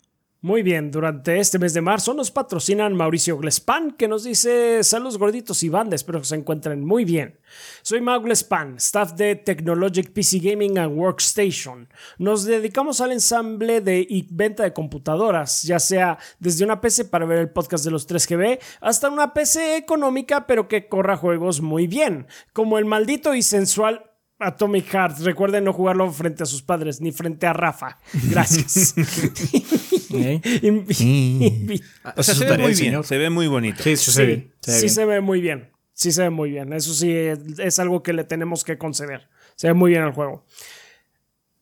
[0.44, 5.16] Muy bien, durante este mes de marzo nos patrocinan Mauricio Glespan, que nos dice saludos
[5.16, 7.38] gorditos y banda, espero que se encuentren muy bien.
[7.82, 11.88] Soy Mau Glespan, staff de Technologic PC Gaming and Workstation.
[12.18, 17.24] Nos dedicamos al ensamble de y venta de computadoras, ya sea desde una PC para
[17.24, 21.86] ver el podcast de los 3GB hasta una PC económica pero que corra juegos muy
[21.86, 24.10] bien, como el maldito y sensual
[24.40, 25.20] Atomic Heart.
[25.20, 27.98] Recuerden no jugarlo frente a sus padres ni frente a Rafa.
[28.28, 28.96] Gracias.
[30.18, 30.40] ¿Eh?
[30.62, 31.82] Invi-
[32.16, 33.04] O sea, Eso se es ve muy bien.
[33.04, 33.82] Se ve muy bonito.
[33.82, 34.50] Sí, se ve.
[34.60, 34.94] Se ve sí bien.
[34.94, 35.70] se ve muy bien.
[35.94, 36.72] Sí se ve muy bien.
[36.72, 39.28] Eso sí es, es algo que le tenemos que conceder.
[39.56, 40.44] Se ve muy bien el juego.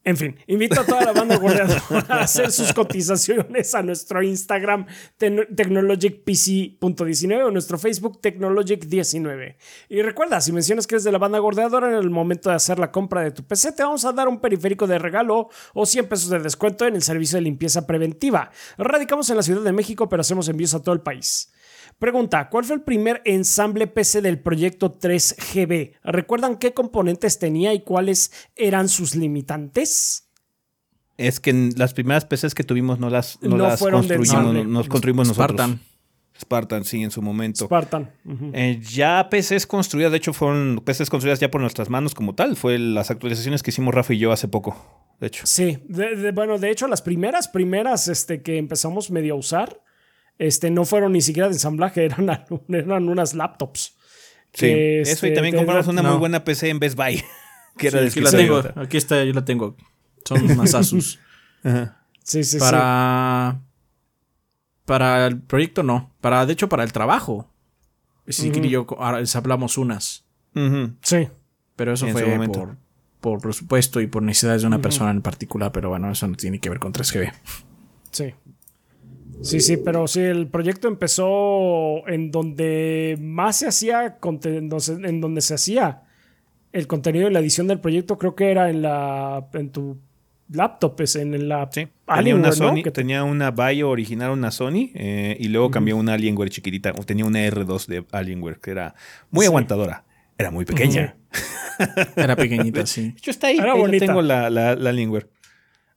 [0.02, 4.86] En fin, invito a toda la banda gordeadora a hacer sus cotizaciones a nuestro Instagram
[5.18, 9.56] ten- technologicpc.19 o nuestro Facebook technologic19.
[9.90, 12.78] Y recuerda, si mencionas que eres de la banda gordeadora en el momento de hacer
[12.78, 16.08] la compra de tu PC, te vamos a dar un periférico de regalo o 100
[16.08, 18.50] pesos de descuento en el servicio de limpieza preventiva.
[18.78, 21.52] Radicamos en la Ciudad de México, pero hacemos envíos a todo el país.
[22.00, 25.92] Pregunta, ¿cuál fue el primer ensamble PC del proyecto 3GB?
[26.02, 30.26] ¿Recuerdan qué componentes tenía y cuáles eran sus limitantes?
[31.18, 34.64] Es que en las primeras PCs que tuvimos no las, no No las construimos, ensamble.
[34.64, 35.60] no- nos construimos nosotros.
[35.60, 35.80] Spartan.
[36.40, 37.66] Spartan, sí, en su momento.
[37.66, 38.10] Spartan.
[38.54, 42.56] Eh, ya PCs construidas, de hecho, fueron PCs construidas ya por nuestras manos como tal.
[42.56, 44.74] Fue las actualizaciones que hicimos Rafa y yo hace poco,
[45.20, 45.44] de hecho.
[45.46, 49.82] Sí, de- de- bueno, de hecho las primeras, primeras este, que empezamos medio a usar
[50.40, 52.28] este, no fueron ni siquiera de ensamblaje, eran,
[52.68, 53.96] eran unas laptops.
[54.52, 56.10] Sí, que, eso y este, también compramos una no.
[56.10, 57.22] muy buena PC en Best Buy.
[57.76, 58.62] que era Sí, de aquí la tengo.
[58.76, 59.76] Aquí está, yo la tengo.
[60.24, 61.20] Son unas Asus.
[61.62, 62.58] Sí, sí, sí.
[62.58, 63.60] para.
[64.86, 66.12] Para el proyecto no.
[66.20, 67.52] Para, de hecho, para el trabajo.
[68.26, 70.24] Sí, Kiri y yo ahora les hablamos unas.
[71.02, 71.28] Sí.
[71.76, 72.76] Pero eso fue por,
[73.20, 75.70] por presupuesto y por necesidades de una persona en particular.
[75.70, 77.32] Pero bueno, eso no tiene que ver con 3GB.
[78.10, 78.34] Sí.
[79.42, 85.54] Sí, sí, pero sí, el proyecto empezó en donde más se hacía, en donde- se
[85.54, 86.02] hacía
[86.72, 89.98] el contenido y la edición del proyecto, creo que era en la en tu
[90.52, 92.54] laptop, es en la Sí, tenía Alienware, una ¿no?
[92.54, 96.92] Sony, Que- tenía una Bio original, una Sony, eh, y luego cambió una Alienware chiquitita,
[96.98, 98.94] o tenía una R2 de Alienware, que era
[99.30, 99.48] muy Sí.
[99.48, 100.04] aguantadora.
[100.38, 101.16] Era muy pequeña.
[102.16, 103.14] Era pequeñita, sí.
[103.16, 103.58] Hecho, está ahí.
[103.58, 104.06] Era ahí bonita.
[104.06, 105.28] tengo la, la, la Alienware.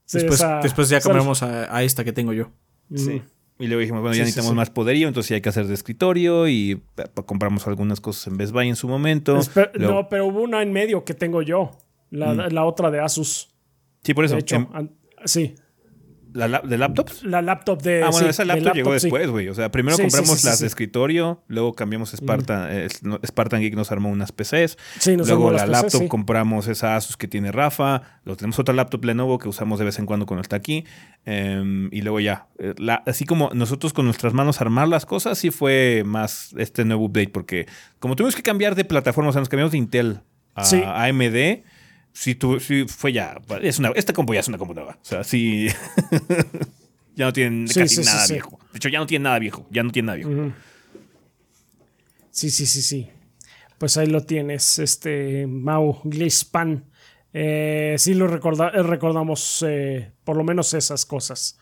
[0.05, 2.51] sí, Después, esa- después ya cambiamos a, a esta que tengo yo.
[2.95, 3.21] Sí.
[3.59, 4.55] Y luego dijimos, bueno, Sí, ya necesitamos sí.
[4.55, 8.51] más poderío, entonces hay que hacer de escritorio y pa- compramos algunas cosas en Best
[8.51, 9.37] Buy en su momento.
[9.37, 11.71] Espe- Luego- No, pero hubo una en medio que tengo yo,
[12.09, 13.49] la, la otra de Asus.
[14.03, 14.37] sí, por eso.
[14.37, 14.67] Hecho,
[15.25, 15.55] sí,
[16.33, 17.23] ¿la, la- ¿De laptops?
[17.23, 18.03] la laptop de.
[18.03, 19.49] Ah, bueno, sí, esa de laptop llegó después, güey.
[19.49, 22.87] O sea, primero Sí, compramos las de escritorio, luego cambiamos Spartan, eh,
[23.25, 24.77] Spartan Geek nos armó unas PCs.
[24.99, 28.01] Sí, nos luego armó la las laptop compramos esa Asus que tiene Rafa.
[28.25, 30.85] Luego tenemos otra laptop Lenovo que usamos de vez en cuando cuando está aquí.
[31.25, 35.37] Em, y luego ya, eh, la- así como nosotros con nuestras manos armar las cosas,
[35.37, 37.29] sí fue más este nuevo update.
[37.29, 37.67] Porque
[37.99, 40.19] como tuvimos que cambiar de plataforma, o sea, nos cambiamos de Intel
[40.55, 40.81] a Sí.
[40.85, 41.63] AMD.
[42.13, 43.41] Sí, tu- sí fue ya.
[43.61, 44.97] Es una, esta compu ya es una compu nueva.
[45.01, 45.67] O sea, sí.
[47.15, 48.33] ya no tienen Sí, casi sí, nada sí.
[48.33, 48.59] viejo.
[48.71, 49.67] De hecho, ya no tiene nada viejo.
[49.71, 50.53] Ya no tiene nada viejo.
[52.31, 53.09] Sí, sí, sí, sí.
[53.77, 56.85] Pues ahí lo tienes, este Mau Glispan.
[57.33, 61.57] Eh, sí lo recorda- eh, recordamos eh, por lo menos esas cosas.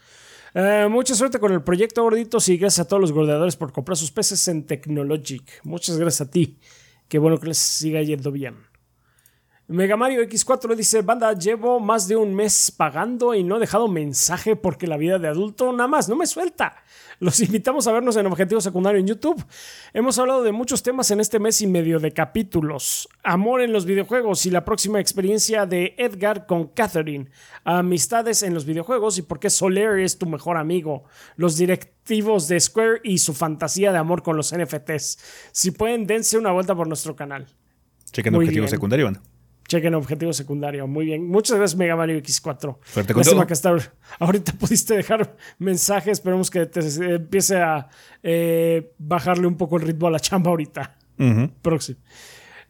[0.54, 3.98] Eh, mucha suerte con el proyecto gorditos y gracias a todos los gordeadores por comprar
[3.98, 5.62] sus peces en Technologic.
[5.64, 6.60] Muchas gracias a ti.
[7.08, 8.56] Qué bueno que les siga yendo bien.
[9.72, 13.88] Mega Mario X4 dice, banda, llevo más de un mes pagando y no he dejado
[13.88, 16.76] mensaje porque la vida de adulto nada más no me suelta.
[17.20, 19.42] Los invitamos a vernos en Objetivo Secundario en YouTube.
[19.94, 23.08] Hemos hablado de muchos temas en este mes y medio de capítulos.
[23.24, 27.30] Amor en los videojuegos y la próxima experiencia de Edgar con Catherine.
[27.64, 31.06] Amistades en los videojuegos y por qué Soler es tu mejor amigo.
[31.38, 35.18] Los directivos de Square y su fantasía de amor con los NFTs.
[35.54, 37.48] Si pueden, dense una vuelta por nuestro canal.
[38.12, 38.70] Chequen Muy objetivo bien.
[38.70, 39.31] secundario, banda.
[39.72, 40.86] Chequen objetivo secundario.
[40.86, 41.26] Muy bien.
[41.30, 42.78] Muchas gracias, Mega Mario X4.
[42.84, 43.48] Suerte con Lástima todo.
[43.48, 46.12] que hasta ahor- ahorita pudiste dejar mensajes.
[46.20, 46.82] Esperemos que te
[47.16, 47.88] empiece a
[48.22, 50.98] eh, bajarle un poco el ritmo a la chamba ahorita.
[51.62, 52.00] Próximo.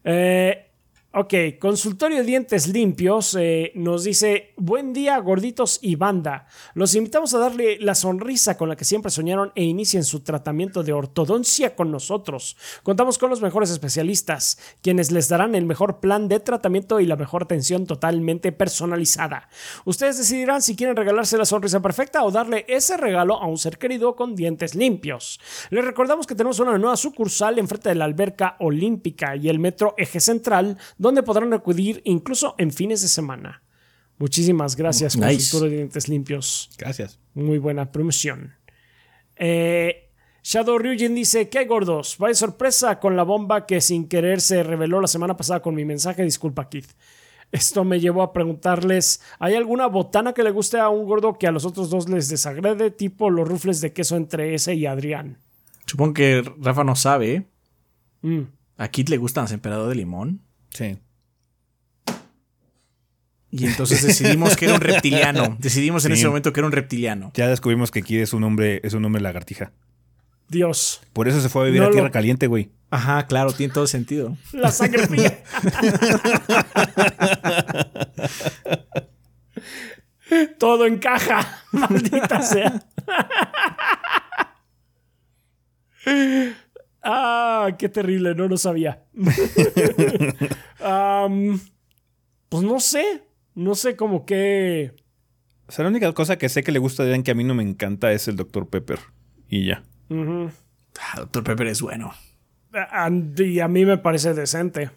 [0.04, 0.71] Eh,
[1.14, 6.48] ok, consultorio de dientes limpios eh, nos dice, buen día gorditos y banda.
[6.74, 10.84] Los invitamos a darle la sonrisa con la que siempre soñaron e inicien su tratamiento
[10.84, 12.56] de ortodoncia con nosotros.
[12.84, 17.18] Contamos con los mejores especialistas, quienes les darán el mejor plan de tratamiento y la
[17.18, 19.50] mejor atención totalmente personalizada.
[19.84, 23.78] Ustedes decidirán si quieren regalarse la sonrisa perfecta o darle ese regalo a un ser
[23.78, 25.42] querido con dientes limpios.
[25.72, 29.94] Les recordamos que tenemos una nueva sucursal enfrente de la alberca olímpica y el metro
[29.98, 33.64] Eje Central, donde podrán acudir incluso en fines de semana.
[34.20, 35.34] Muchísimas gracias, Nice.
[35.34, 36.70] consultor de dientes limpios.
[36.78, 37.20] Gracias.
[37.34, 38.54] Muy buena promoción.
[39.36, 40.12] Eh,
[40.44, 42.18] Shadow Ryujin dice: ¿Qué hay, gordos?
[42.20, 45.86] Vaya sorpresa con la bomba que sin querer se reveló la semana pasada con mi
[45.86, 46.24] mensaje.
[46.24, 46.86] Disculpa, Kid.
[47.52, 51.48] Esto me llevó a preguntarles: ¿hay alguna botana que le guste a un gordo que
[51.48, 52.92] a los otros dos les desagrede?
[52.92, 55.40] Tipo los rufles de queso entre ese y Adrián.
[55.88, 57.34] Supongo que Rafa no sabe.
[57.34, 57.48] ¿eh?
[58.22, 58.42] Mm.
[58.78, 60.42] A Kit le gustan los emperador de limón.
[60.74, 60.98] Sí.
[63.54, 65.56] Y entonces decidimos que era un reptiliano.
[65.60, 66.20] Decidimos en Sí.
[66.20, 67.32] ese momento que era un reptiliano.
[67.34, 69.74] Ya descubrimos que Kid es un hombre, es un hombre lagartija.
[70.48, 72.72] Dios, Por eso se fue a vivir No a lo- tierra caliente, güey.
[72.90, 74.38] Ajá, claro, tiene todo sentido.
[74.52, 75.44] la sangre fría.
[80.60, 82.84] Todo encaja, maldita sea.
[87.04, 89.04] ah, qué terrible, no lo sabía.
[92.50, 93.24] Pues no sé,
[93.56, 94.94] no sé como que...
[95.68, 97.46] O sea, la única cosa que sé que le gusta a Adrián que a mí
[97.46, 98.68] no me encanta es el Dr.
[98.68, 99.00] Pepper.
[99.48, 99.84] Y ya.
[100.10, 100.52] Ujú.
[101.00, 102.14] Ah, Doctor Pepper es bueno.
[103.38, 104.92] Y a mí me parece decente.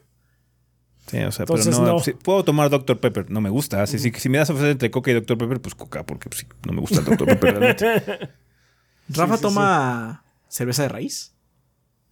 [1.06, 2.02] Sí, o sea, Entonces, pero no.
[2.22, 2.98] puedo tomar Dr.
[2.98, 3.82] Pepper, no me gusta.
[3.82, 5.36] Así, si, si me das a ofrecer entre Coca y Dr.
[5.36, 7.26] Pepper, pues Coca, porque pues, sí, no me gusta el Dr.
[7.26, 8.31] Pepper realmente.
[9.10, 11.34] Rafa sí, toma cerveza de raíz.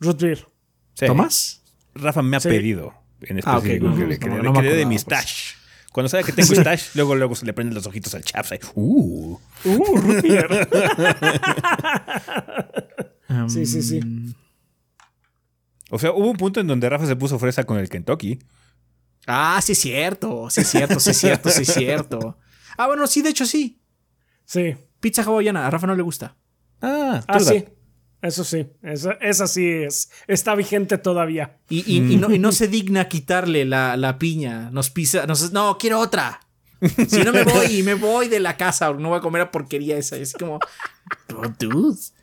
[0.02, 0.46] Root beer.
[0.94, 1.06] Sí.
[1.06, 1.62] ¿Tomas?
[1.94, 2.48] Rafa me ha Sí.
[2.48, 4.74] pedido en Ah, ok, específico que, no, le- que no, le- no que me le
[4.74, 5.02] dé acordaba, mi pues.
[5.02, 5.54] stash.
[5.92, 8.52] Cuando sabe que tengo stash, luego, luego se le prenden los ojitos al chaps.
[8.74, 9.38] Uh.
[9.64, 10.68] Uh, root beer.
[13.48, 14.00] Sí, sí, sí.
[15.90, 18.38] O sea, hubo un punto en donde Rafa se puso fresa con el Kentucky.
[19.26, 22.38] Ah, sí es cierto, sí es cierto, sí es cierto, sí es cierto.
[22.76, 23.80] Ah, bueno, sí, de hecho sí.
[24.44, 24.76] Sí.
[25.00, 26.36] Pizza hawaiana, a Rafa no le gusta.
[26.82, 27.64] Ah, Ah, sí.
[28.22, 28.66] Eso sí.
[28.82, 30.10] Esa, esa sí es.
[30.28, 31.58] Está vigente todavía.
[31.68, 34.70] Y, y- y no, y no se digna quitarle la, la piña.
[34.70, 36.40] Nos pisa, nos, no, quiero otra.
[37.08, 39.96] Si no me voy, me voy de la casa, no voy a comer a porquería
[39.98, 40.16] esa.
[40.18, 40.58] Y es como,
[41.36, 42.14] oh, dudes.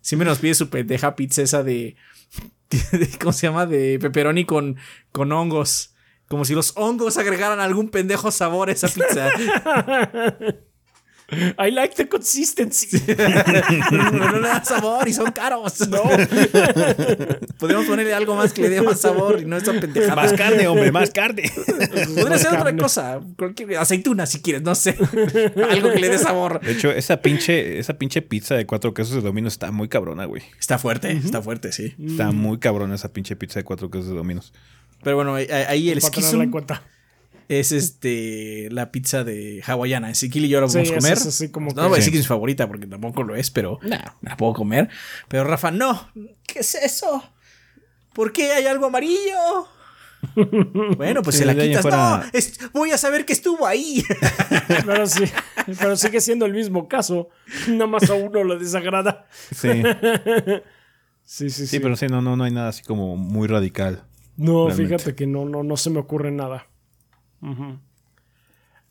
[0.00, 1.96] Siempre nos pide su pendeja pizza esa de,
[2.70, 3.66] de- ¿cómo se llama?
[3.66, 4.76] De pepperoni con,
[5.12, 5.94] con hongos.
[6.28, 9.28] Como si los hongos agregaran algún pendejo sabor a esa pizza.
[11.58, 12.98] I like the consistency.
[13.06, 15.88] Pero no le da sabor y son caros.
[15.88, 16.02] No.
[17.58, 20.16] Podríamos ponerle algo más que le dé más sabor y no esa pendejada.
[20.16, 21.50] Más carne, hombre, más carne.
[22.14, 23.20] Podría ser otra cosa.
[23.36, 24.96] Cualquier- aceituna si quieres, no sé.
[25.70, 26.60] Algo que le dé sabor.
[26.60, 30.24] De hecho, esa pinche, esa pinche pizza de cuatro quesos de Domino's está muy cabrona,
[30.26, 30.42] güey.
[30.58, 31.94] Está fuerte, está fuerte, sí.
[32.04, 34.52] Está muy cabrona esa pinche pizza de cuatro quesos de Domino's.
[35.02, 36.12] Pero bueno, ahí- ahí el para
[37.60, 40.10] es este la pizza de hawaiana.
[40.10, 41.12] Ezequiel y yo la Sí, vamos a comer.
[41.14, 42.10] es así como no que- voy a decir Sí.
[42.12, 44.88] que es mi favorita porque tampoco lo es, pero la puedo comer.
[45.28, 46.08] Pero Rafa, no.
[46.46, 47.22] ¿Qué es eso?
[48.14, 49.66] ¿Por qué hay algo amarillo?
[50.96, 51.82] Bueno, pues Sí, se la quitas.
[51.82, 54.04] fuera- No, es- voy a saber que estuvo ahí.
[54.86, 55.24] Pero sí.
[55.78, 57.28] Pero sigue siendo el mismo caso.
[57.68, 59.26] Nada más a uno le desagrada.
[59.54, 59.68] Sí,
[61.24, 61.66] Sí, sí, sí.
[61.66, 64.04] sí, pero sí, no, no, no hay nada así como muy radical.
[64.36, 64.96] No, Realmente.
[64.98, 66.66] fíjate que no, no, no se me ocurre nada.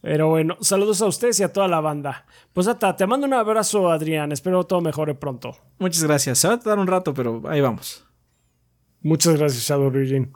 [0.01, 2.25] Pero bueno, saludos a ustedes y a toda la banda.
[2.53, 4.31] Pues hasta, te mando un abrazo, Adrián.
[4.31, 5.55] Espero todo mejore pronto.
[5.77, 6.39] Muchas gracias.
[6.39, 8.05] Se va a tardar un rato, pero ahí vamos.
[9.01, 10.33] Muchas gracias, Shadow Ryujin.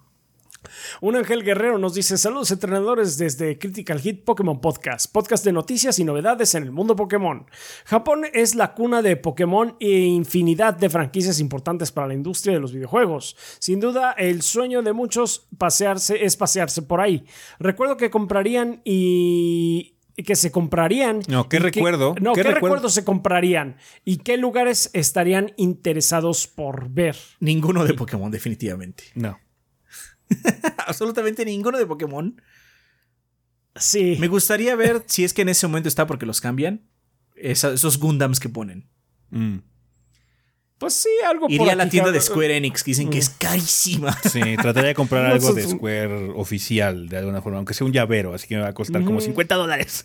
[1.01, 5.99] Un Ángel Guerrero nos dice: Saludos, entrenadores, desde Critical Hit Pokémon Podcast, podcast de noticias
[5.99, 7.45] y novedades en el mundo Pokémon.
[7.85, 12.59] Japón es la cuna de Pokémon e infinidad de franquicias importantes para la industria de
[12.59, 13.35] los videojuegos.
[13.59, 17.25] Sin duda, el sueño de muchos pasearse es pasearse por ahí.
[17.59, 19.93] Recuerdo que comprarían y.
[20.25, 21.19] que se comprarían.
[21.27, 22.15] No, ¿qué que- recuerdo?
[22.21, 22.75] no, ¿Qué ¿qué, recuerdo?
[22.75, 23.77] recuerdos se comprarían?
[24.05, 27.17] ¿Y qué lugares estarían interesados por ver?
[27.39, 29.03] Ninguno de Pokémon, definitivamente.
[29.15, 29.37] No.
[30.87, 32.41] Absolutamente ninguno de Pokémon.
[33.75, 34.17] Sí.
[34.19, 36.81] Me gustaría ver si es que en ese momento está porque los cambian.
[37.35, 38.87] esa- esos Gundams que ponen.
[39.31, 39.57] Mm.
[40.77, 42.19] Pues sí, algo por Iría a la tienda de.
[42.21, 44.17] Square Enix que dicen que es carísima.
[44.29, 48.33] Sí, trataría de comprar algo de Square oficial, de alguna forma, aunque sea un llavero,
[48.33, 50.03] así que me va a costar como 50 dólares.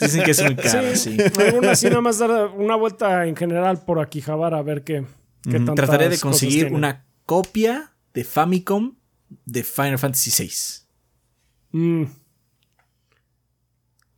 [0.00, 1.40] Dicen que es muy caro, Sí, sí.
[1.46, 5.04] alguna así nada más dar una vuelta en general por aquí, Javar, a ver qué,
[5.50, 8.94] qué Trataré de conseguir una copia de Famicom
[9.44, 10.50] de Final Fantasy VI.
[11.78, 12.04] Mm,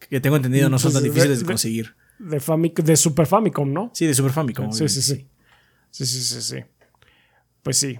[0.08, 1.96] Que tengo entendido no son Pues, tan difíciles de de- conseguir.
[2.18, 3.90] de, Famic- de Super Famicom, ¿no?
[3.94, 4.72] Sí, de Super Famicom.
[4.72, 5.28] Sí, sí, sí.
[5.90, 6.56] Sí, sí, sí, sí.
[7.62, 7.98] Pues sí.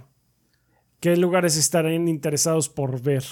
[1.01, 3.25] ¿Qué lugares estarían interesados por ver?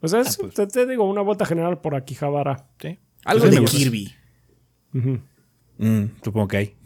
[0.00, 0.54] O sea, es- pues.
[0.54, 2.68] te, te digo, una vuelta general por aquí, Javara.
[2.80, 2.98] Sí.
[3.24, 3.64] Algo Pues de.
[3.64, 4.14] Kirby.
[4.94, 5.20] Ujú.
[5.78, 6.76] Mm, supongo que hay.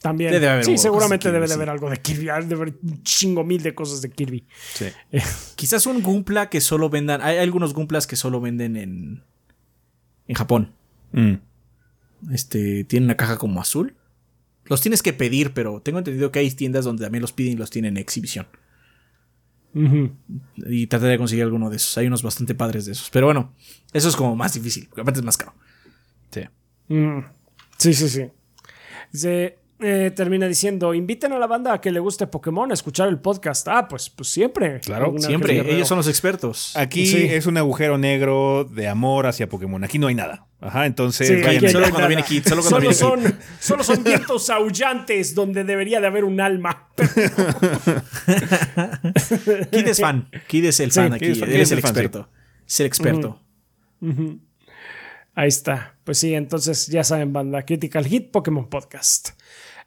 [0.00, 0.32] También.
[0.32, 1.54] Debe haber sí, de seguramente Kirby, debe de sí.
[1.54, 2.24] haber algo de Kirby.
[2.26, 4.46] Debe de haber un chingo mil de cosas de Kirby.
[4.74, 4.86] Sí.
[5.56, 7.20] Quizás un Gumpla que solo vendan.
[7.22, 9.22] Hay algunos Gumplas que solo venden en.
[10.26, 10.72] En Japón.
[11.12, 11.34] Mm.
[12.32, 12.84] Este.
[12.84, 13.94] Tienen una caja como azul.
[14.64, 17.56] Los tienes que pedir, pero tengo entendido que hay tiendas donde también los piden y
[17.56, 18.46] los tienen en exhibición.
[20.56, 21.96] Y trataré de conseguir alguno de esos.
[21.98, 23.10] Hay unos bastante padres de esos.
[23.10, 23.54] Pero bueno,
[23.92, 24.86] eso es como más difícil.
[24.88, 25.54] Porque aparte es más caro.
[26.30, 26.42] Sí.
[26.88, 27.20] Mm,
[27.78, 28.26] Sí, sí, sí.
[29.12, 33.08] Se, eh, termina diciendo, inviten a la banda a que le guste Pokémon a escuchar
[33.08, 33.66] el podcast.
[33.68, 34.80] Ah, pues, pues siempre.
[34.80, 35.58] Claro, Siempre.
[35.74, 36.76] Ellos son los expertos.
[36.76, 37.24] Aquí Sí.
[37.30, 39.82] es un agujero negro de amor hacia Pokémon.
[39.84, 40.46] Aquí no hay nada.
[40.60, 41.90] Ajá, entonces Sí, vayan solo nada.
[41.92, 46.06] cuando viene Kid, solo cuando Solo viene son, solo son vientos aullantes donde debería de
[46.06, 46.88] haber un alma.
[49.70, 50.28] Kid es fan.
[50.46, 51.24] Kid es el Sí, fan aquí.
[51.26, 52.28] Él es es el fan, experto.
[52.66, 53.40] Es el experto.
[55.34, 55.96] Ahí está.
[56.04, 57.62] Pues sí, entonces ya saben, banda.
[57.64, 59.30] Critical Hit Pokémon Podcast.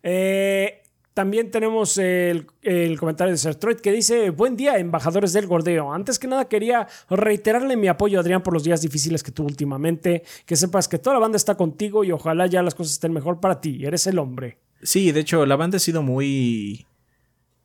[0.03, 0.81] Eh,
[1.13, 5.93] también tenemos el, el comentario de Sertroid que dice: Buen día, embajadores del gordeo.
[5.93, 9.47] Antes que nada, quería reiterarle mi apoyo a Adrián por los días difíciles que tuvo
[9.47, 10.23] últimamente.
[10.45, 13.39] Que sepas que toda la banda está contigo y ojalá ya las cosas estén mejor
[13.39, 13.85] para ti.
[13.85, 14.57] Eres el hombre.
[14.81, 16.85] Sí, de hecho, la banda ha sido muy.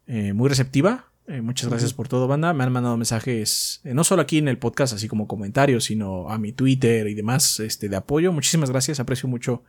[0.06, 1.06] eh, muy receptiva.
[1.26, 2.54] Eh, muchas gracias por todo, banda.
[2.54, 6.30] Me han mandado mensajes, eh, no solo aquí en el podcast, así como comentarios, sino
[6.30, 8.32] a mi Twitter y demás, este, de apoyo.
[8.32, 8.98] Muchísimas gracias.
[9.00, 9.62] Aprecio mucho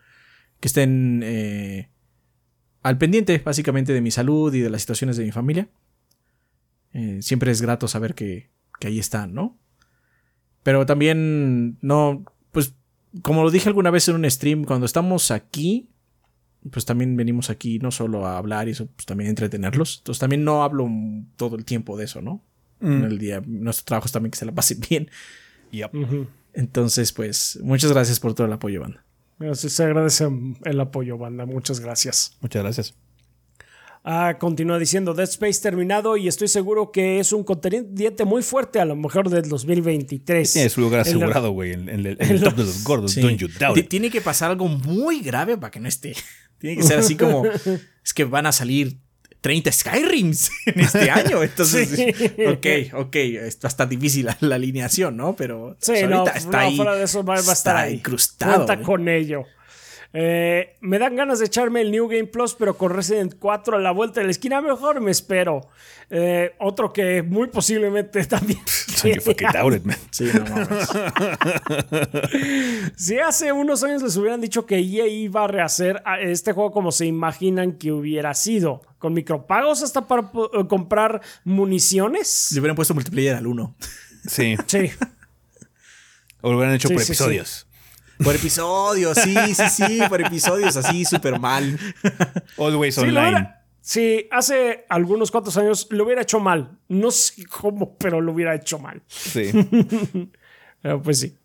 [0.62, 1.22] que estén
[2.90, 5.70] al pendiente, básicamente, de mi salud y de las situaciones de mi familia.
[6.92, 8.50] Eh, siempre es grato saber que,
[8.80, 9.60] que ahí están, ¿no?
[10.64, 12.74] Pero también, no, pues,
[13.22, 15.88] como lo dije alguna vez en un stream, cuando estamos aquí,
[16.72, 20.00] pues también venimos aquí no solo a hablar y eso, pues también a entretenerlos.
[20.00, 20.90] Entonces también no hablo
[21.36, 22.44] todo el tiempo de eso, ¿no?
[22.82, 25.12] En el día, nuestro trabajo es también que se la pase bien.
[25.72, 25.92] Yep.
[26.54, 29.06] Entonces, pues, muchas gracias por todo el apoyo, banda.
[29.40, 30.28] Gracias, se agradece
[30.66, 31.46] el apoyo, banda.
[31.46, 32.38] Muchas gracias.
[32.42, 32.94] Muchas gracias.
[34.04, 38.80] Ah, continúa diciendo Dead Space terminado y estoy seguro que es un contendiente muy fuerte
[38.80, 40.54] a lo mejor del 2023.
[40.54, 43.12] Tiene su lugar asegurado, güey, en, en el, en el top de los gordos.
[43.12, 43.22] Sí.
[43.22, 43.90] Don't you doubt it.
[43.90, 46.16] Tiene que pasar algo muy grave para que no esté.
[46.60, 47.44] Tiene que ser así como.
[48.04, 49.00] es que van a salir
[49.42, 51.44] 30 Skyrims en este año.
[51.44, 52.08] Entonces, Sí.
[52.46, 53.16] ok, ok.
[53.16, 55.36] Está hasta difícil la, la alineación, ¿no?
[55.36, 56.76] Pero Sí, pues, no, ahorita está no, ahí.
[56.76, 57.94] fuera de eso va, a estar está ahí.
[57.96, 58.54] incrustado.
[58.56, 58.86] Cuenta güey.
[58.86, 59.44] con ello.
[60.12, 63.80] Eh, me dan ganas de echarme el New Game Plus, pero con Resident 4 a
[63.80, 65.70] la vuelta de la esquina, mejor me espero.
[66.10, 68.60] Eh, otro que muy posiblemente también.
[69.04, 69.98] It, man.
[70.10, 70.90] Sí, no mames.
[72.96, 76.72] Si hace unos años les hubieran dicho que EA iba a rehacer a este juego
[76.72, 82.52] como se imaginan que hubiera sido, con micropagos hasta para eh, comprar municiones.
[82.52, 83.76] Le hubieran puesto multiplayer al 1.
[84.28, 84.58] Sí.
[84.66, 84.92] Sí.
[86.42, 87.68] O lo hubieran hecho Sí, por sí, episodios.
[88.24, 90.00] Por episodios, sí, sí, sí.
[90.10, 91.80] Por episodios así, súper mal.
[92.58, 93.20] Always Sí, online.
[93.30, 96.78] hubiera- sí, hace algunos cuantos años lo hubiera hecho mal.
[96.90, 99.02] No sé cómo, pero lo hubiera hecho mal.
[99.08, 99.52] Sí.
[100.82, 101.36] Pero pues sí.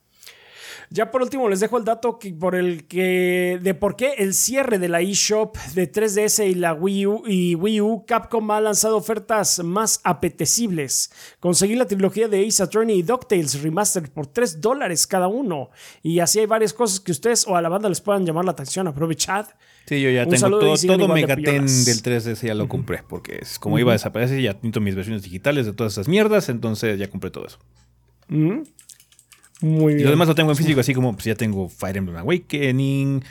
[0.91, 4.35] Ya por último les dejo el dato que- por el que de por qué el
[4.35, 8.61] cierre de la eShop de 3DS y la Wii U y Wii U Capcom ha
[8.61, 11.11] lanzado ofertas más apetecibles.
[11.41, 15.71] Conseguí la trilogía de Ace Attorney y DuckTales Remastered por 3 dólares cada uno.
[16.03, 18.53] Y así hay varias cosas que ustedes o a la banda les puedan llamar la
[18.53, 18.87] atención.
[18.87, 19.47] Aprovechad.
[19.87, 21.85] Sí, yo ya Un tengo todo, todo de Megaten piolas.
[21.85, 25.23] del 3DS ya lo compré, porque es como iba a desaparecer, ya necesito mis versiones
[25.23, 27.59] digitales de todas esas mierdas, entonces ya compré todo eso.
[29.61, 30.05] Muy Y bien.
[30.07, 33.23] lo demás lo tengo en físico, así como pues ya tengo Fire Emblem Awakening,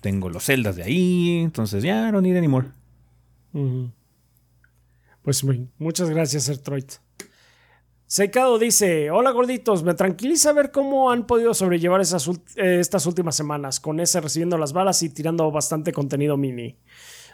[0.00, 2.68] tengo los celdas de ahí, entonces ya no need anymore.
[3.52, 3.90] Ujú.
[5.22, 6.84] Pues muy- muchas gracias, Ertroid.
[8.06, 13.34] Seicado dice: Hola gorditos, me tranquiliza ver cómo han podido sobrellevar esas eh, estas últimas
[13.34, 16.76] semanas, con ese recibiendo las balas y tirando bastante contenido mini.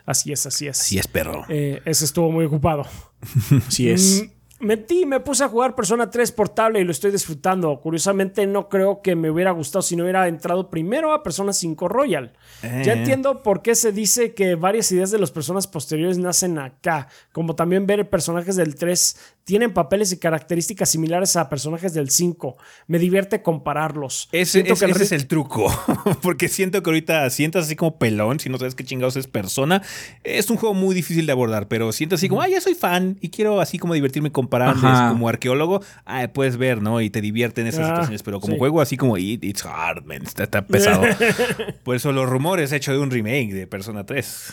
[0.06, 0.78] Así es, así es.
[0.78, 1.44] Sí es perro.
[1.48, 2.86] Eh, ese estuvo muy ocupado.
[3.66, 4.24] Así es.
[4.60, 7.80] Metí, me puse a jugar Persona 3 portable y lo estoy disfrutando.
[7.80, 11.88] Curiosamente, no creo que me hubiera gustado si no hubiera entrado primero a Persona 5
[11.88, 12.34] Royal.
[12.62, 12.98] Ya Eh.
[12.98, 17.54] entiendo por qué se dice que varias ideas de las personas posteriores nacen acá, como
[17.56, 22.56] también ver personajes del 3 tienen papeles y características similares a personajes del 5.
[22.86, 24.28] Me divierte compararlos.
[24.32, 25.66] Ese, ese- que ese es el truco.
[26.22, 29.82] Porque siento que ahorita sientas así como pelón, si no sabes qué chingados es persona.
[30.22, 33.16] Es un juego muy difícil de abordar, pero siento así como, ah, ya soy fan
[33.20, 35.08] y quiero así como divertirme comparando Ajá.
[35.08, 35.80] como arqueólogo.
[36.04, 37.00] Ah, puedes ver, ¿no?
[37.00, 38.58] Y te divierte en esas Ah, situaciones, pero como sí.
[38.58, 40.22] juego así como, "It- it's hard, man.
[40.22, 41.02] Está, está pesado.
[41.82, 44.52] Por eso los rumores hecho de un remake de Persona 3.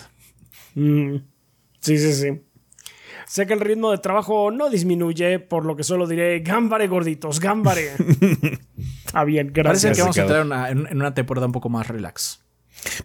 [0.76, 1.16] Mm,
[1.80, 2.42] sí, sí, sí.
[3.28, 7.40] Sé que el ritmo de trabajo no disminuye, por lo que solo diré, gámbare gorditos,
[7.41, 7.91] gámbare.
[9.06, 9.95] Está bien, Parece gracias.
[9.98, 12.40] que vamos a entrar en una, en- una temporada un poco más relax.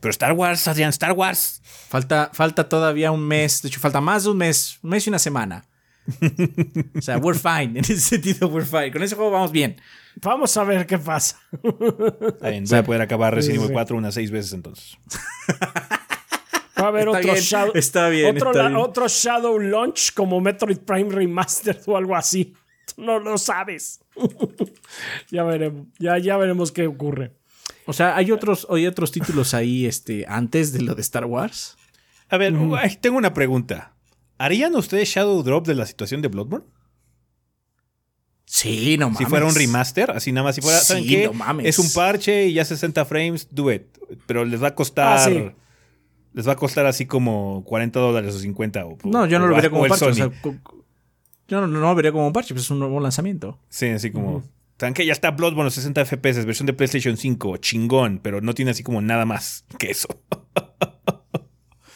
[0.01, 1.61] Pero Star Wars, Adrián, Star Wars.
[1.89, 5.11] Falta, falta todavía un mes, de hecho, falta más de un mes, un mes y
[5.11, 5.65] una semana.
[6.99, 7.79] o sea, we're fine.
[7.79, 8.93] En ese sentido, we're fine.
[8.93, 9.77] Con ese juego vamos bien.
[10.21, 11.39] Vamos a ver qué pasa.
[12.23, 13.73] Está bien, voy a poder acabar Resident sí, Evil sí.
[13.73, 14.97] 4 unas seis veces entonces.
[16.83, 18.81] Va a haber Está otro, bien, Shadow, está bien, otro, está la- bien.
[18.81, 22.55] otro Shadow Launch como Metroid Prime Remastered o algo así.
[22.97, 24.01] Tú no lo sabes.
[25.31, 25.87] ya veremos.
[25.99, 27.33] Ya, ya veremos qué ocurre.
[27.87, 31.77] O sea, hay otros, hay otros títulos ahí este, antes de lo de Star Wars.
[32.29, 32.55] A ver,
[33.01, 33.95] tengo una pregunta.
[34.39, 36.67] ¿Harían ustedes Shadow Drop de la situación de Bloodborne?
[38.45, 39.19] Sí, no mames.
[39.19, 41.25] Si fuera un remaster, así nada más, si fuera, ¿saben Sí, qué?
[41.27, 41.67] no mames.
[41.67, 43.83] Es un parche y ya 60 frames, do it.
[44.27, 45.19] Pero les va a costar.
[45.19, 45.51] Ah, sí.
[46.35, 48.87] Les va a costar así como 40 dólares o 50.
[48.87, 50.07] O, No, yo no o- lo vería como el parche.
[50.07, 50.31] o sea,
[51.49, 53.59] yo no, no lo vería como un parche, pues es un nuevo lanzamiento.
[53.69, 54.43] Sí, así como.
[54.79, 55.05] ¿Saben qué?
[55.07, 59.01] Ya está Bloodborne, 60 FPS, versión de PlayStation 5, chingón, pero no tiene así como
[59.01, 60.09] nada más que eso.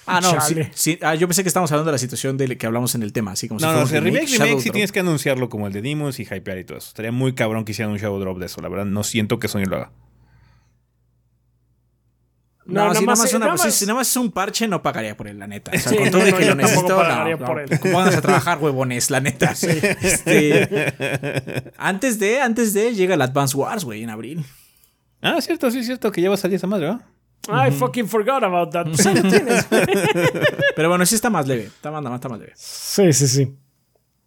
[0.09, 0.37] Ah, no,
[0.73, 3.13] sí, ah, yo pensé que estábamos hablando de la situación de que hablamos en el
[3.13, 4.93] tema, así como si No, fuera no, un o sea, remake, Shadow remake sí tienes
[4.93, 6.87] que anunciarlo como el de Demons y hypear y todo eso.
[6.91, 8.61] Estaría muy cabrón que hicieran un Shadow Drop de eso.
[8.61, 9.91] La verdad, no siento que Sony lo haga.
[12.69, 14.33] No, No, si nada más- más, una- nada si- más- si nada más es un
[14.33, 15.71] parche, no pagaría por él, la neta.
[15.73, 17.63] O sea, Sí, con todo no, no, que lo necesito, pagaría no, por no.
[17.63, 17.79] él.
[17.93, 19.53] Pónganse a trabajar, huevones, la neta.
[19.53, 20.93] Este,
[21.79, 24.45] antes de, antes de, llega el Advance Wars, güey, en abril.
[25.23, 27.03] Ah, cierto, sí, cierto, que ya va a salir esa madre, ¿no?
[27.49, 28.87] I fucking forgot about that.
[28.87, 29.65] Pues ahí lo tienes.
[30.77, 31.67] Pero bueno, sí está más leve.
[31.67, 32.53] Está más, está más leve.
[32.57, 33.55] sí, sí, sí.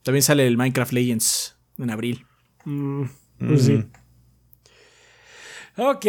[0.04, 2.26] También sale el Minecraft Legends en abril.
[2.64, 3.04] Mm,
[3.46, 3.84] pues sí.
[5.76, 6.06] Ok.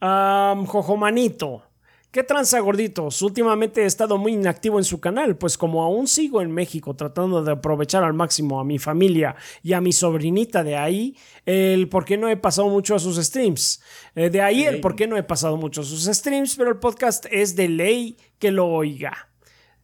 [0.00, 1.62] Am, Jojomanito.
[2.10, 3.22] ¿Qué tranza, gorditos?
[3.22, 7.44] Últimamente he estado muy inactivo en su canal, pues como aún sigo en México tratando
[7.44, 11.16] de aprovechar al máximo a mi familia y a mi sobrinita de ahí,
[11.46, 13.80] el por qué no he pasado mucho a sus streams.
[14.16, 16.78] Eh, de ahí el por qué no he pasado mucho a sus streams, pero el
[16.78, 19.28] podcast es de ley que lo oiga.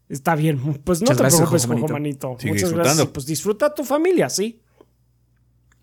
[0.08, 2.30] Está bien, pues no Muchas te gracias, preocupes, Jojo Manito.
[2.30, 2.82] Muchas disfrutando.
[2.82, 3.06] gracias.
[3.08, 4.60] Pues disfruta a tu familia, sí.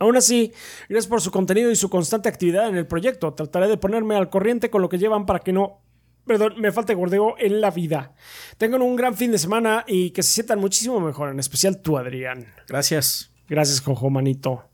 [0.04, 0.52] Aún así,
[0.90, 3.34] gracias por su contenido y su constante actividad en el proyecto.
[3.34, 5.80] Trataré de ponerme al corriente con lo que llevan para que no,
[6.28, 8.14] perdón, me falte gordeo en la vida.
[8.58, 11.98] Tengan un gran fin de semana y que se sientan muchísimo mejor, en especial tú,
[11.98, 12.48] Adrián.
[12.68, 13.32] Gracias.
[13.48, 14.66] Gracias, Jojo Manito.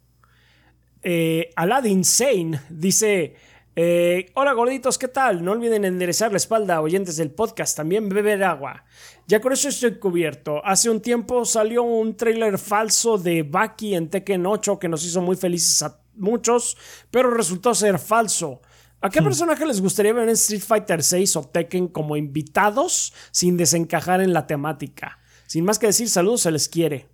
[1.04, 3.36] Eh, Aladdin Sane dice:
[3.82, 5.42] eh, Hola gorditos, ¿qué tal?
[5.42, 8.84] No olviden enderezar la espalda a oyentes del podcast, también beber agua.
[9.26, 10.62] Ya con eso estoy cubierto.
[10.66, 15.22] Hace un tiempo salió un tráiler falso de Baki en Tekken 8 que nos hizo
[15.22, 16.76] muy felices a muchos,
[17.10, 18.62] pero resultó ser falso.
[19.00, 23.56] ¿A qué personaje les gustaría ver en Street Fighter 6 o Tekken como invitados sin
[23.56, 25.20] desencajar en la temática?
[25.48, 27.08] Sin más que decir, saludos, se les quiere.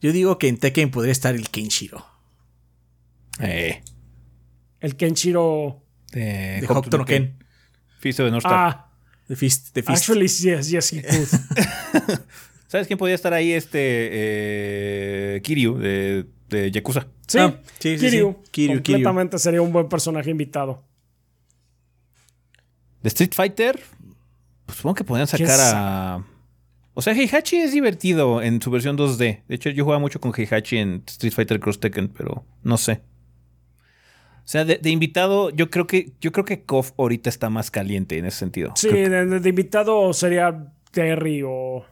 [0.00, 2.06] Yo digo que en Tekken podría estar el Kenshiro.
[3.40, 3.82] Eh,
[4.82, 5.82] El Kenshiro.
[6.12, 7.38] de De Hokuto no Ken.
[7.98, 8.58] Fisto de North Star.
[8.58, 8.90] Ah,
[9.28, 9.72] De Fist.
[9.74, 9.88] Fist.
[9.88, 12.18] actually, yes, yes, he could.
[12.66, 13.52] ¿Sabes quién podía estar ahí?
[13.52, 13.78] Este
[15.36, 17.06] eh, Kiryu de, de Yakuza.
[17.26, 18.36] Sí, Ah, sí, sí, Kiryu.
[18.44, 18.50] sí.
[18.50, 20.82] Kiryu, completamente sería un buen personaje invitado.
[23.02, 23.80] De Street Fighter,
[24.66, 26.26] pues supongo que podrían sacar ¿Quién a.
[26.94, 29.42] O sea, Heihachi es divertido en su versión 2D.
[29.48, 33.00] De hecho, yo jugaba mucho con Heihachi en Street Fighter Cross Tekken, pero no sé.
[34.44, 37.70] O sea, de, de invitado, yo creo que yo creo que KOF ahorita está más
[37.70, 38.72] caliente en ese sentido.
[38.76, 41.84] Sí, de, invitado sería Terry o.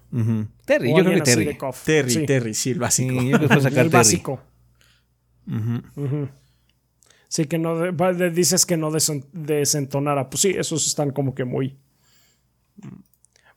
[0.65, 1.59] Terry, o yo creo que Terry.
[1.85, 3.21] Terry, Sí, Terry, sí, el básico.
[3.21, 3.99] Sí, yo creo que puedo sacar El Terry.
[4.01, 4.41] básico.
[5.47, 6.29] Ujú.
[7.29, 7.77] Sí, que no.
[7.79, 10.29] de- dices que no desen- desentonara.
[10.29, 11.77] Pues sí, esos están como que muy.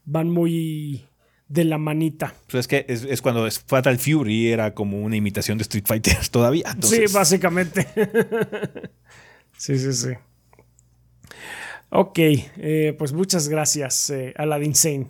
[0.05, 1.05] Van muy
[1.47, 2.33] de la manita.
[2.49, 5.85] Pues es que es, es cuando es Fatal Fury era como una imitación de Street
[5.85, 6.65] Fighter todavía.
[6.73, 7.87] entonces- Sí, básicamente.
[9.57, 10.09] sí, sí, sí.
[11.89, 15.09] Ok, eh, pues muchas gracias, eh, Aladdin Sane.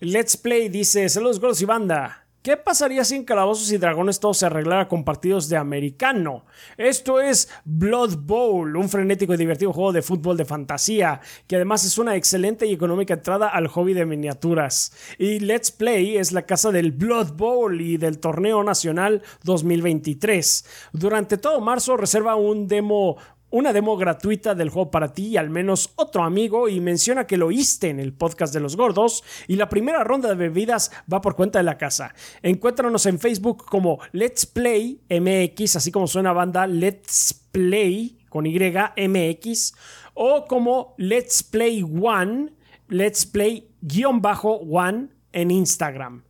[0.00, 2.21] Let's Play dice: Saludos, gordos y banda.
[2.42, 6.44] ¿Qué pasaría si en Calabozos y Dragones todo se arreglara con partidos de americano?
[6.76, 11.84] Esto es Blood Bowl, un frenético y divertido juego de fútbol de fantasía, que además
[11.84, 14.92] es una excelente y económica entrada al hobby de miniaturas.
[15.18, 20.64] Y Let's Play es la casa del Blood Bowl y del Torneo Nacional 2023.
[20.92, 23.18] Durante todo marzo reserva un demo
[23.52, 27.36] una demo gratuita del juego para ti y al menos otro amigo y menciona que
[27.36, 31.20] lo oíste en el podcast de los gordos y la primera ronda de bebidas va
[31.20, 32.14] por cuenta de la casa.
[32.42, 38.58] Encuéntranos en Facebook como Let's Play MX, así como suena banda Let's Play con Y
[38.58, 39.74] MX
[40.14, 42.54] o como Let's Play One,
[42.88, 46.24] Let's Play guion bajo One en Instagram.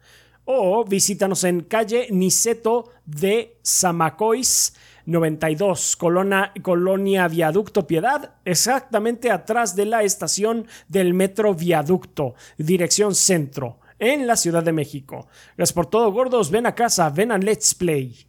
[0.44, 4.74] O visítanos en calle Niceto de Zamacois
[5.06, 13.80] 92, Colonia, Colonia Viaducto Piedad, exactamente atrás de la estación del Metro Viaducto, dirección centro,
[13.98, 15.28] en la Ciudad de México.
[15.56, 16.50] Gracias por todo, gordos.
[16.50, 18.26] Ven a casa, ven a Let's Play.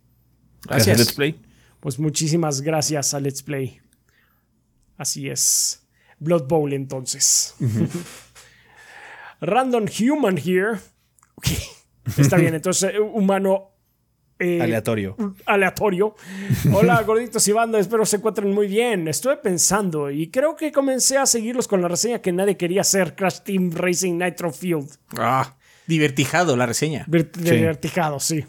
[0.64, 0.98] Gracias.
[0.98, 1.42] Let's Play.
[1.80, 3.82] Pues muchísimas gracias a Let's Play.
[4.98, 5.88] Así es.
[6.20, 7.56] Blood Bowl entonces.
[9.42, 10.80] Random Human here.
[11.36, 11.48] Ok.
[12.18, 13.73] Está bien, entonces eh, humano
[14.40, 15.16] eh, Aleatorio.
[15.46, 16.16] aleatorio.
[16.74, 19.08] Hola, gorditos y banda, espero se encuentren muy bien.
[19.08, 23.16] Estuve pensando y creo que comencé a seguirlos con la reseña que nadie quería hacer,
[23.16, 24.90] Crash Team Racing Nitro Field.
[25.18, 25.56] Ah,
[25.88, 27.06] divertijado la reseña.
[27.08, 28.46] Ver- Vertijado, sí.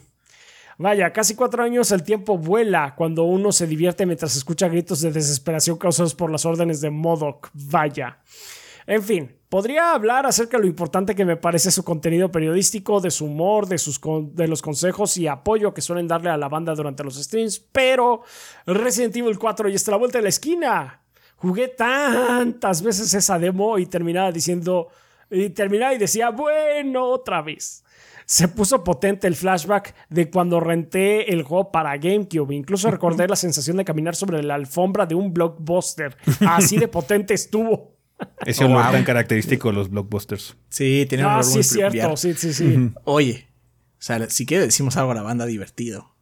[0.77, 5.12] Vaya, casi cuatro años el tiempo vuela cuando uno se divierte mientras escucha gritos de
[5.12, 7.48] desesperación causados por las órdenes de Modoc.
[7.52, 8.19] Vaya.
[8.86, 13.12] En fin, podría hablar acerca de lo importante que me parece su contenido periodístico, de
[13.12, 14.01] su humor, de, sus
[14.32, 18.22] de los consejos y apoyo que suelen darle a la banda durante los streams, pero
[18.66, 21.02] Resident Evil 4 ya está la vuelta de la esquina.
[21.36, 24.89] Jugué tantas veces esa demo y terminaba diciendo,
[25.31, 27.85] y terminaba y decía, bueno, otra vez.
[28.26, 32.56] Se puso potente el flashback de cuando renté el juego para GameCube.
[32.56, 36.16] Incluso recordé la sensación de caminar sobre la alfombra de un blockbuster.
[36.40, 37.94] Así de potente estuvo.
[38.47, 38.93] Ese Oh, olor wow.
[38.93, 40.57] tan característico de los blockbusters.
[40.69, 42.16] Sí, tiene un Ah, olor sí, muy cierto.
[42.16, 42.91] Sí, sí, sí.
[43.05, 43.49] Oye,
[43.99, 46.15] o sea, si quiere decimos algo a la banda divertido.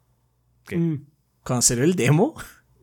[0.66, 0.76] ¿Qué?
[0.76, 1.06] Mm.
[1.44, 2.34] Cuando salió el demo,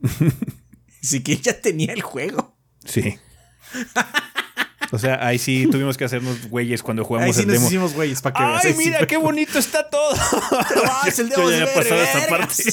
[1.02, 2.56] si que ya tenía el juego.
[2.86, 3.18] Sí.
[4.92, 7.68] O sea, ahí sí tuvimos que hacernos güeyes cuando Ahí jugamos sí el nos demo.
[7.68, 8.68] hicimos güeyes para que.
[8.70, 10.14] ¡Ay, mira qué bonito está todo!
[10.16, 12.30] ¡Ah, es el demo ya se ve pasado vergas!
[12.30, 12.64] parte.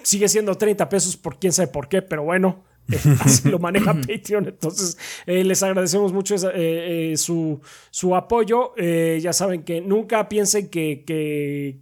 [0.03, 2.63] sigue siendo 30 pesos por quién sabe por qué, pero bueno.
[2.91, 7.59] eh, así lo maneja Patreon, entonces eh, les agradecemos mucho esa- eh, su,
[7.91, 8.73] su apoyo.
[8.75, 11.79] Ya saben que nunca piensen que, que,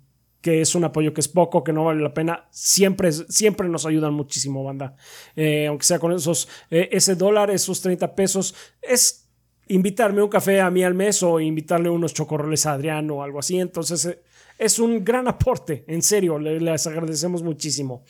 [0.47, 2.47] que es un apoyo que es poco, que no vale la pena.
[2.51, 4.95] Siempre, siempre nos ayudan muchísimo, banda.
[5.35, 9.27] Eh, aunque sea con esos, eh, ese dólar, esos 30 pesos, es
[9.67, 13.39] invitarme un café a mí al mes o invitarle unos chocorroles a Adrián o algo
[13.39, 13.59] así.
[13.59, 14.21] Entonces, eh,
[14.57, 18.03] es un gran aporte, en serio, le- les agradecemos muchísimo.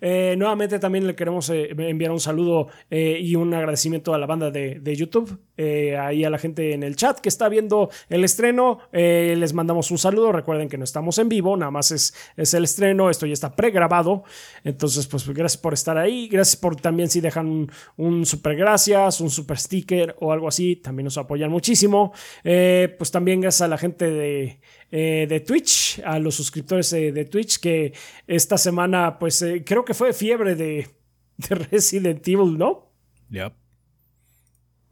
[0.00, 4.26] Eh, nuevamente también le queremos eh, enviar un saludo eh, y un agradecimiento a la
[4.26, 8.24] banda de, de YouTube, ahí a la gente en el chat que está viendo el
[8.24, 12.54] estreno, les mandamos un saludo, recuerden que no estamos en vivo, nada más es, es
[12.54, 14.24] el estreno, esto ya está pregrabado,
[14.64, 19.30] entonces pues gracias por estar ahí, gracias por también si dejan un, super gracias, un
[19.30, 22.12] super sticker o algo así, también nos apoyan muchísimo,
[22.42, 24.60] pues también gracias a la gente de
[24.96, 27.92] eh, de Twitch, a los suscriptores eh, de Twitch, que
[28.28, 30.86] esta semana, pues eh, creo que fue fiebre de,
[31.36, 32.92] de Resident Evil, ¿no?
[33.30, 33.52] Yep.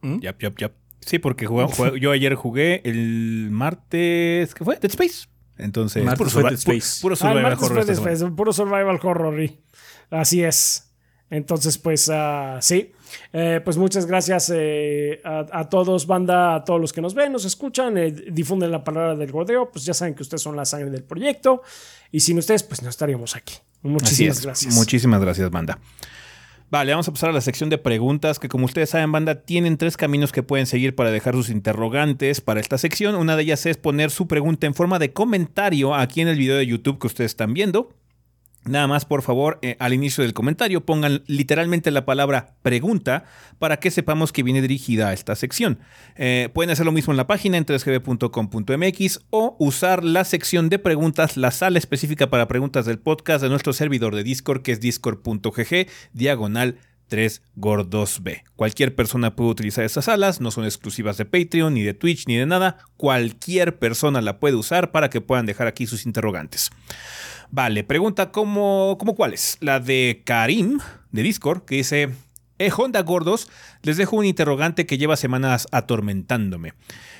[0.01, 0.19] ¿Mm?
[0.19, 0.73] Yep, yep, yep.
[0.99, 4.53] Sí, porque jugué- jugué- yo ayer jugué el martes.
[4.53, 4.75] ¿Qué fue?
[4.75, 5.27] Dead Space.
[5.57, 6.99] Entonces, Martes puro, fue survi- Dead Space.
[6.99, 8.17] pu- puro Ah, el survival martes horror fue esta de- semana.
[8.17, 9.41] fue puro survival horror.
[9.41, 9.59] y-
[10.09, 10.92] Así es.
[11.29, 12.91] Entonces, pues ah, sí.
[13.31, 17.31] Eh, pues muchas gracias eh, a, a todos, banda, a todos los que nos ven,
[17.31, 19.71] nos escuchan, eh, difunden la palabra del gordeo.
[19.71, 21.61] Pues ya saben que ustedes son la sangre del proyecto.
[22.11, 23.55] Y sin ustedes, pues no estaríamos aquí.
[23.81, 24.75] Muchísimas gracias.
[24.75, 25.79] Muchísimas gracias, banda.
[26.73, 29.77] Vale, vamos a pasar a la sección de preguntas que como ustedes saben, banda, tienen
[29.77, 33.13] tres caminos que pueden seguir para dejar sus interrogantes para esta sección.
[33.13, 36.57] Una de ellas es poner su pregunta en forma de comentario aquí en el video
[36.57, 37.93] de YouTube que ustedes están viendo.
[38.65, 43.25] Nada más, por favor, eh, al inicio del comentario pongan literalmente la palabra pregunta
[43.59, 45.79] para que sepamos que viene dirigida a esta sección.
[46.15, 50.79] Eh, pueden hacer lo mismo en la página en 3gb.com.mx o usar la sección de
[50.79, 54.79] preguntas, la sala específica para preguntas del podcast de nuestro servidor de Discord, que es
[54.79, 56.77] discord.gg, diagonal
[57.09, 58.43] 3gordos.b.
[58.55, 62.37] Cualquier persona puede utilizar esas salas, no son exclusivas de Patreon, ni de Twitch, ni
[62.37, 62.77] de nada.
[62.97, 66.71] Cualquier persona la puede usar para que puedan dejar aquí sus interrogantes.
[67.55, 69.57] Vale, pregunta como, como cuál es.
[69.59, 70.79] La de Karim,
[71.11, 72.09] de Discord, que dice...
[72.63, 73.49] Eh, Honda Gordos,
[73.81, 76.73] les dejo un interrogante que lleva semanas atormentándome.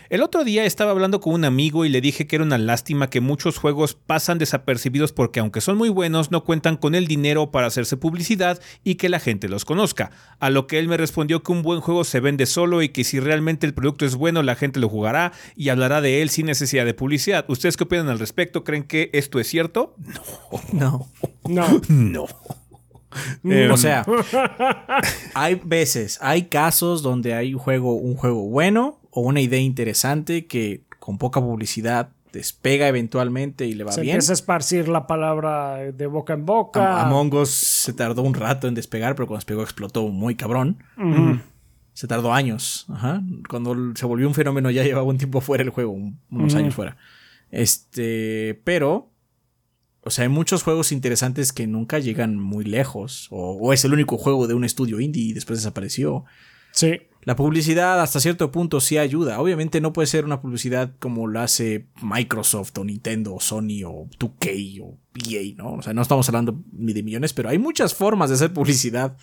[0.09, 3.09] El otro día estaba hablando con un amigo y le dije que era una lástima
[3.09, 7.51] que muchos juegos pasan desapercibidos porque aunque son muy buenos no cuentan con el dinero
[7.51, 10.11] para hacerse publicidad y que la gente los conozca.
[10.39, 13.03] A lo que él me respondió que un buen juego se vende solo y que
[13.03, 16.45] si realmente el producto es bueno la gente lo jugará y hablará de él sin
[16.45, 17.43] necesidad de publicidad.
[17.49, 18.63] ¿Ustedes qué opinan al respecto?
[18.63, 19.95] ¿Creen que esto es cierto?
[20.71, 21.09] No.
[21.47, 21.81] No.
[21.89, 22.27] No.
[23.49, 24.05] Eh, o sea,
[25.33, 30.45] hay veces, hay casos donde hay un juego, un juego bueno o una idea interesante
[30.47, 34.15] que con poca publicidad despega eventualmente y le va Se bien.
[34.15, 37.01] empieza a esparcir la palabra de boca en boca.
[37.01, 40.83] Am- Among Us se tardó un rato en despegar, pero cuando despegó explotó muy cabrón.
[41.93, 42.87] Se tardó años.
[42.89, 43.21] Ajá.
[43.47, 46.73] Cuando se volvió un fenómeno ya llevaba un tiempo fuera el juego, un- unos años
[46.73, 46.97] fuera.
[47.51, 49.11] Este, pero,
[50.05, 53.27] o sea, hay muchos juegos interesantes que nunca llegan muy lejos.
[53.31, 56.25] O, o es el único juego de un estudio indie y después desapareció.
[56.71, 57.01] Sí.
[57.25, 59.39] La publicidad hasta cierto punto sí ayuda.
[59.39, 64.09] Obviamente no puede ser una publicidad como lo hace Microsoft o Nintendo o Sony o
[64.19, 64.97] 2K o
[65.29, 65.75] EA, ¿no?
[65.75, 69.15] O sea, no estamos hablando ni de millones, pero hay muchas formas de hacer publicidad.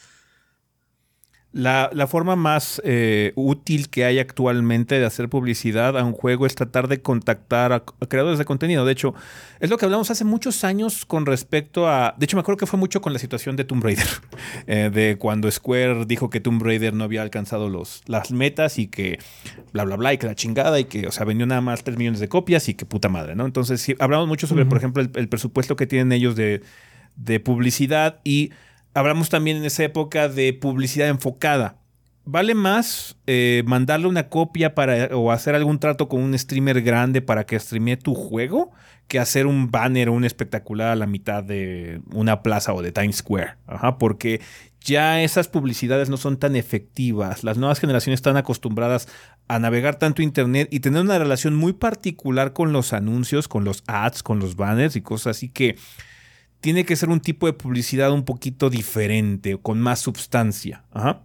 [1.52, 6.46] La, la forma más eh, útil que hay actualmente de hacer publicidad a un juego
[6.46, 8.84] es tratar de contactar a, a creadores de contenido.
[8.84, 9.14] De hecho,
[9.58, 12.14] es lo que hablamos hace muchos años con respecto a...
[12.16, 14.06] De hecho, me acuerdo que fue mucho con la situación de Tomb Raider.
[14.68, 18.86] eh, de cuando Square dijo que Tomb Raider no había alcanzado los, las metas y
[18.86, 19.18] que
[19.72, 21.96] bla, bla, bla, y que la chingada y que, o sea, vendió nada más 3
[21.98, 23.44] millones de copias y que puta madre, ¿no?
[23.44, 26.62] Entonces, sí, hablamos mucho sobre, por ejemplo, el, el presupuesto que tienen ellos de,
[27.16, 28.52] de publicidad y
[28.94, 31.76] hablamos también en esa época de publicidad enfocada.
[32.24, 37.22] ¿Vale más eh, mandarle una copia para, o hacer algún trato con un streamer grande
[37.22, 38.70] para que streamee tu juego
[39.08, 42.92] que hacer un banner o un espectacular a la mitad de una plaza o de
[42.92, 43.54] Times Square?
[43.66, 44.40] Ajá, porque
[44.80, 47.42] ya esas publicidades no son tan efectivas.
[47.42, 49.08] Las nuevas generaciones están acostumbradas
[49.48, 53.82] a navegar tanto internet y tener una relación muy particular con los anuncios, con los
[53.86, 55.76] ads, con los banners y cosas así que
[56.60, 60.84] tiene que ser un tipo de publicidad un poquito diferente, con más sustancia.
[60.92, 61.22] Ajá.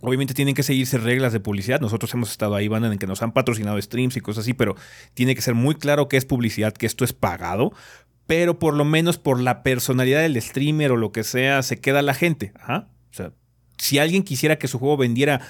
[0.00, 1.80] Obviamente tienen que seguirse reglas de publicidad.
[1.80, 4.74] Nosotros hemos estado ahí, van en que nos han patrocinado streams y cosas así, pero
[5.14, 7.72] tiene que ser muy claro que es publicidad, que esto es pagado.
[8.26, 12.02] Pero por lo menos por la personalidad del streamer o lo que sea, se queda
[12.02, 12.52] la gente.
[12.68, 13.32] O sea,
[13.78, 15.40] si alguien quisiera que su juego vendiera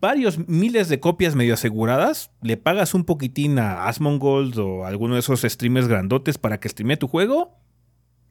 [0.00, 5.20] varios miles de copias medio aseguradas, le pagas un poquitín a Asmongold o alguno de
[5.20, 7.63] esos streamers grandotes para que streamee tu juego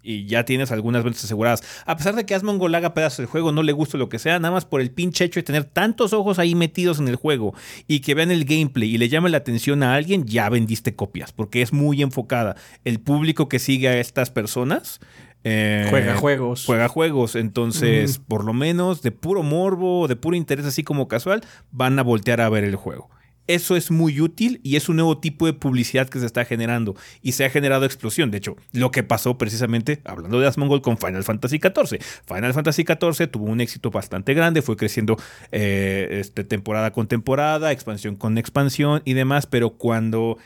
[0.03, 1.63] y ya tienes algunas ventas aseguradas.
[1.85, 4.37] A pesar de que Asmongold haga pedazos del juego, no le gusta lo que sea,
[4.39, 7.55] nada más por el pinche hecho de tener tantos ojos ahí metidos en el juego
[7.87, 11.31] y que vean el gameplay y le llame la atención a alguien, ya vendiste copias,
[11.31, 12.55] porque es muy enfocada.
[12.83, 14.99] El público que sigue a estas personas
[15.43, 16.63] eh, Juega juegos.
[16.65, 21.43] Juega juegos, entonces, por lo menos de puro morbo, de puro interés así como casual,
[21.71, 23.09] van a voltear a ver el juego.
[23.47, 26.95] Eso es muy útil y es un nuevo tipo de publicidad que se está generando
[27.21, 28.31] y se ha generado explosión.
[28.31, 32.01] De hecho, lo que pasó precisamente, hablando de Asmongold, con Final Fantasy XIV.
[32.25, 35.17] Final Fantasy XIV tuvo un éxito bastante grande, fue creciendo
[35.51, 40.37] eh, este, temporada con temporada, expansión con expansión y demás, pero cuando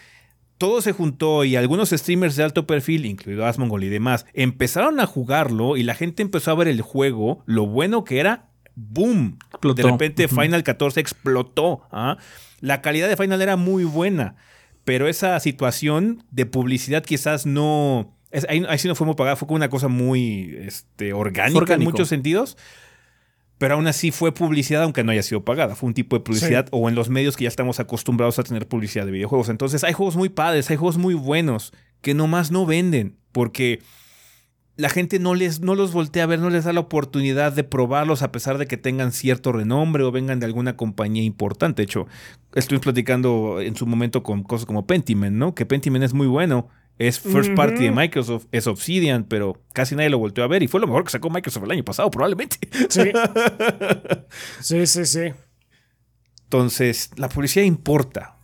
[0.57, 5.06] todo se juntó y algunos streamers de alto perfil, incluido Asmongold y demás, empezaron a
[5.06, 9.38] jugarlo y la gente empezó a ver el juego, lo bueno que era, ¡boom!
[9.52, 9.84] Explotó.
[9.84, 10.28] De repente.
[10.28, 11.82] Final 14 explotó.
[11.91, 12.18] ¿ah?
[12.59, 14.35] La calidad de Final era muy buena,
[14.84, 18.15] pero esa situación de publicidad quizás no...
[18.31, 21.47] es- ahí, ahí sí no fue muy pagada, fue como una cosa muy este, orgánica
[21.51, 21.91] en orgánico.
[21.91, 22.57] muchos sentidos.
[23.59, 25.75] Pero aún así fue publicidad, aunque no haya sido pagada.
[25.75, 28.67] Fue un tipo de publicidad o en los medios que ya estamos acostumbrados a tener
[28.67, 29.49] publicidad de videojuegos.
[29.49, 33.81] Entonces hay juegos muy padres, hay juegos muy buenos que nomás no venden porque
[34.77, 37.63] la gente no, les, no los voltea a ver, no les da la oportunidad de
[37.63, 41.81] probarlos a pesar de que tengan cierto renombre o vengan de alguna compañía importante.
[41.81, 42.07] De hecho,
[42.53, 45.55] estuvimos platicando en su momento con cosas como Pentiment, ¿no?
[45.55, 46.69] Que Pentiment es muy bueno.
[46.99, 47.91] Es first party de.
[47.91, 51.11] Microsoft, es Obsidian, pero casi nadie lo volteó a ver y fue lo mejor que
[51.11, 52.57] sacó Microsoft el año pasado, probablemente.
[52.89, 53.01] Sí.
[54.61, 55.33] Sí, sí, sí.
[56.43, 58.37] Entonces, la publicidad importa.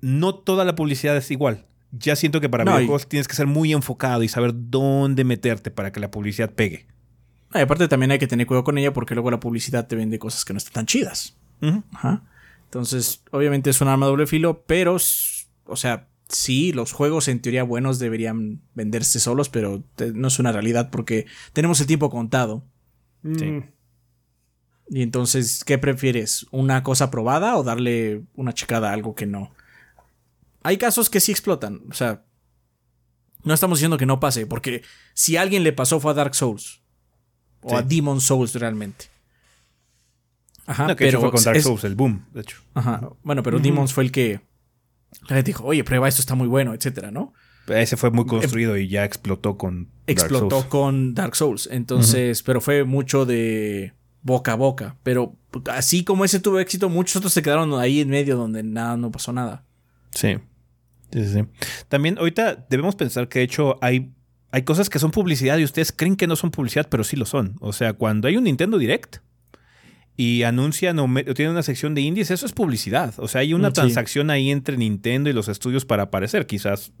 [0.00, 1.66] No toda la publicidad es igual.
[1.92, 5.24] Ya siento que para No, y- videojuegos tienes que ser muy enfocado y saber dónde
[5.24, 6.86] meterte para que la publicidad pegue.
[7.54, 10.18] Y aparte también hay que tener cuidado con ella porque luego la publicidad te vende
[10.18, 11.36] cosas que no están tan chidas.
[11.92, 12.22] Ajá.
[12.64, 17.62] Entonces, obviamente es un arma doble filo, pero, o sea, sí, los juegos en teoría
[17.62, 22.64] buenos deberían venderse solos, pero te- no es una realidad porque tenemos el tiempo contado.
[23.22, 23.44] Sí.
[23.46, 23.64] Mm.
[24.88, 26.46] Y entonces, ¿qué prefieres?
[26.50, 29.52] ¿Una cosa probada o darle una checada a algo que no?
[30.66, 32.24] Hay casos que sí explotan, o sea,
[33.44, 34.82] no estamos diciendo que no pase, porque
[35.14, 36.80] si a alguien le pasó fue a Dark Souls
[37.60, 37.74] o Sí.
[37.76, 39.06] a Demon Souls realmente.
[40.66, 42.56] Ajá, No, que pero fue con Dark es- Souls, el boom, de hecho.
[42.74, 43.08] Ajá.
[43.22, 44.40] Bueno, pero Demons fue el que
[45.28, 47.32] la gente dijo, oye, prueba esto, está muy bueno, etcétera, ¿no?
[47.68, 50.66] Ese fue muy construido y ya explotó con Dark Explotó Souls.
[50.66, 51.68] con Dark Souls.
[51.70, 54.96] Entonces, pero fue mucho de boca a boca.
[55.04, 55.36] Pero
[55.72, 59.10] así como ese tuvo éxito, muchos otros se quedaron ahí en medio donde nada, no
[59.12, 59.64] pasó nada.
[60.12, 60.36] Sí.
[61.12, 61.44] Sí, sí.
[61.88, 64.12] También ahorita debemos pensar que de hecho hay,
[64.50, 67.26] hay cosas que son publicidad y ustedes creen que no son publicidad, pero sí lo
[67.26, 67.56] son.
[67.60, 69.18] O sea, cuando hay un Nintendo Direct
[70.18, 73.12] y anuncian o, tienen una sección de indies, eso es publicidad.
[73.18, 73.74] O sea, hay una Mm, sí.
[73.74, 76.46] transacción ahí entre Nintendo y los estudios para aparecer.
[76.46, 76.92] Quizás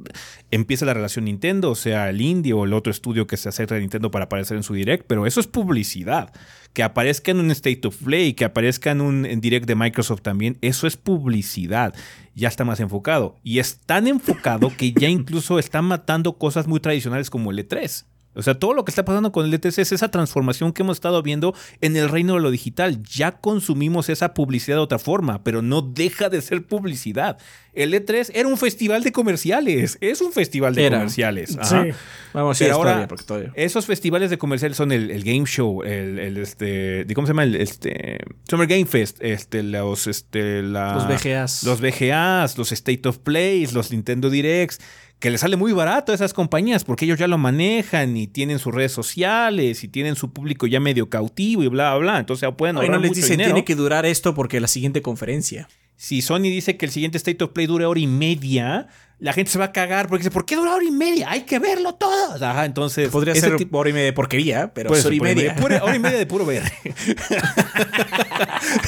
[0.50, 3.74] empieza la relación Nintendo, o sea, el indie o el otro estudio que se acerca
[3.74, 6.32] a Nintendo para aparecer en su Direct, pero eso es publicidad.
[6.74, 10.20] Que aparezca en un State of Play, que aparezca en un en Direct de Microsoft
[10.20, 11.94] también, eso es publicidad.
[12.34, 13.36] Ya está más enfocado.
[13.42, 18.04] Y es tan enfocado que ya incluso está matando cosas muy tradicionales como el E3.
[18.36, 20.96] O sea, todo lo que está pasando con el E3 es esa transformación que hemos
[20.98, 23.02] estado viendo en el reino de lo digital.
[23.02, 27.38] Ya consumimos esa publicidad de otra forma, pero no deja de ser publicidad.
[27.72, 29.98] El E3 era un festival de comerciales.
[30.00, 30.96] Es un festival de Era.
[30.98, 31.58] comerciales.
[31.58, 31.84] Ajá.
[31.84, 31.90] Sí.
[32.32, 33.52] Vamos a Pero ir ahora- todavía, porque todavía.
[33.54, 37.32] Esos festivales de comerciales son el, el Game Show, el, el, este, ¿de ¿cómo se
[37.32, 37.44] llama?
[37.44, 38.18] El este,
[38.48, 41.64] Summer Game Fest, este, los, este, la- Los VGAs.
[41.64, 44.80] los VGAs, los State of Plays, los Nintendo Directs,
[45.18, 48.58] que les sale muy barato a esas compañías porque ellos ya lo manejan y tienen
[48.58, 52.18] sus redes sociales y tienen su público ya medio cautivo y bla, bla, bla.
[52.18, 53.54] Entonces pueden No, ahorrar no les mucho dicen, dinero.
[53.54, 55.68] tiene que durar esto porque la siguiente conferencia.
[55.96, 58.88] Si Sony dice que el siguiente State of Play dure hora y media,
[59.18, 61.30] la gente se va a cagar porque dice, ¿por qué dura hora y media?
[61.30, 62.34] Hay que verlo todo.
[62.34, 63.08] Ajá, entonces...
[63.08, 65.56] Podría ser tipo- hora y media de porquería, pero hora y media.
[65.56, 66.62] pura- hora y media de puro ver.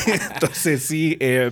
[0.35, 1.51] Entonces sí, eh,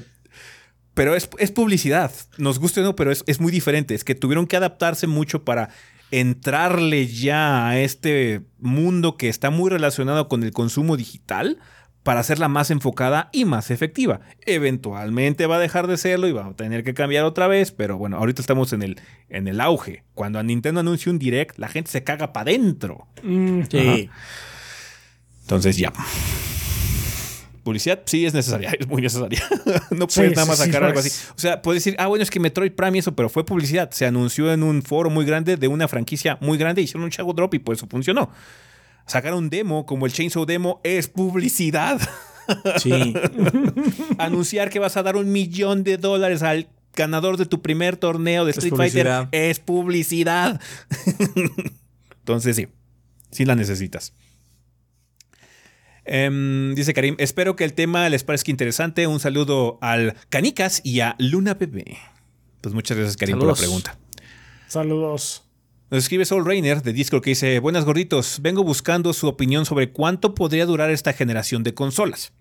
[0.96, 2.10] pero es, es publicidad.
[2.38, 3.94] Nos guste o no, pero es, es muy diferente.
[3.94, 5.68] Es que tuvieron que adaptarse mucho para
[6.10, 11.58] entrarle ya a este mundo que está muy relacionado con el consumo digital
[12.02, 14.20] para hacerla más enfocada y más efectiva.
[14.46, 17.98] Eventualmente va a dejar de serlo y va a tener que cambiar otra vez, pero
[17.98, 18.98] bueno, ahorita estamos en el,
[19.28, 20.02] en el auge.
[20.14, 23.06] Cuando a Nintendo anuncia un direct, la gente se caga para adentro.
[23.22, 24.08] Mm, Sí.
[25.42, 25.92] Entonces ya.
[27.66, 29.42] Publicidad sí es necesaria, es muy necesaria.
[29.90, 31.10] no Sí, puedes nada más sí, sacar algo así.
[31.34, 33.90] O sea, puedes decir, ah, bueno, es que Metroid Prime y eso, pero fue publicidad.
[33.90, 37.32] Se anunció en un foro muy grande de una franquicia muy grande, hicieron un Shadow
[37.32, 38.30] Drop y por eso funcionó.
[39.04, 42.00] Sacar un demo como el Chainsaw Demo es publicidad.
[42.76, 43.12] Sí.
[44.18, 48.44] Anunciar que vas a dar un millón de dólares al ganador de tu primer torneo
[48.44, 50.60] de Es Street Fighter es publicidad.
[52.20, 52.68] Entonces sí,
[53.32, 54.12] sí la necesitas.
[56.06, 59.06] Em, dice Karim, espero que el tema les parezca interesante.
[59.06, 61.98] Un saludo al Canicas y a Luna Bebé.
[62.60, 63.98] Pues muchas gracias Karim por la pregunta.
[64.68, 65.42] Saludos.
[65.90, 69.92] Nos escribe Soul Rainer de Discord que dice, buenas gorditos, vengo buscando su opinión sobre
[69.92, 72.32] cuánto podría durar esta generación de consolas.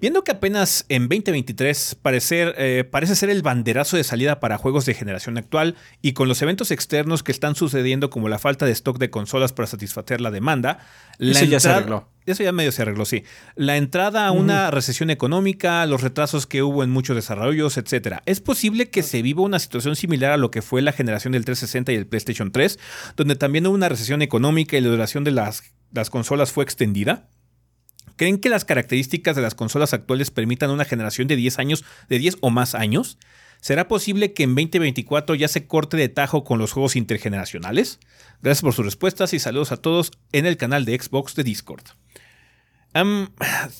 [0.00, 4.86] Viendo que apenas en 2023 parecer, eh, parece ser el banderazo de salida para juegos
[4.86, 8.70] de generación actual y con los eventos externos que están sucediendo como la falta de
[8.72, 10.78] stock de consolas para satisfacer la demanda,
[11.18, 12.08] la Eso ya se arregló.
[12.26, 13.24] Eso ya medio se arregló, sí.
[13.56, 18.18] La entrada a una recesión económica, los retrasos que hubo en muchos desarrollos, etc.
[18.24, 21.44] Es posible que se viva una situación similar a lo que fue la generación del
[21.44, 22.78] 360 y el PlayStation 3,
[23.16, 27.28] donde también hubo una recesión económica y la duración de las, las consolas fue extendida.
[28.18, 32.18] ¿Creen que las características de las consolas actuales permitan una generación de 10 años, de
[32.18, 33.16] 10 o más años?
[33.60, 38.00] ¿Será posible que en 2024 ya se corte de tajo con los juegos intergeneracionales?
[38.42, 41.84] Gracias por sus respuestas y saludos a todos en el canal de Xbox de Discord.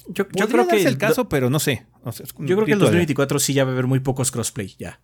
[0.09, 1.87] Yo, creo que darse el caso, pero no sé.
[2.05, 3.73] O sea, es un Yo creo que en grito de- 2024 sí ya va a
[3.73, 5.01] haber muy pocos crossplay ya.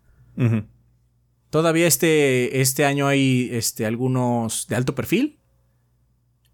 [1.51, 5.39] Todavía este, este año hay este, algunos de alto perfil.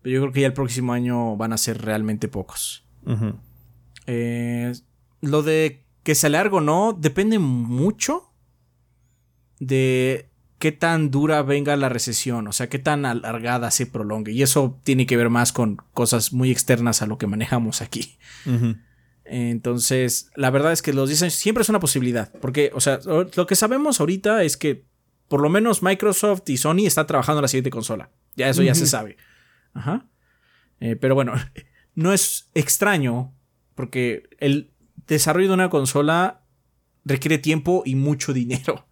[0.03, 2.85] Pero yo creo que ya el próximo año van a ser realmente pocos.
[4.07, 4.73] Eh,
[5.21, 8.33] lo de que se alargue o no depende mucho
[9.59, 14.33] de qué tan dura venga la recesión, o sea, qué tan alargada se prolongue.
[14.33, 18.19] Y eso tiene que ver más con cosas muy externas a lo que manejamos aquí.
[19.25, 22.33] Entonces, la verdad es que los 10 años siempre es una posibilidad.
[22.41, 24.85] Porque, o sea, lo que sabemos ahorita es que
[25.29, 28.11] por lo menos Microsoft y Sony están trabajando en la siguiente consola.
[28.35, 29.17] Ya eso ya se sabe.
[29.75, 30.07] Ajá.
[30.81, 31.33] Eh, pero bueno,
[31.95, 33.33] no es extraño
[33.75, 34.73] porque el
[35.07, 36.43] desarrollo de una consola
[37.05, 38.87] requiere tiempo y mucho dinero.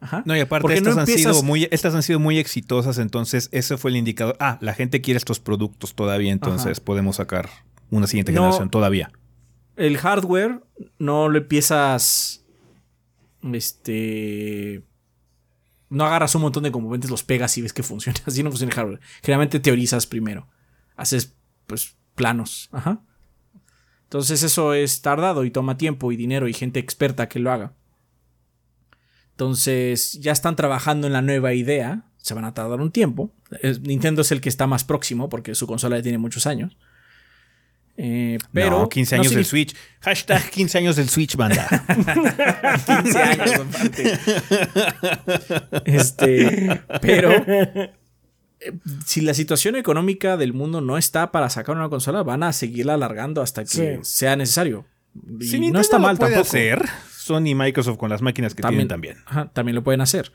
[0.00, 0.22] Ajá.
[0.26, 3.78] No, y aparte estas, no han sido muy, estas han sido muy exitosas, entonces ese
[3.78, 4.36] fue el indicador.
[4.38, 7.48] Ah, la gente quiere estos productos todavía, entonces podemos sacar
[7.90, 8.42] una siguiente No.
[8.42, 9.10] generación todavía.
[9.76, 10.62] el hardware
[10.98, 12.44] no lo empiezas.
[13.52, 14.82] Este.
[15.94, 18.18] No agarras un montón de componentes, los pegas y ves que funciona.
[18.26, 19.00] Así no funciona el hardware.
[19.22, 20.48] Generalmente teorizas primero.
[20.96, 21.34] Haces,
[21.66, 22.68] pues, planos.
[22.72, 23.00] Ajá.
[24.04, 27.72] Entonces eso es tardado y toma tiempo y dinero y gente experta que lo haga.
[29.32, 33.32] Entonces ya están trabajando en la nueva idea, se van a tardar un tiempo.
[33.82, 36.76] Nintendo es el que está más próximo porque su consola ya tiene muchos años.
[37.96, 39.74] Eh, pero no, 15 años del Switch.
[40.00, 41.68] Hashtag 15 años del Switch, banda.
[42.86, 43.60] 15 años,
[45.84, 47.92] Este, pero eh,
[49.06, 52.94] si la situación económica del mundo no está para sacar una consola, van a seguirla
[52.94, 54.86] alargando hasta que sea necesario.
[55.40, 56.48] Y no está mal puede tampoco.
[56.48, 59.18] hacer, Sony y Microsoft con las máquinas que tienen también.
[59.52, 60.32] también lo pueden hacer.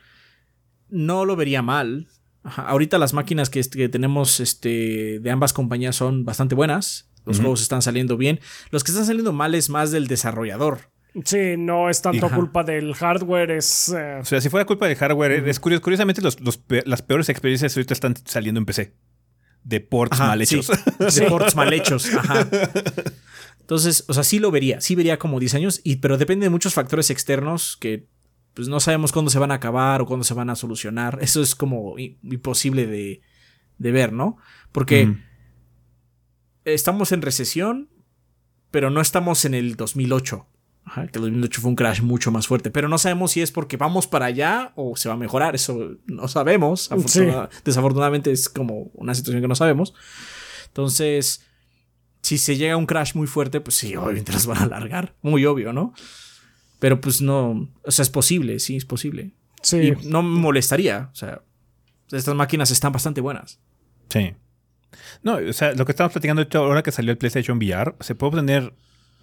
[0.87, 2.07] No lo vería mal.
[2.43, 7.08] ahorita las máquinas que, que, tenemos este, de ambas compañías son bastante buenas.
[7.25, 8.39] Los juegos están saliendo bien.
[8.71, 10.79] Los que están saliendo mal es más del desarrollador.
[11.25, 13.89] Sí, no es tanto culpa del hardware, es...
[13.89, 16.37] Eh, o sea, si fuera culpa del hardware, es curioso, curiosamente los,
[16.85, 18.93] las peores experiencias ahorita están saliendo en PC.
[19.63, 20.71] De ports mal hechos.
[20.99, 22.47] De ports mal hechos, ajá.
[23.59, 26.73] Entonces, o sea, sí lo vería, sí vería como diseños, y, pero depende de muchos
[26.73, 28.07] factores externos que
[28.53, 31.19] pues no sabemos cuándo se van a acabar o cuándo se van a solucionar.
[31.21, 33.21] Eso es como imposible de,
[33.77, 34.37] de ver, ¿no?
[34.71, 35.17] Porque
[36.73, 37.89] estamos en recesión,
[38.71, 40.45] pero no estamos en el 2008.
[41.11, 42.71] que el 2008 fue un crash mucho más fuerte.
[42.71, 45.55] Pero no sabemos si es porque vamos para allá o se va a mejorar.
[45.55, 46.89] Eso no sabemos.
[47.63, 49.93] Desafortunadamente es como una situación que no sabemos.
[50.67, 51.45] Entonces,
[52.21, 55.15] si se llega a un crash muy fuerte, pues sí, obviamente las van a alargar.
[55.21, 55.93] Muy obvio, ¿no?
[56.79, 57.69] Pero pues no.
[57.83, 59.31] O sea, es posible, sí, es posible.
[59.61, 59.77] Sí.
[59.77, 61.09] Y no me molestaría.
[61.11, 61.41] O sea,
[62.11, 63.59] estas máquinas están bastante buenas.
[64.09, 64.33] Sí.
[65.23, 68.29] No, o sea, lo que estamos platicando ahora que salió el PlayStation VR, se puede
[68.29, 68.73] obtener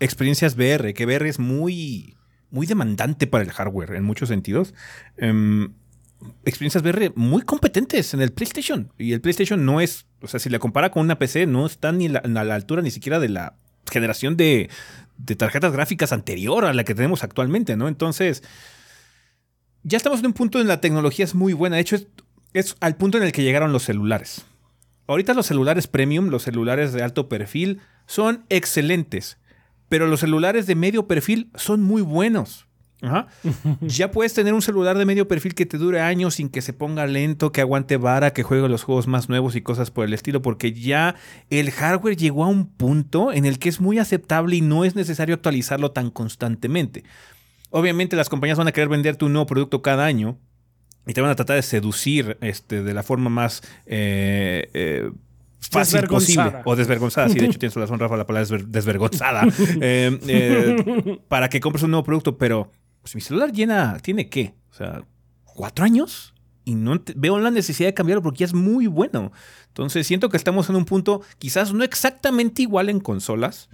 [0.01, 2.17] experiencias VR, que VR es muy,
[2.51, 4.75] muy demandante para el hardware en muchos sentidos.
[5.17, 5.73] Em,
[6.45, 8.93] experiencias VR muy competentes en el PlayStation.
[8.99, 11.93] Y el PlayStation no es, o sea, si la compara con una PC, no está
[11.93, 13.55] ni a la altura ni siquiera de la
[13.91, 14.69] generación de,
[15.19, 17.89] de tarjetas gráficas anterior a la que tenemos actualmente, ¿no?
[17.89, 18.43] Entonces,
[19.83, 21.77] ya estamos en un punto en la tecnología es muy buena.
[21.77, 21.97] De hecho,
[22.53, 24.45] es al punto en el que llegaron los celulares.
[25.07, 29.39] Ahorita los celulares premium, los celulares de alto perfil, son excelentes.
[29.89, 32.67] Pero los celulares de medio perfil son muy buenos.
[33.83, 36.73] ya puedes tener un celular de medio perfil que te dure años sin que se
[36.73, 40.15] ponga lento, que aguante vara, que juegue los juegos más nuevos y cosas por el
[40.15, 41.15] estilo, porque ya
[41.51, 44.97] el hardware llegó a un punto en el que es muy aceptable y no es
[44.97, 47.05] necesario actualizarlo tan constantemente.
[47.71, 50.39] Obviamente las compañías van a querer venderte un nuevo producto cada año,
[51.07, 55.11] y te van a tratar de seducir este, de la forma más eh, eh,
[55.61, 56.53] fácil posible.
[56.65, 57.29] O desvergonzada.
[57.29, 59.47] Sí, de hecho tienes razón, Rafa, la palabra es desvergonzada.
[59.81, 62.37] Eh, para que compres un nuevo producto.
[62.37, 62.73] Pero
[63.03, 64.55] pues, mi celular llena, ¿tiene qué?
[64.71, 65.05] O sea,
[65.45, 66.35] ¿cuatro años?
[66.65, 69.31] Y no veo la necesidad de cambiarlo porque ya es muy bueno.
[69.69, 73.69] Entonces siento que estamos en un punto quizás no exactamente igual en consolas,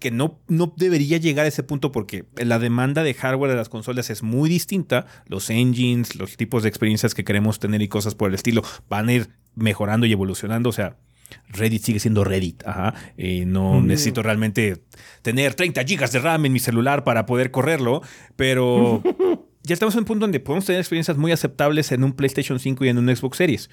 [0.00, 3.68] que no, no debería llegar a ese punto porque la demanda de hardware de las
[3.68, 5.06] consolas es muy distinta.
[5.26, 9.08] Los engines, los tipos de experiencias que queremos tener y cosas por el estilo van
[9.08, 10.70] a ir mejorando y evolucionando.
[10.70, 10.96] O sea,
[11.48, 12.66] Reddit sigue siendo Reddit.
[12.66, 12.94] Ajá.
[13.16, 14.82] Y no necesito realmente
[15.22, 18.02] tener 30 gigas de RAM en mi celular para poder correrlo.
[18.36, 19.02] Pero
[19.62, 22.86] ya estamos en un punto donde podemos tener experiencias muy aceptables en un PlayStation 5
[22.86, 23.70] y en un Xbox Series.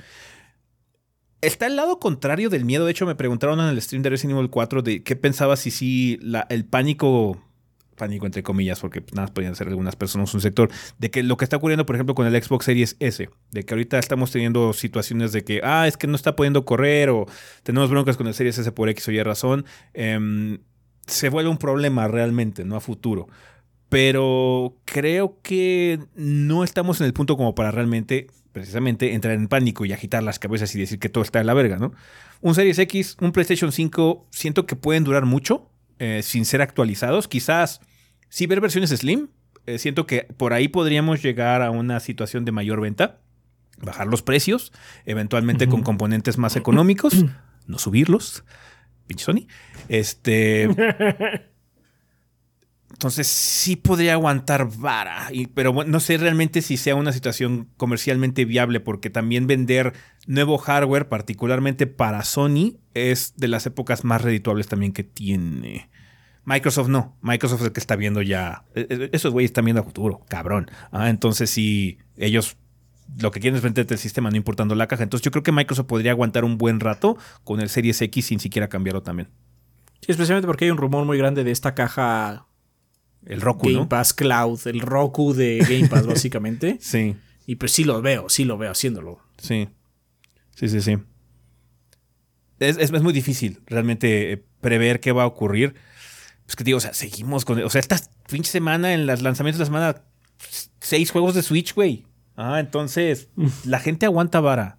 [1.42, 2.86] Está el lado contrario del miedo.
[2.86, 5.70] De hecho, me preguntaron en el stream de Resident Evil 4 de qué pensaba si
[5.70, 6.20] sí
[6.50, 7.38] el pánico,
[7.96, 11.46] pánico entre comillas, porque nada podían ser algunas personas un sector, de que lo que
[11.46, 15.32] está ocurriendo, por ejemplo, con el Xbox Series S, de que ahorita estamos teniendo situaciones
[15.32, 17.28] de que, ah, es que no está pudiendo correr o
[17.62, 20.58] tenemos broncas con el Series S por X o Y razón, em,
[21.06, 23.28] se vuelve un problema realmente, no a futuro.
[23.90, 29.86] Pero creo que no estamos en el punto como para realmente precisamente entrar en pánico
[29.86, 31.94] y agitar las cabezas y decir que todo está en la verga, ¿no?
[32.42, 35.70] Un Series X, un PlayStation 5, siento que pueden durar mucho
[36.00, 37.28] eh, sin ser actualizados.
[37.28, 37.82] Quizás
[38.30, 39.30] sí ver versiones Slim.
[39.66, 43.20] Eh, siento que por ahí podríamos llegar a una situación de mayor venta,
[43.80, 44.72] bajar los precios,
[45.06, 47.26] eventualmente con componentes más económicos,
[47.68, 48.44] no subirlos.
[49.08, 49.48] Pinche Sony.
[49.90, 50.70] Este.
[52.98, 58.80] Entonces sí podría aguantar vara, pero no sé realmente si sea una situación comercialmente viable,
[58.80, 59.94] porque también vender
[60.26, 65.92] nuevo hardware, particularmente para Sony, es de las épocas más redituables también que tiene.
[66.44, 69.82] Microsoft no, Microsoft es el que está viendo ya, e, e, esos güeyes están viendo
[69.82, 70.72] a futuro, cabrón.
[70.92, 72.58] Ah, entonces sí, ellos
[73.22, 75.04] lo que quieren es venderte el sistema, no importando la caja.
[75.04, 78.40] Entonces yo creo que Microsoft podría aguantar un buen rato con el Series X sin
[78.40, 79.30] siquiera cambiarlo también.
[80.02, 82.47] Sí, especialmente porque hay un rumor muy grande de esta caja
[83.28, 86.78] el Roku, Game Pass Cloud, el Roku de Game Pass, básicamente.
[86.82, 87.16] sí.
[87.50, 89.22] Y pues sí lo veo, sí lo veo haciéndolo.
[89.38, 89.70] Sí.
[90.54, 90.98] Sí, sí, sí.
[92.60, 95.76] Es, muy difícil realmente eh, prever qué va a ocurrir.
[96.46, 97.62] Pues que digo, o sea, seguimos con.
[97.64, 98.00] O sea, esta
[98.30, 100.02] pinche semana, en los lanzamientos de la semana,
[100.82, 102.06] seis juegos de Switch, güey.
[102.36, 103.30] Ah, entonces,
[103.66, 104.78] la gente aguanta vara.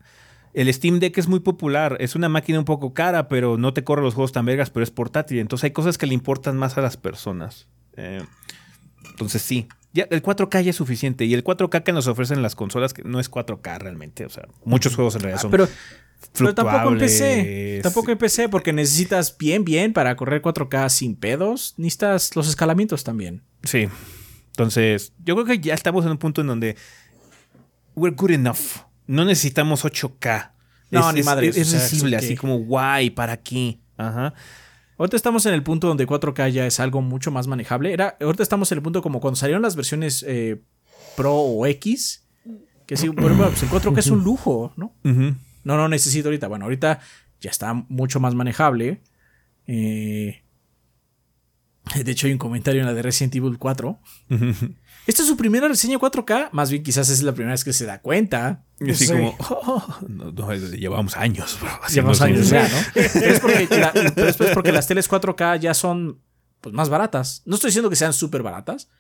[0.53, 3.85] El Steam Deck es muy popular, es una máquina un poco cara, pero no te
[3.85, 5.39] corre los juegos tan vergas, pero es portátil.
[5.39, 7.69] Entonces hay cosas que le importan más a las personas.
[7.97, 8.23] Eh,
[9.19, 11.25] entonces sí, ya el 4K ya es suficiente.
[11.25, 14.25] Y el 4K que nos ofrecen las consolas, que no es 4K realmente.
[14.25, 15.69] O sea, muchos juegos en realidad Ah, son pero,
[16.35, 17.81] pero tampoco en PC.
[17.83, 21.75] Tampoco en PC, porque necesitas bien, bien para correr 4K sin pedos.
[21.79, 23.43] Necesitas los escalamientos también.
[23.65, 23.89] Sí.
[24.49, 26.77] Entonces, yo creo que ya estamos en un punto en donde
[27.97, 28.83] we're good enough.
[29.07, 30.53] No necesitamos 8K.
[30.91, 32.41] No, es, ni es- madres, Es, o sea, visible, ¿eso así qué?
[32.41, 33.81] como guay, ¿para aquí?
[33.97, 34.35] Ajá.
[34.99, 37.93] Ahorita estamos en el punto donde 4K ya es algo mucho más manejable.
[37.93, 40.61] Era, ahorita estamos en el punto como cuando salieron las versiones eh,
[41.17, 42.25] Pro o X.
[42.85, 44.95] Que sí, pero bueno, pues el 4K es un lujo, ¿no?
[45.05, 46.49] No, no necesito ahorita.
[46.49, 47.01] Bueno, ahorita
[47.41, 49.01] ya está mucho más manejable.
[49.67, 50.43] Eh,
[52.05, 53.99] de hecho, hay un comentario en la de Resident Evil 4.
[55.07, 56.51] Esta es su primera reseña 4K.
[56.53, 58.65] Más bien, quizás es la primera vez que se da cuenta.
[58.79, 59.13] Y así Sí.
[59.13, 62.77] como, oh, no, no, llevamos años, bro, Llevamos años ya, ¿no?
[63.01, 66.21] Es porque, la- pero es porque las teles 4K ya son
[66.61, 67.43] pues, más baratas.
[67.47, 68.91] No estoy diciendo que sean súper baratas,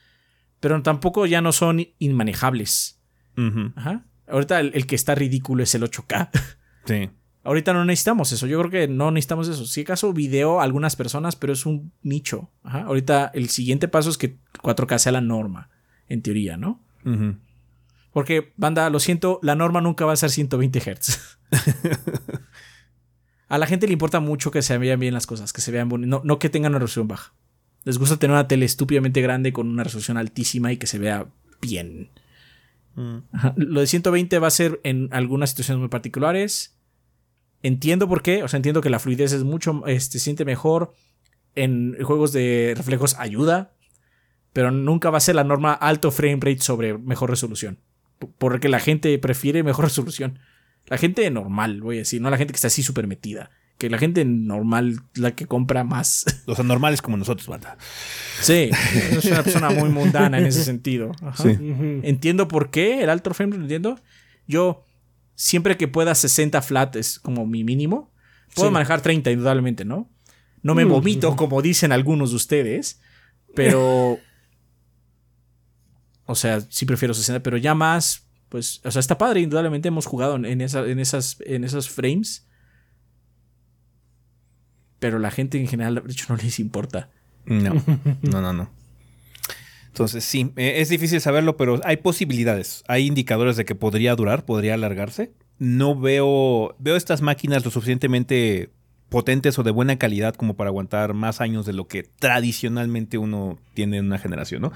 [0.61, 3.01] pero tampoco ya no son inmanejables.
[3.37, 3.73] Ujú.
[3.77, 4.05] Ajá.
[4.27, 6.31] Ahorita el, el que está ridículo es el 8K.
[6.87, 7.11] Sí.
[7.49, 8.47] Ahorita no necesitamos eso.
[8.47, 9.65] Yo creo que no necesitamos eso.
[9.65, 12.51] Si acaso video a algunas personas, pero es un nicho.
[12.62, 12.83] Ajá.
[12.83, 15.70] Ahorita el siguiente paso es que 4K sea la norma,
[16.09, 16.85] en teoría, ¿no?
[18.12, 21.39] Porque, banda, lo siento, la norma nunca va a ser 120 Hz.
[23.49, 25.89] a la gente le importa mucho que se vean bien las cosas, que se vean
[25.89, 27.33] bonitas, no, no que tengan una resolución baja.
[27.85, 31.29] Les gusta tener una tele estúpidamente grande con una resolución altísima y que se vea
[31.62, 32.11] bien.
[32.95, 33.20] Mm.
[33.33, 33.55] Ajá.
[33.57, 36.78] Lo de 120 va a ser en algunas situaciones muy particulares.
[37.63, 40.95] Entiendo por qué, o sea, entiendo que la fluidez es mucho, este, se siente mejor.
[41.55, 43.73] En juegos de reflejos ayuda,
[44.53, 47.79] pero nunca va a ser la norma alto frame rate sobre mejor resolución.
[48.39, 50.39] Porque la gente prefiere mejor resolución.
[50.87, 53.51] La gente normal, voy a decir, no la gente que está así súper metida.
[53.77, 56.25] Que la gente normal, la que compra más.
[56.47, 57.77] Los anormales como nosotros, banda.
[58.41, 58.71] Sí,
[59.11, 61.13] es una persona muy mundana en ese sentido.
[61.23, 61.43] Ajá.
[61.43, 61.57] Sí.
[62.03, 64.01] Entiendo por qué el alto frame, rate, lo entiendo.
[64.47, 64.85] Yo,
[65.39, 68.10] siempre que pueda 60 flat es como mi mínimo.
[68.56, 68.73] Puedo Sí.
[68.73, 70.10] manejar 30, indudablemente, ¿no?
[70.62, 73.01] No me vomito, como dicen algunos de ustedes,
[73.55, 74.19] pero.
[76.27, 78.24] O sea, sí prefiero 60, pero ya más.
[78.48, 81.89] Pues, o sea, está padre, indudablemente hemos jugado en, en esa- en esas, en esas
[81.89, 82.47] frames.
[84.98, 87.10] Pero la gente en general, de hecho, no les importa.
[87.47, 87.74] No,
[88.23, 88.70] no, no, no.
[89.89, 92.85] Entonces, sí, eh, es difícil saberlo, pero hay posibilidades.
[92.89, 95.32] Hay indicadores de que podría durar, podría alargarse.
[95.59, 98.70] No veo, veo estas máquinas lo suficientemente
[99.09, 103.59] potentes o de buena calidad como para aguantar más años de lo que tradicionalmente uno
[103.74, 104.73] tiene en una generación, ¿no?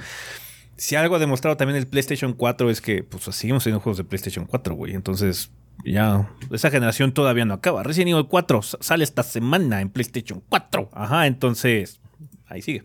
[0.76, 4.05] Si algo ha demostrado también el PlayStation 4 es que pues seguimos teniendo juegos de
[4.05, 4.94] PlayStation 4, güey.
[4.94, 5.51] Entonces,
[5.84, 7.82] ya, esa generación todavía no acaba.
[7.82, 10.89] Resident Evil 4 s- sale esta semana en PlayStation 4.
[10.93, 12.01] Ajá, entonces,
[12.47, 12.84] ahí sigue.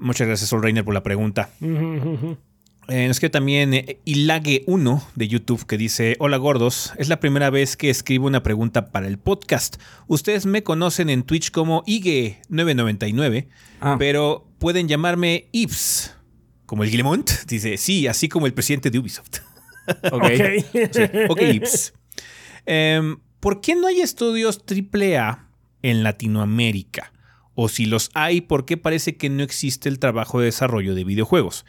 [0.00, 1.50] Muchas gracias, Sol Reiner, por la pregunta.
[1.60, 2.36] Ujú.
[2.88, 7.76] Eh, nos también eh, Ilague1 de YouTube que dice: Hola gordos, es la primera vez
[7.76, 9.76] que escribo una pregunta para el podcast.
[10.08, 13.46] Ustedes me conocen en Twitch como Ige999,
[13.80, 13.96] Ah.
[13.98, 16.16] pero pueden llamarme Ips.
[16.66, 19.38] Como el Guillemont, dice: Sí, así como el presidente de Ubisoft.
[20.12, 20.24] Ok.
[20.24, 21.30] Ok.
[21.30, 21.92] Ok, Ips.
[22.66, 25.48] Em, ¿Por qué no hay estudios AAA
[25.82, 27.12] en Latinoamérica?
[27.62, 31.04] O si los hay, ¿por qué parece que no existe el trabajo de desarrollo de
[31.04, 31.66] videojuegos?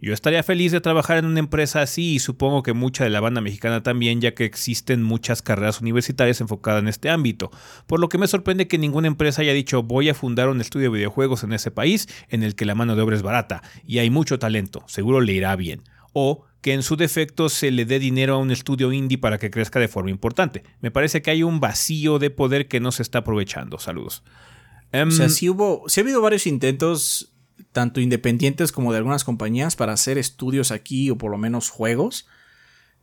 [0.00, 3.20] Yo estaría feliz de trabajar en una empresa así y supongo que mucha de la
[3.20, 7.50] banda mexicana también, ya que existen muchas carreras universitarias enfocadas en este ámbito.
[7.86, 10.90] Por lo que me sorprende que ninguna empresa haya dicho voy a fundar un estudio
[10.90, 13.98] de videojuegos en ese país en el que la mano de obra es barata y
[13.98, 15.82] hay mucho talento, seguro le irá bien.
[16.14, 19.50] O que en su defecto se le dé dinero a un estudio indie para que
[19.50, 20.64] crezca de forma importante.
[20.80, 23.78] Me parece que hay un vacío de poder que no se está aprovechando.
[23.78, 24.22] Saludos.
[24.94, 27.32] Em, O sea, sí hubo, sí ha habido varios intentos,
[27.72, 32.28] tanto independientes como de algunas compañías, para hacer estudios aquí o por lo menos juegos,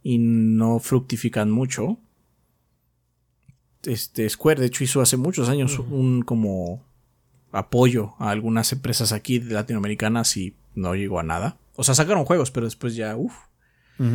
[0.02, 2.00] y no fructifican mucho.
[3.84, 6.82] Este Square, de hecho, hizo hace muchos años un como
[7.52, 11.58] apoyo a algunas empresas aquí latinoamericanas y no llegó a nada.
[11.76, 13.34] O sea, sacaron juegos, pero después ya, uff.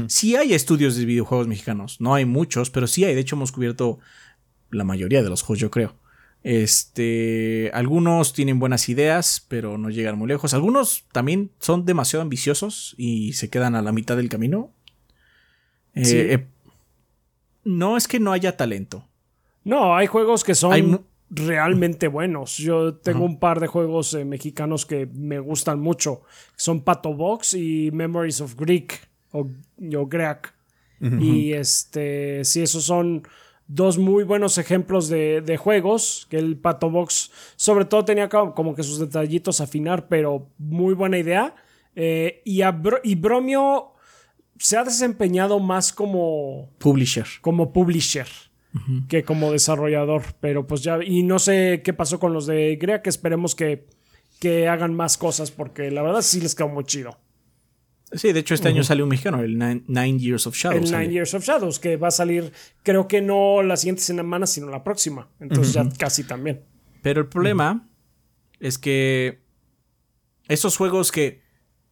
[0.08, 2.00] Sí hay estudios de videojuegos mexicanos.
[2.00, 3.14] No hay muchos, pero sí hay.
[3.14, 3.98] De hecho, hemos cubierto
[4.70, 5.94] la mayoría de los juegos, yo creo.
[6.42, 7.70] Este.
[7.74, 10.54] Algunos tienen buenas ideas, pero no llegan muy lejos.
[10.54, 14.70] Algunos también son demasiado ambiciosos y se quedan a la mitad del camino.
[15.94, 16.16] Eh, Sí.
[16.16, 16.46] eh,
[17.64, 19.08] no es que no haya talento.
[19.64, 20.98] No, hay juegos que son Hay
[21.30, 22.56] realmente buenos.
[22.58, 26.22] Yo tengo un par de juegos eh, mexicanos que me gustan mucho.
[26.54, 29.48] Son Pato Box y Memories of Greek o,
[29.96, 30.54] o Greek.
[31.00, 33.26] Y este, sí, esos son
[33.68, 36.26] dos muy buenos ejemplos de, de, juegos.
[36.30, 40.94] Que el Pato Box, sobre todo, tenía como que sus detallitos a afinar, pero muy
[40.94, 41.54] buena idea.
[41.94, 42.60] Eh, y,
[43.04, 43.92] y Bromio
[44.58, 47.26] se ha desempeñado más como publisher.
[47.40, 48.28] Como publisher
[49.08, 50.22] que como desarrollador.
[50.40, 53.86] Pero pues ya, y no sé qué pasó con los de Grea, que esperemos que,
[54.38, 57.18] que hagan más cosas, porque la verdad sí les quedó muy chido.
[58.16, 60.90] Sí, de hecho este año sale un mexicano, el Nine, Years of Shadows.
[60.90, 62.52] El Nine Years of Shadows, que va a salir,
[62.82, 65.30] creo que no la siguiente semana, sino la próxima.
[65.38, 66.64] Entonces ya casi también.
[67.02, 67.88] Pero el problema
[68.58, 69.44] es que
[70.48, 71.42] esos juegos que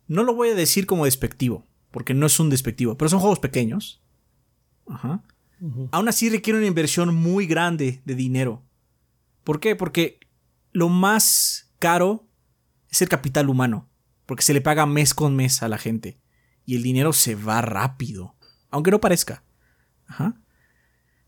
[0.07, 3.39] no lo voy a decir como despectivo, porque no es un despectivo, pero son juegos
[3.39, 4.03] pequeños.
[4.87, 5.23] Ajá.
[5.93, 8.63] Aún así requiere una inversión muy grande de dinero.
[9.45, 9.77] ¿Por qué?
[9.77, 10.21] Porque
[10.73, 12.29] lo más caro
[12.91, 13.89] es el capital humano,
[14.27, 16.19] porque se le paga mes con mes a la gente
[16.65, 18.35] y el dinero se va rápido,
[18.71, 19.45] aunque no parezca.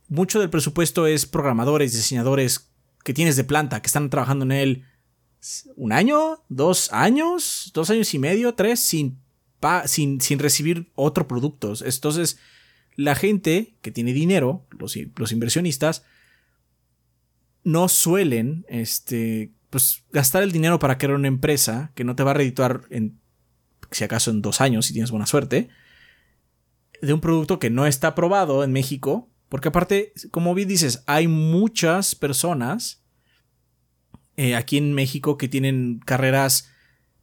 [0.09, 2.71] Mucho del presupuesto es programadores, diseñadores
[3.05, 4.85] que tienes de planta, que están trabajando en él
[5.77, 9.21] un año, dos años, dos años y medio, tres, sin,
[9.87, 11.75] sin, sin recibir otro producto.
[11.85, 12.39] Entonces,
[12.95, 16.05] la gente que tiene dinero, los, los inversionistas,
[17.63, 22.33] no suelen este, pues, gastar el dinero para crear una empresa que no te va
[22.33, 23.21] a redituar en,
[23.91, 25.69] si acaso en dos años, si tienes buena suerte,
[27.03, 31.29] de un producto que no está aprobado en México, porque aparte, como bien dices, hay
[31.29, 33.05] muchas personas
[34.37, 36.71] eh, aquí en México que tienen carreras,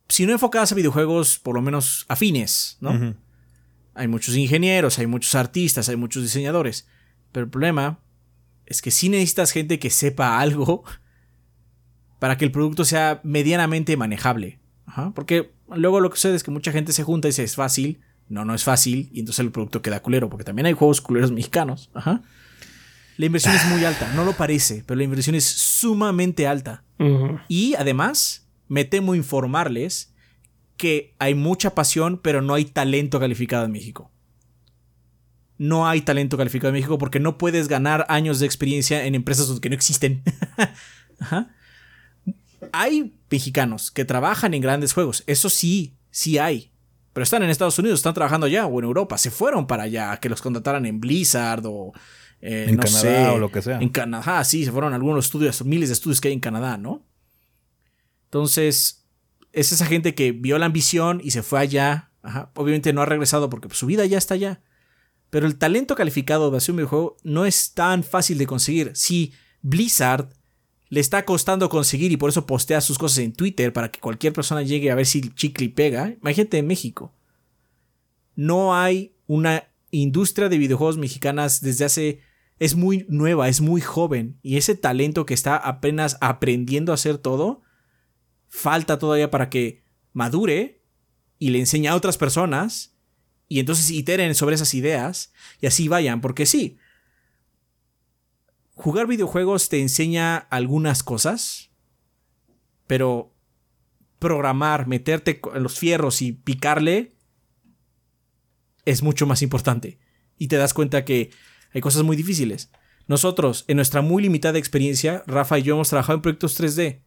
[0.10, 3.16] si no enfocadas a videojuegos, por lo menos afines, ¿no?
[3.94, 6.88] Hay muchos ingenieros, hay muchos artistas, hay muchos diseñadores.
[7.32, 8.00] Pero el problema
[8.66, 10.84] es que si necesitas gente que sepa algo
[12.24, 14.58] para que el producto sea medianamente manejable.
[15.14, 18.00] porque luego lo que sucede es que mucha gente se junta y dice es fácil.
[18.30, 19.10] No, no es fácil.
[19.12, 20.30] Y entonces el producto queda culero.
[20.30, 21.92] Porque también hay juegos culeros mexicanos.
[23.18, 24.10] La inversión es muy alta.
[24.16, 26.86] No lo parece, pero la inversión es sumamente alta.
[27.50, 30.14] Y además, me temo informarles
[30.78, 34.14] que hay mucha pasión, pero no hay talento calificado en México.
[35.58, 39.60] No hay talento calificado en México porque no puedes ganar años de experiencia en empresas
[39.60, 40.24] que no existen.
[42.74, 46.72] Hay mexicanos que trabajan en grandes juegos, eso sí, sí hay.
[47.14, 50.18] Pero están en Estados Unidos, están trabajando allá o en Europa, se fueron para allá,
[50.18, 51.94] que los contrataran en Blizzard o
[52.42, 53.80] eh, en Canadá o lo que sea.
[53.80, 57.06] En Canadá, sí, se fueron algunos estudios, miles de estudios que hay en Canadá, ¿no?
[58.26, 59.06] Entonces,
[59.52, 62.10] es esa gente que vio la ambición y se fue allá.
[62.56, 64.62] Obviamente no ha regresado porque su vida ya está allá.
[65.30, 68.92] Pero el talento calificado de hacer un videojuego no es tan fácil de conseguir.
[68.96, 70.30] Si Blizzard
[70.94, 74.32] le está costando conseguir y por eso postea sus cosas en Twitter para que cualquier
[74.32, 77.12] persona llegue a ver si el chicle pega, imagínate en México.
[78.36, 82.22] No hay una industria de videojuegos mexicanas desde hace
[82.60, 87.18] es muy nueva, es muy joven y ese talento que está apenas aprendiendo a hacer
[87.18, 87.64] todo
[88.48, 90.84] falta todavía para que madure
[91.40, 92.96] y le enseñe a otras personas
[93.48, 96.78] y entonces iteren sobre esas ideas y así vayan, porque sí,
[98.76, 101.72] jugar videojuegos te enseña algunas cosas,
[102.88, 103.34] pero
[104.20, 107.12] programar, meterte en los fierros y picarle
[108.86, 110.00] es mucho más importante.
[110.38, 111.32] Y te das cuenta que
[111.74, 112.72] hay cosas muy difíciles.
[113.08, 117.02] Nosotros, en nuestra muy limitada experiencia, Rafa y yo hemos trabajado en proyectos 3D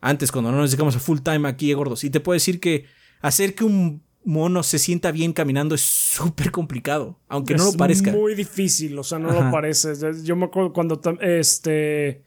[0.00, 2.04] antes cuando no nos dedicamos a full time aquí, gordos.
[2.04, 2.86] Y te puedo decir que
[3.20, 8.10] hacer que un mono se sienta bien caminando es súper complicado, aunque no lo parezca.
[8.10, 9.92] Es muy difícil, o sea, no lo parece.
[10.22, 12.24] Yo me acuerdo cuando este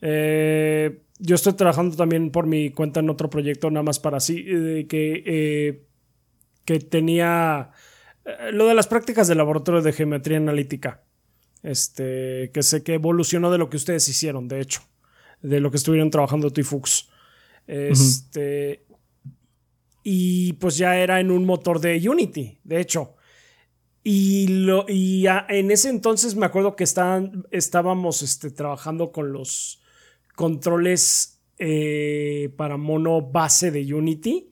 [0.00, 4.44] eh, yo estoy trabajando también por mi cuenta en otro proyecto, nada más para así,
[4.46, 5.86] eh, que, eh,
[6.64, 7.70] que tenía
[8.52, 11.02] lo de las prácticas de laboratorio de geometría analítica.
[11.62, 14.82] Este, que sé que evolucionó de lo que ustedes hicieron, de hecho
[15.44, 17.10] de lo que estuvieron trabajando Tifux.
[17.66, 18.83] Este.
[20.06, 23.16] Y pues ya era en un motor de Unity, de hecho.
[24.04, 29.82] Y, lo, y en ese entonces me acuerdo que estaban, estábamos este, trabajando con los
[30.36, 34.50] controles eh, para mono base de Unity.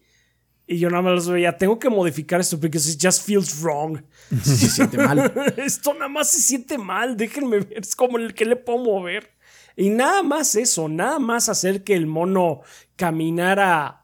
[0.66, 4.02] Y yo nada más los veía, tengo que modificar esto porque it just feels wrong.
[4.42, 5.30] Se siente mal.
[5.58, 9.36] esto nada más se siente mal, déjenme ver, es como el que le puedo mover.
[9.76, 12.60] Y nada más eso, nada más hacer que el mono
[12.96, 14.01] caminara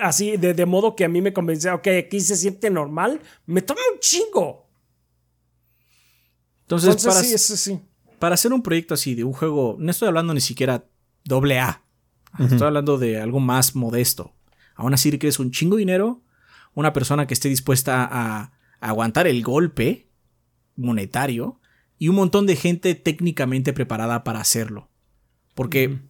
[0.00, 3.80] así, de, modo que a mí me convencía, ok, aquí se siente normal, me toma
[3.92, 4.66] un chingo.
[6.62, 7.80] Entonces, para, sí, sí.
[8.18, 10.84] para hacer un proyecto así de un juego, no estoy hablando ni siquiera
[11.24, 11.82] doble A,
[12.38, 14.32] estoy hablando de algo más modesto.
[14.74, 16.22] Aún así es un chingo de dinero,
[16.74, 20.10] una persona que esté dispuesta a, aguantar el golpe
[20.76, 21.58] monetario
[21.98, 24.90] y un montón de gente técnicamente preparada para hacerlo.
[25.54, 26.00] Porque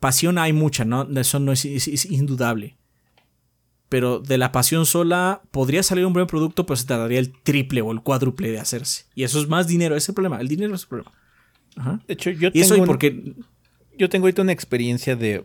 [0.00, 1.08] pasión hay mucha, ¿no?
[1.18, 1.64] Eso no es,
[2.06, 2.76] indudable.
[3.88, 7.80] Pero de la pasión sola podría salir un buen producto, pero se tardaría el triple
[7.80, 9.06] o el cuádruple de hacerse.
[9.14, 10.40] Y eso es más dinero, ese es el problema.
[10.40, 11.12] El dinero es el problema.
[12.06, 13.34] De hecho, yo tengo, eso porque...
[13.96, 15.44] yo tengo ahorita una experiencia de.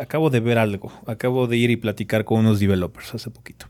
[0.00, 0.92] Acabo de ver algo.
[1.06, 3.66] Acabo de ir y platicar con unos developers hace poquito.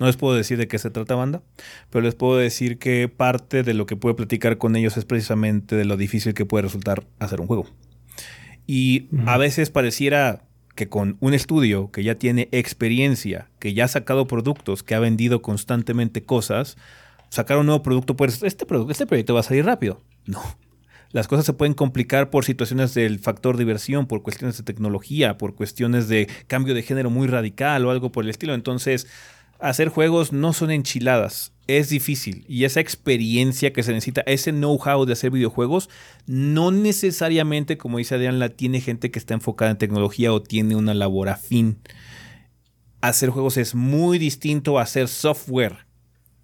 [0.00, 1.42] No les puedo decir de qué se trata banda,
[1.90, 5.76] pero les puedo decir que parte de lo que puedo platicar con ellos es precisamente
[5.76, 7.66] de lo difícil que puede resultar hacer un juego.
[8.70, 10.42] Y a veces pareciera
[10.74, 15.00] que con un estudio que ya tiene experiencia, que ya ha sacado productos, que ha
[15.00, 16.76] vendido constantemente cosas,
[17.30, 20.02] sacar un nuevo producto, pues este, producto, este proyecto va a salir rápido.
[20.26, 20.42] No.
[21.12, 25.54] Las cosas se pueden complicar por situaciones del factor diversión, por cuestiones de tecnología, por
[25.54, 28.52] cuestiones de cambio de género muy radical o algo por el estilo.
[28.52, 29.06] Entonces,
[29.60, 31.54] hacer juegos no son enchiladas.
[31.68, 32.46] Es difícil.
[32.48, 35.90] Y esa experiencia que se necesita, ese know-how de hacer videojuegos,
[36.26, 40.76] no necesariamente, como dice Adrián, la tiene gente que está enfocada en tecnología o tiene
[40.76, 41.78] una labor afín.
[43.02, 45.86] Hacer juegos es muy distinto a hacer software.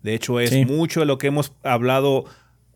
[0.02, 2.26] De hecho, es mucho de lo que hemos hablado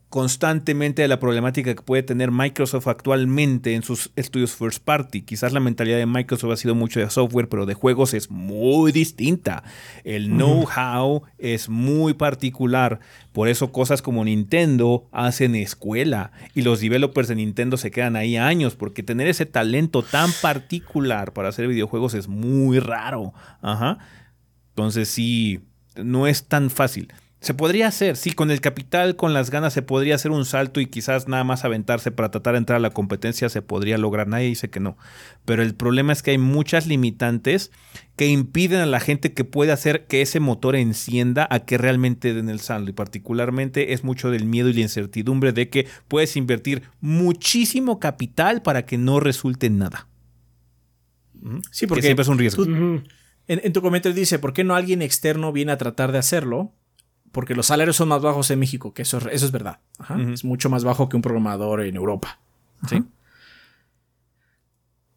[0.09, 5.23] constantemente de la problemática que puede tener Microsoft actualmente en sus estudios first party.
[5.23, 8.91] Quizás la mentalidad de Microsoft ha sido mucho de software, pero de juegos es muy
[8.91, 9.65] distinta.
[10.05, 13.01] El know-how es muy particular.
[13.33, 18.37] Por eso cosas como Nintendo hacen escuela y los developers de Nintendo se quedan ahí
[18.37, 23.35] años porque tener ese talento tan particular para hacer videojuegos es muy raro.
[23.61, 23.99] Ajá.
[24.71, 25.61] Entonces sí,
[25.97, 27.13] no es tan fácil.
[27.41, 30.81] Se podría hacer, sí, con el capital, con las ganas, se podría hacer un salto
[30.81, 34.27] y quizás nada más aventarse para tratar de entrar a la competencia se podría lograr.
[34.27, 34.99] Nadie dice que no.
[35.45, 37.71] Pero el problema es que hay muchas limitantes
[38.17, 42.35] que impiden a la gente que puede hacer que ese motor encienda a que realmente
[42.35, 42.91] den el salto.
[42.91, 48.63] Y particularmente es mucho del miedo y la incertidumbre de que puedes invertir muchísimo capital
[48.63, 50.09] para que no resulte nada.
[51.71, 52.65] Sí, porque siempre es un riesgo.
[52.65, 53.05] en,
[53.47, 56.75] en, tu comentario dice, ¿por qué no alguien externo viene a tratar de hacerlo?
[57.33, 59.81] Porque los salarios son más bajos en México, que eso, eso es verdad.
[60.33, 62.39] Es mucho más bajo que un programador en Europa.
[62.89, 63.03] Sí.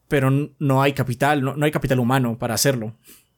[0.07, 0.29] Pero
[0.59, 2.95] no hay capital, no, hay capital humano para hacerlo.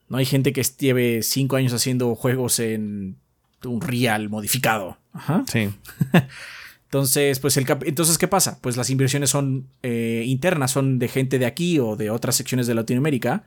[0.10, 3.18] No hay gente que lleve cinco años haciendo juegos en
[3.64, 4.98] un real modificado.
[5.52, 5.70] Sí.
[6.86, 8.60] entonces, pues el entonces, ¿qué pasa?
[8.62, 12.68] Pues las inversiones son eh, internas, son de gente de aquí o de otras secciones
[12.68, 13.44] de Latinoamérica.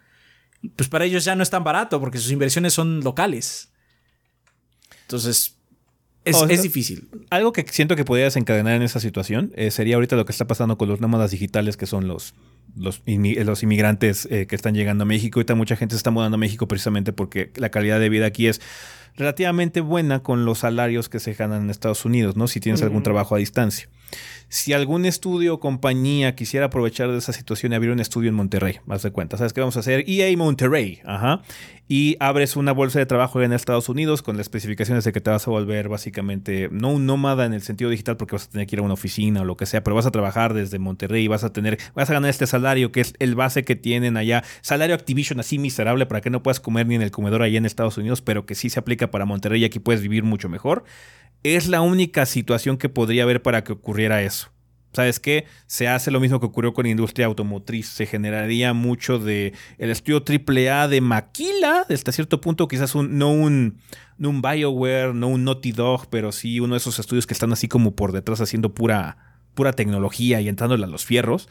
[0.76, 3.70] Pues para ellos ya no es tan barato porque sus inversiones son locales.
[5.06, 5.56] Entonces,
[6.26, 7.08] es, difícil.
[7.30, 10.46] Algo que siento que podría desencadenar en esa situación eh, sería ahorita lo que está
[10.46, 12.34] pasando con los nómadas digitales, que son los,
[12.74, 15.38] los, los inmigrantes eh, que están llegando a México.
[15.38, 18.48] Ahorita mucha gente se está mudando a México precisamente porque la calidad de vida aquí
[18.48, 18.60] es
[19.14, 22.48] relativamente buena con los salarios que se ganan en Estados Unidos, ¿no?
[22.48, 23.88] Si tienes algún trabajo a distancia.
[24.48, 28.36] Si algún estudio o compañía quisiera aprovechar de esa situación y abrir un estudio en
[28.36, 30.04] Monterrey, más de cuenta, ¿sabes qué vamos a hacer?
[30.06, 31.42] EA Monterrey, ajá.
[31.88, 35.30] Y abres una bolsa de trabajo en Estados Unidos con las especificaciones de que te
[35.30, 38.68] vas a volver básicamente, no un nómada en el sentido digital porque vas a tener
[38.68, 41.24] que ir a una oficina o lo que sea, pero vas a trabajar desde Monterrey
[41.24, 44.16] y vas a tener, vas a ganar este salario que es el base que tienen
[44.16, 44.44] allá.
[44.60, 47.66] Salario Activision así miserable para que no puedas comer ni en el comedor allá en
[47.66, 50.84] Estados Unidos, pero que sí se aplica para Monterrey y aquí puedes vivir mucho mejor
[51.54, 54.50] es la única situación que podría haber para que ocurriera eso.
[54.96, 55.44] ¿Sabes qué?
[55.66, 57.86] Se hace lo mismo que ocurrió con la industria automotriz.
[57.86, 63.78] Se generaría mucho de el estudio AAA de Maquila, hasta cierto punto, quizás no, un,
[64.16, 67.52] no un BioWare, no un Naughty Dog, pero sí uno de esos estudios que están
[67.52, 71.50] así como por detrás haciendo pura, pura tecnología y entrándole a los fierros.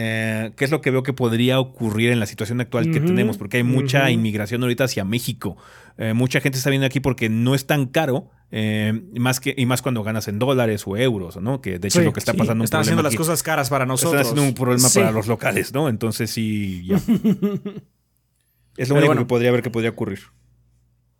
[0.00, 3.36] Eh, ¿Qué es lo que veo que podría ocurrir en la situación actual que tenemos?
[3.36, 5.56] Porque hay mucha inmigración ahorita hacia México.
[5.96, 8.30] Eh, mucha gente está viendo aquí porque no es tan caro.
[8.52, 11.60] Eh, más que, y más cuando ganas en dólares o euros, ¿no?
[11.60, 12.62] Que de hecho es lo que está pasando.
[12.62, 14.20] Están haciendo las cosas caras para nosotros.
[14.20, 15.88] Están haciendo un problema para los locales, ¿no?
[15.88, 16.96] Entonces sí, ya.
[18.76, 20.20] es lo único que podría ver que podría ocurrir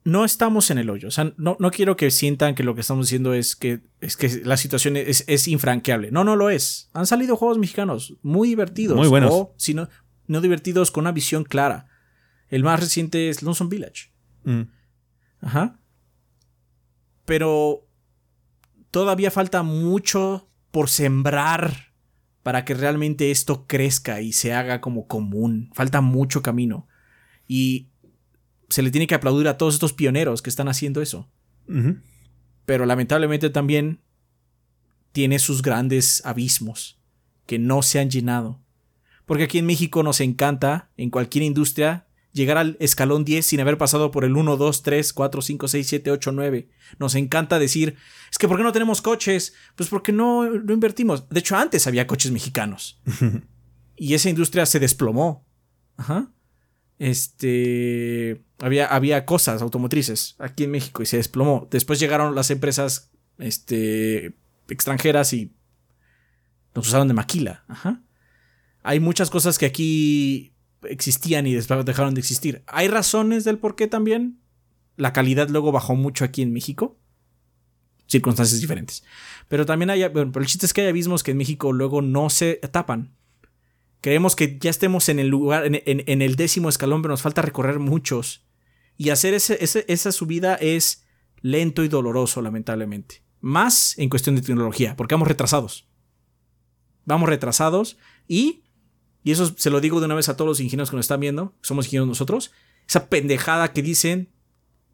[0.05, 1.09] no estamos en el hoyo.
[1.09, 4.17] O sea, no, no, quiero que sientan que lo que estamos diciendo es que, es
[4.17, 6.11] que la situación es, es, infranqueable.
[6.11, 6.89] No, no lo es.
[6.93, 8.97] Han salido juegos mexicanos muy divertidos.
[8.97, 9.31] Muy buenos.
[9.33, 9.89] O, si no,
[10.27, 11.89] no divertidos, con una visión clara.
[12.49, 14.11] El más reciente es Lonesome Village.
[14.45, 14.63] Mm.
[15.41, 15.79] Ajá.
[17.25, 17.87] Pero
[18.91, 21.93] todavía falta mucho por sembrar
[22.43, 25.71] para que realmente esto crezca y se haga como común.
[25.75, 26.89] Falta mucho camino.
[27.47, 27.88] Y
[28.69, 31.31] se le tiene que aplaudir a todos estos pioneros que están haciendo eso.
[32.65, 34.01] Pero lamentablemente también
[35.13, 37.01] tiene sus grandes abismos
[37.47, 38.63] que no se han llenado.
[39.27, 43.79] Porque aquí en México nos encanta, en cualquier industria, llegar al escalón 10 sin haber
[43.79, 46.69] pasado por el 1, 2, 3, 4, 5, 6, 7, 8, 9.
[46.99, 47.97] Nos encanta decir,
[48.31, 49.55] es que ¿por qué no tenemos coches?
[49.77, 51.29] Pues porque no, no invertimos.
[51.29, 53.01] De hecho, antes había coches mexicanos.
[53.97, 55.47] y esa industria se desplomó.
[55.97, 56.31] Ajá.
[56.99, 58.43] Este.
[58.61, 61.69] Había, había cosas automotrices aquí en México y se desplomó.
[61.71, 64.35] Después llegaron las empresas este,
[64.69, 65.53] extranjeras y
[66.75, 67.65] nos usaron de maquila.
[67.69, 68.03] Ajá.
[68.83, 72.63] Hay muchas cosas que aquí existían y después dejaron de existir.
[72.67, 74.41] Hay razones del por qué también.
[74.97, 76.99] La calidad luego bajó mucho aquí en México.
[78.07, 79.05] Circunstancias diferentes.
[79.49, 80.09] Pero también hay.
[80.09, 83.15] Pero el chiste es que hay abismos que en México luego no se tapan.
[84.01, 87.79] Creemos que ya estemos en el lugar, en, el décimo escalón, pero nos falta recorrer
[87.79, 88.47] muchos.
[88.97, 91.05] Y hacer ese, esa subida es
[91.41, 93.23] lento y doloroso, lamentablemente.
[93.41, 95.89] Más en cuestión de tecnología, porque vamos retrasados.
[97.05, 97.97] Vamos retrasados
[98.27, 98.65] y,
[99.25, 101.21] y eso se lo digo de una vez a todos los ingenieros que nos están
[101.21, 102.53] viendo, somos ingenieros nosotros,
[102.89, 104.31] esa pendejada que dicen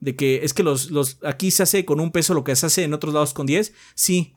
[0.00, 2.66] de que es que los, los, aquí se hace con un peso lo que se
[2.66, 4.36] hace en otros lados con 10, sí,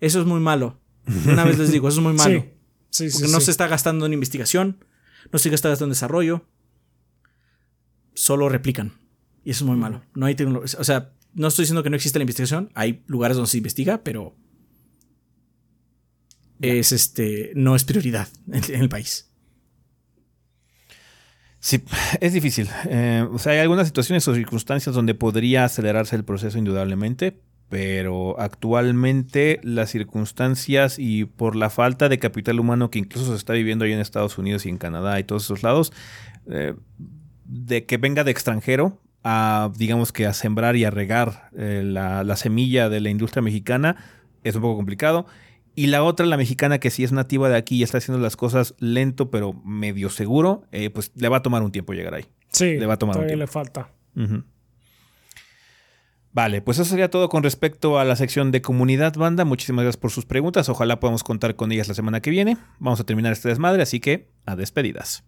[0.00, 0.80] eso es muy malo.
[1.26, 2.44] Una vez les digo, eso es muy malo.
[2.96, 4.84] Porque no se está gastando en investigación,
[5.32, 6.46] no se está gastando en desarrollo,
[8.14, 8.92] solo replican.
[9.44, 10.02] Y eso es muy malo.
[10.14, 10.78] No hay tecnología.
[10.80, 14.02] O sea, no estoy diciendo que no existe la investigación, hay lugares donde se investiga,
[14.04, 14.36] pero
[16.60, 17.52] es este.
[17.54, 19.30] no es prioridad en, el país.
[21.58, 21.82] Sí,
[22.20, 22.68] es difícil.
[22.86, 28.38] Eh, o sea, hay algunas situaciones o circunstancias donde podría acelerarse el proceso indudablemente, pero
[28.38, 33.84] actualmente las circunstancias y por la falta de capital humano que incluso se está viviendo
[33.84, 35.92] ahí en Estados Unidos y en Canadá y todos esos lados,
[36.50, 36.74] eh,
[37.46, 42.36] de que venga de extranjero a, digamos que a sembrar y a regar eh, la,
[42.36, 43.96] semilla de la industria mexicana,
[44.44, 45.26] es un poco complicado.
[45.74, 48.36] Y la otra, la mexicana, que sí es nativa de aquí y está haciendo las
[48.36, 52.26] cosas lento, pero medio seguro, eh, pues le va a tomar un tiempo llegar ahí.
[52.52, 53.40] Sí, le va a tomar un tiempo.
[53.40, 53.88] le falta.
[56.34, 59.44] Vale, pues eso sería todo con respecto a la sección de comunidad banda.
[59.44, 60.68] Muchísimas gracias por sus preguntas.
[60.68, 62.56] Ojalá podamos contar con ellas la semana que viene.
[62.80, 65.22] Vamos a terminar este desmadre, así que a despedidas.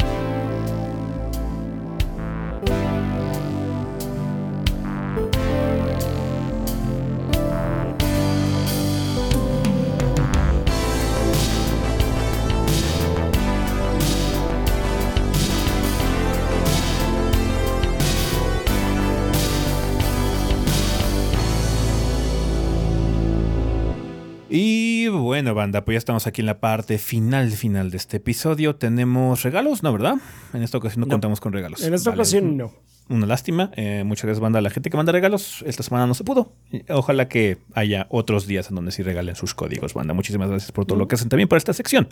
[25.46, 28.74] Bueno, banda, pues ya estamos aquí en la parte final, final de este episodio.
[28.74, 30.16] Tenemos regalos, ¿no, verdad?
[30.52, 31.84] En esta ocasión no, contamos con regalos.
[31.84, 32.72] En esta ocasión no.
[33.08, 33.70] Una lástima.
[33.76, 35.62] Eh, muchas gracias, banda, a la gente que manda regalos.
[35.64, 36.52] Esta semana no se pudo.
[36.88, 40.14] Ojalá que haya otros días en donde sí regalen sus códigos, banda.
[40.14, 42.08] Muchísimas gracias por todo lo que hacen también por esta sección.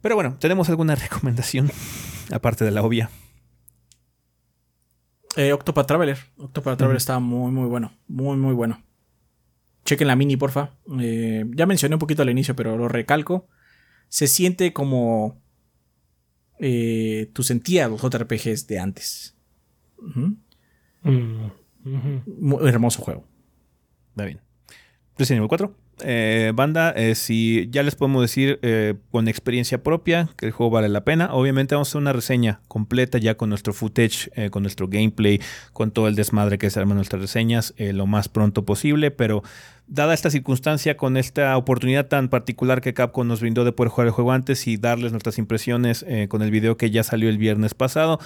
[0.00, 1.70] Pero bueno, ¿tenemos alguna recomendación
[2.32, 3.08] aparte de la obvia?
[5.36, 6.18] Eh, Octopath Traveler.
[6.38, 7.92] Octopath Traveler está muy, muy bueno.
[8.08, 8.82] Muy, muy bueno.
[9.84, 10.76] Chequen la mini, porfa.
[11.00, 13.48] Eh, ya mencioné un poquito al inicio, pero lo recalco.
[14.08, 15.40] Se siente como
[16.58, 19.36] eh, tú sentías los JRPGs de antes.
[19.98, 20.34] Mm,
[22.64, 23.26] hermoso juego.
[24.18, 24.40] Va bien.
[25.16, 25.76] Resident Evil 4.
[26.04, 30.70] Eh, banda, eh, si ya les podemos decir eh, con experiencia propia que el juego
[30.70, 34.62] vale la pena, obviamente vamos a hacer una reseña completa ya con nuestro footage, con
[34.62, 35.40] nuestro gameplay,
[35.72, 39.42] con todo el desmadre que se arma nuestras reseñas lo más pronto posible, pero
[39.86, 44.06] dada esta circunstancia, con esta oportunidad tan particular que Capcom nos brindó de poder jugar
[44.08, 47.74] el juego antes y darles nuestras impresiones con el video que ya salió el viernes
[47.74, 48.18] pasado,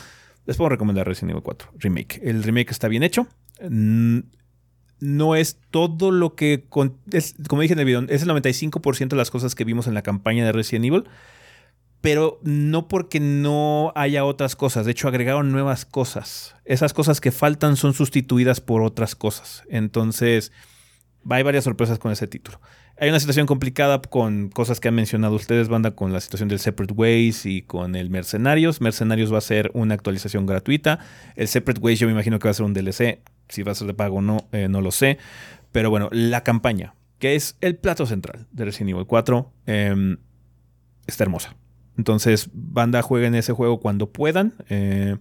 [0.46, 2.20] les puedo recomendar Resident Evil 4 Remake.
[2.22, 3.26] El remake está bien hecho
[5.00, 9.30] no es todo lo que, como dije en el video, es el 95% de las
[9.30, 11.04] cosas que vimos en la campaña de Resident Evil,
[12.00, 16.54] pero no porque no haya otras cosas, de hecho agregaron nuevas cosas.
[16.64, 19.64] Esas cosas que faltan son sustituidas por otras cosas.
[19.68, 20.52] Entonces,
[21.28, 22.60] hay varias sorpresas con ese título.
[22.98, 26.60] Hay una situación complicada con cosas que han mencionado ustedes, banda, con la situación del
[26.60, 28.80] Separate Ways y con el Mercenarios.
[28.80, 31.00] Mercenarios va a ser una actualización gratuita.
[31.34, 33.20] El Separate Ways yo me imagino que va a ser un DLC.
[33.48, 35.18] Si va a ser de pago o no, eh, no lo sé.
[35.72, 40.18] Pero bueno, la campaña, que es el plato central de Resident Evil 4, em,
[41.06, 41.56] está hermosa.
[41.96, 44.54] Entonces, banda, jueguen ese juego cuando puedan.
[44.68, 45.16] Eh,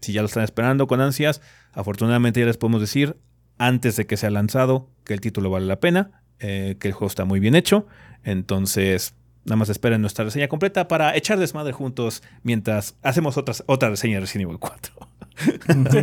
[0.00, 1.40] si ya lo están esperando con ansias,
[1.72, 3.16] afortunadamente ya les podemos decir,
[3.58, 7.06] antes de que sea lanzado, que el título vale la pena eh, que el juego
[7.06, 7.86] está muy bien hecho.
[8.24, 13.90] Entonces, nada más esperen nuestra reseña completa para echar desmadre juntos mientras hacemos otras, otra
[13.90, 14.94] reseña de Resident Evil 4.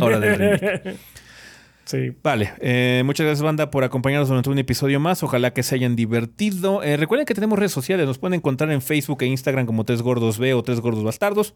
[0.00, 0.98] Ahora del
[1.84, 2.12] Sí.
[2.22, 5.22] Vale, eh, muchas gracias banda por acompañarnos durante un episodio más.
[5.22, 6.82] Ojalá que se hayan divertido.
[6.82, 10.02] Eh, recuerden que tenemos redes sociales, nos pueden encontrar en Facebook e Instagram como Tres
[10.02, 11.54] Gordos B o Tres Gordos Bastardos.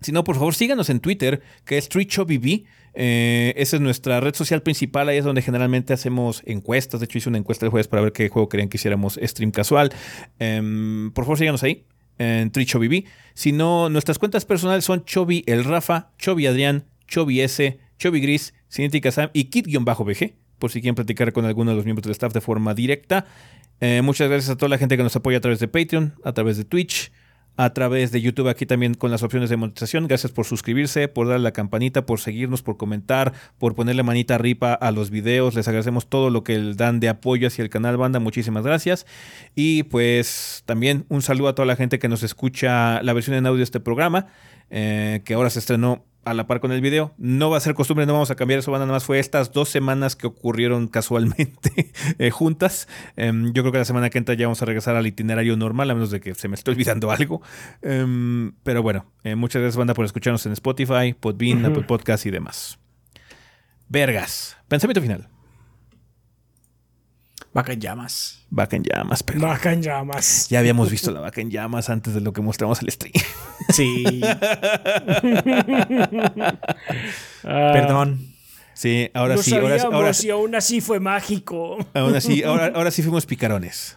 [0.00, 2.64] Si no, por favor, síganos en Twitter, que es TreeChubbyB.
[2.92, 7.00] Eh, esa es nuestra red social principal, ahí es donde generalmente hacemos encuestas.
[7.00, 9.50] De hecho, hice una encuesta el jueves para ver qué juego querían que hiciéramos stream
[9.50, 9.92] casual.
[10.38, 11.86] Em, por favor, síganos ahí,
[12.18, 13.04] en TreeChubbyB.
[13.32, 18.52] Si no, nuestras cuentas personales son Chovy el Rafa, Chovy Adrián, Chovy S, Chovy Gris,
[18.74, 22.32] Cinética Sam y Kit-BG, por si quieren platicar con alguno de los miembros del staff
[22.32, 23.24] de forma directa.
[23.80, 26.32] Eh, muchas gracias a toda la gente que nos apoya a través de Patreon, a
[26.32, 27.12] través de Twitch,
[27.56, 30.08] a través de YouTube aquí también con las opciones de monetización.
[30.08, 34.74] Gracias por suscribirse, por darle la campanita, por seguirnos, por comentar, por ponerle manita arriba
[34.74, 35.54] a los videos.
[35.54, 38.18] Les agradecemos todo lo que dan de apoyo hacia el canal Banda.
[38.18, 39.06] Muchísimas gracias.
[39.54, 43.46] Y pues también un saludo a toda la gente que nos escucha la versión en
[43.46, 44.26] audio de este programa,
[44.70, 47.14] eh, que ahora se estrenó a la par con el video.
[47.18, 49.68] No va a ser costumbre, no vamos a cambiar eso, nada más fue estas dos
[49.68, 52.88] semanas que ocurrieron casualmente eh, juntas.
[53.16, 55.90] Em, yo creo que la semana que entra ya vamos a regresar al itinerario normal,
[55.90, 57.42] a menos de que se me esté olvidando algo.
[57.82, 62.30] Em, pero bueno, eh, muchas gracias, banda, por escucharnos en Spotify, Podbean, Apple Podcast y
[62.30, 62.78] demás.
[63.88, 64.56] Vergas.
[64.68, 65.33] Pensamiento final.
[67.54, 68.44] Vaca en llamas.
[68.50, 69.40] Vaca en llamas, pero.
[69.40, 70.48] Vaca en llamas.
[70.50, 73.12] Ya habíamos visto la vaca en llamas antes de lo que mostramos el stream.
[73.72, 74.04] Sí.
[77.46, 78.34] Ah, Perdón.
[78.72, 81.76] Sí, ahora lo sí, ahora, ahora, y aún así fue mágico.
[81.94, 83.96] aún así, ahora, ahora sí fuimos picarones.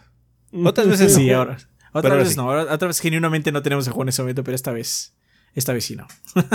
[0.64, 1.38] Otras veces Sí, no.
[1.38, 1.56] ahora.
[1.92, 2.36] Otra vez sí.
[2.36, 2.46] no.
[2.48, 5.14] otra vez genuinamente no tenemos a juego en ese momento, pero esta vez.
[5.54, 6.06] Esta vez sí no.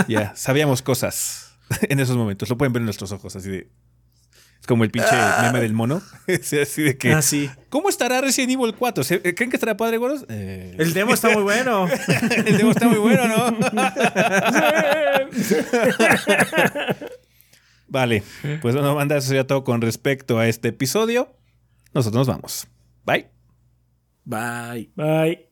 [0.08, 2.48] Ya, sabíamos cosas en esos momentos.
[2.48, 3.68] Lo pueden ver en nuestros ojos, así de.
[4.64, 5.10] Es como el pinche
[5.42, 6.00] meme del mono.
[6.62, 7.12] Así de que.
[7.12, 7.50] Ah, sí.
[7.68, 9.04] ¿Cómo estará Resident Evil 4?
[9.04, 10.24] ¿Se- ¿Creen que estará padre, Goros?
[10.30, 11.86] Eh, El demo está muy bueno.
[12.46, 13.58] el demo está muy bueno, ¿no?
[17.88, 18.22] vale.
[18.62, 21.36] Pues bueno, banda, eso sería todo con respecto a este episodio.
[21.92, 22.66] Nosotros nos vamos.
[23.04, 23.28] Bye.
[24.24, 24.90] Bye.
[24.96, 25.46] Bye.